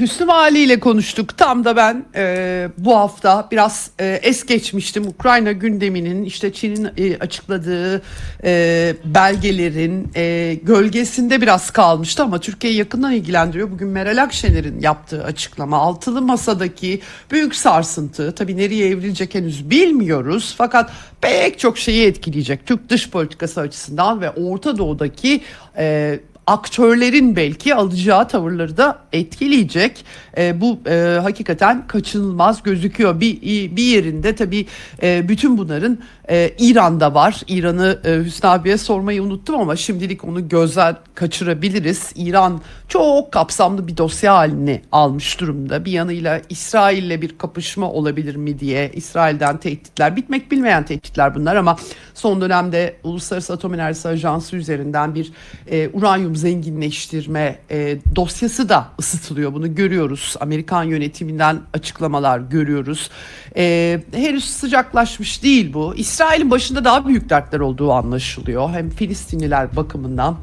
Hüsnü 0.00 0.26
Vali 0.26 0.58
ile 0.58 0.80
konuştuk. 0.80 1.38
Tam 1.38 1.64
da 1.64 1.76
ben 1.76 2.04
e, 2.14 2.68
bu 2.78 2.96
hafta 2.96 3.48
biraz 3.50 3.90
e, 4.00 4.20
es 4.22 4.46
geçmiştim. 4.46 5.06
Ukrayna 5.06 5.52
gündeminin 5.52 6.24
işte 6.24 6.52
Çin'in 6.52 6.88
e, 6.96 7.18
açıkladığı 7.18 8.02
e, 8.44 8.94
belgelerin 9.04 10.10
e, 10.16 10.54
gölgesinde 10.62 11.40
biraz 11.40 11.70
kalmıştı 11.70 12.22
ama 12.22 12.40
Türkiye'yi 12.40 12.78
yakından 12.78 13.12
ilgilendiriyor. 13.12 13.70
Bugün 13.70 13.88
Meral 13.88 14.22
Akşener'in 14.22 14.80
yaptığı 14.80 15.24
açıklama 15.24 15.76
altılı 15.78 16.22
masadaki 16.22 17.00
büyük 17.30 17.54
sarsıntı 17.54 18.34
tabii 18.34 18.56
nereye 18.56 18.88
evrilecek 18.88 19.34
henüz 19.34 19.70
bilmiyoruz. 19.70 20.54
Fakat 20.58 20.90
pek 21.20 21.58
çok 21.58 21.78
şeyi 21.78 22.06
etkileyecek 22.06 22.66
Türk 22.66 22.88
dış 22.88 23.10
politikası 23.10 23.60
açısından 23.60 24.20
ve 24.20 24.30
Orta 24.30 24.78
Doğu'daki 24.78 25.40
e, 25.78 26.18
aktörlerin 26.46 27.36
belki 27.36 27.74
alacağı 27.74 28.28
tavırları 28.28 28.76
da 28.76 28.98
etkileyecek. 29.12 30.04
E, 30.38 30.60
bu 30.60 30.80
e, 30.86 31.18
hakikaten 31.22 31.86
kaçınılmaz 31.86 32.62
gözüküyor. 32.62 33.20
Bir 33.20 33.42
bir 33.76 33.82
yerinde 33.82 34.34
tabii 34.34 34.66
e, 35.02 35.28
bütün 35.28 35.58
bunların 35.58 35.98
e, 36.30 36.50
İran'da 36.58 37.14
var. 37.14 37.40
İran'ı 37.48 37.98
e, 38.04 38.24
Hüsnü 38.24 38.48
abiye 38.48 38.78
sormayı 38.78 39.22
unuttum 39.22 39.60
ama 39.60 39.76
şimdilik 39.76 40.24
onu 40.24 40.48
gözden 40.48 40.96
kaçırabiliriz. 41.14 42.12
İran 42.16 42.60
çok 42.88 43.32
kapsamlı 43.32 43.88
bir 43.88 43.96
dosya 43.96 44.34
halini 44.34 44.82
almış 44.92 45.40
durumda. 45.40 45.84
Bir 45.84 45.92
yanıyla 45.92 46.40
İsrail'le 46.48 47.22
bir 47.22 47.38
kapışma 47.38 47.90
olabilir 47.90 48.36
mi 48.36 48.58
diye 48.58 48.90
İsrail'den 48.94 49.56
tehditler, 49.56 50.16
bitmek 50.16 50.50
bilmeyen 50.50 50.84
tehditler 50.84 51.34
bunlar 51.34 51.56
ama 51.56 51.76
son 52.16 52.40
dönemde 52.40 52.96
Uluslararası 53.04 53.52
Atom 53.52 53.74
Enerjisi 53.74 54.08
Ajansı 54.08 54.56
üzerinden 54.56 55.14
bir 55.14 55.32
e, 55.70 55.90
uranyum 55.92 56.36
zenginleştirme 56.36 57.58
e, 57.70 57.98
dosyası 58.16 58.68
da 58.68 58.88
ısıtılıyor. 59.00 59.54
Bunu 59.54 59.74
görüyoruz. 59.74 60.36
Amerikan 60.40 60.84
yönetiminden 60.84 61.60
açıklamalar 61.74 62.38
görüyoruz. 62.38 63.10
E, 63.56 64.00
henüz 64.12 64.44
sıcaklaşmış 64.44 65.42
değil 65.42 65.72
bu. 65.72 65.94
İsrail'in 65.94 66.50
başında 66.50 66.84
daha 66.84 67.06
büyük 67.06 67.30
dertler 67.30 67.60
olduğu 67.60 67.92
anlaşılıyor. 67.92 68.70
Hem 68.70 68.90
Filistinliler 68.90 69.76
bakımından 69.76 70.36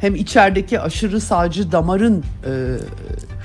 hem 0.00 0.14
içerideki 0.14 0.80
aşırı 0.80 1.20
sağcı 1.20 1.72
damarın 1.72 2.24
e, 2.46 2.52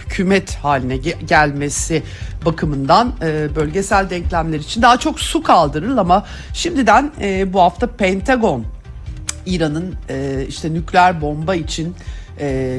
hükümet 0.10 0.56
haline 0.56 0.96
ge- 0.96 1.26
gelmesi 1.26 2.04
bakımından 2.46 3.14
e, 3.22 3.56
bölgesel 3.56 4.10
denklemler 4.10 4.60
için 4.60 4.82
daha 4.82 4.98
çok 4.98 5.20
su 5.20 5.44
kaldırır 5.44 5.98
ama 5.98 6.26
şimdiden 6.54 7.12
e, 7.22 7.54
bu 7.54 7.62
hafta 7.62 7.88
Pentagon 7.88 8.66
İran'ın 9.46 9.96
e, 10.10 10.46
işte 10.48 10.74
nükleer 10.74 11.22
bomba 11.22 11.56
için 11.56 11.96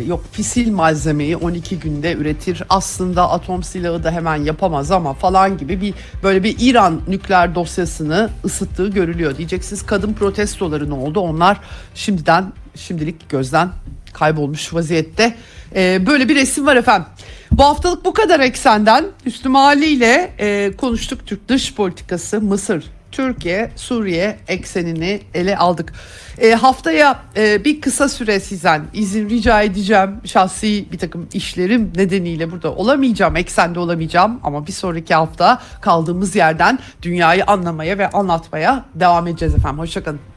yok 0.06 0.24
fisil 0.32 0.72
malzemeyi 0.72 1.36
12 1.36 1.78
günde 1.78 2.12
üretir 2.12 2.62
aslında 2.68 3.30
atom 3.30 3.62
silahı 3.62 4.04
da 4.04 4.10
hemen 4.10 4.36
yapamaz 4.36 4.90
ama 4.90 5.14
falan 5.14 5.58
gibi 5.58 5.80
bir 5.80 5.94
böyle 6.22 6.42
bir 6.42 6.56
İran 6.60 7.00
nükleer 7.08 7.54
dosyasını 7.54 8.30
ısıttığı 8.44 8.88
görülüyor. 8.88 9.36
Diyeceksiniz 9.36 9.86
kadın 9.86 10.12
protestoları 10.12 10.90
ne 10.90 10.94
oldu? 10.94 11.20
Onlar 11.20 11.60
şimdiden 11.94 12.52
şimdilik 12.74 13.28
gözden 13.28 13.68
kaybolmuş 14.12 14.74
vaziyette. 14.74 15.34
E, 15.76 16.06
böyle 16.06 16.28
bir 16.28 16.34
resim 16.34 16.66
var 16.66 16.76
efendim. 16.76 17.06
Bu 17.52 17.64
haftalık 17.64 18.04
bu 18.04 18.12
kadar 18.12 18.40
eksenden 18.40 19.04
Üstü 19.26 19.48
Mali 19.48 19.86
ile 19.86 20.32
e, 20.38 20.72
konuştuk 20.76 21.26
Türk 21.26 21.48
dış 21.48 21.74
politikası 21.74 22.40
Mısır 22.40 22.84
Türkiye, 23.12 23.70
Suriye 23.76 24.38
eksenini 24.48 25.20
ele 25.34 25.56
aldık. 25.56 25.92
E, 26.38 26.50
haftaya 26.54 27.22
e, 27.36 27.64
bir 27.64 27.80
kısa 27.80 28.08
süre 28.08 28.40
sizden 28.40 28.82
izin 28.94 29.28
rica 29.28 29.62
edeceğim. 29.62 30.10
Şahsi 30.24 30.84
bir 30.92 30.98
takım 30.98 31.28
işlerim 31.34 31.92
nedeniyle 31.96 32.52
burada 32.52 32.74
olamayacağım, 32.74 33.36
eksende 33.36 33.78
olamayacağım. 33.78 34.40
Ama 34.42 34.66
bir 34.66 34.72
sonraki 34.72 35.14
hafta 35.14 35.62
kaldığımız 35.80 36.36
yerden 36.36 36.78
dünyayı 37.02 37.44
anlamaya 37.44 37.98
ve 37.98 38.10
anlatmaya 38.10 38.84
devam 38.94 39.26
edeceğiz 39.26 39.54
efendim. 39.54 39.78
Hoşçakalın. 39.78 40.29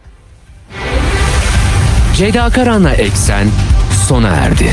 Ceyda 2.13 2.49
Karan'la 2.49 2.93
Eksen 2.93 3.49
sona 4.07 4.29
erdi. 4.29 4.69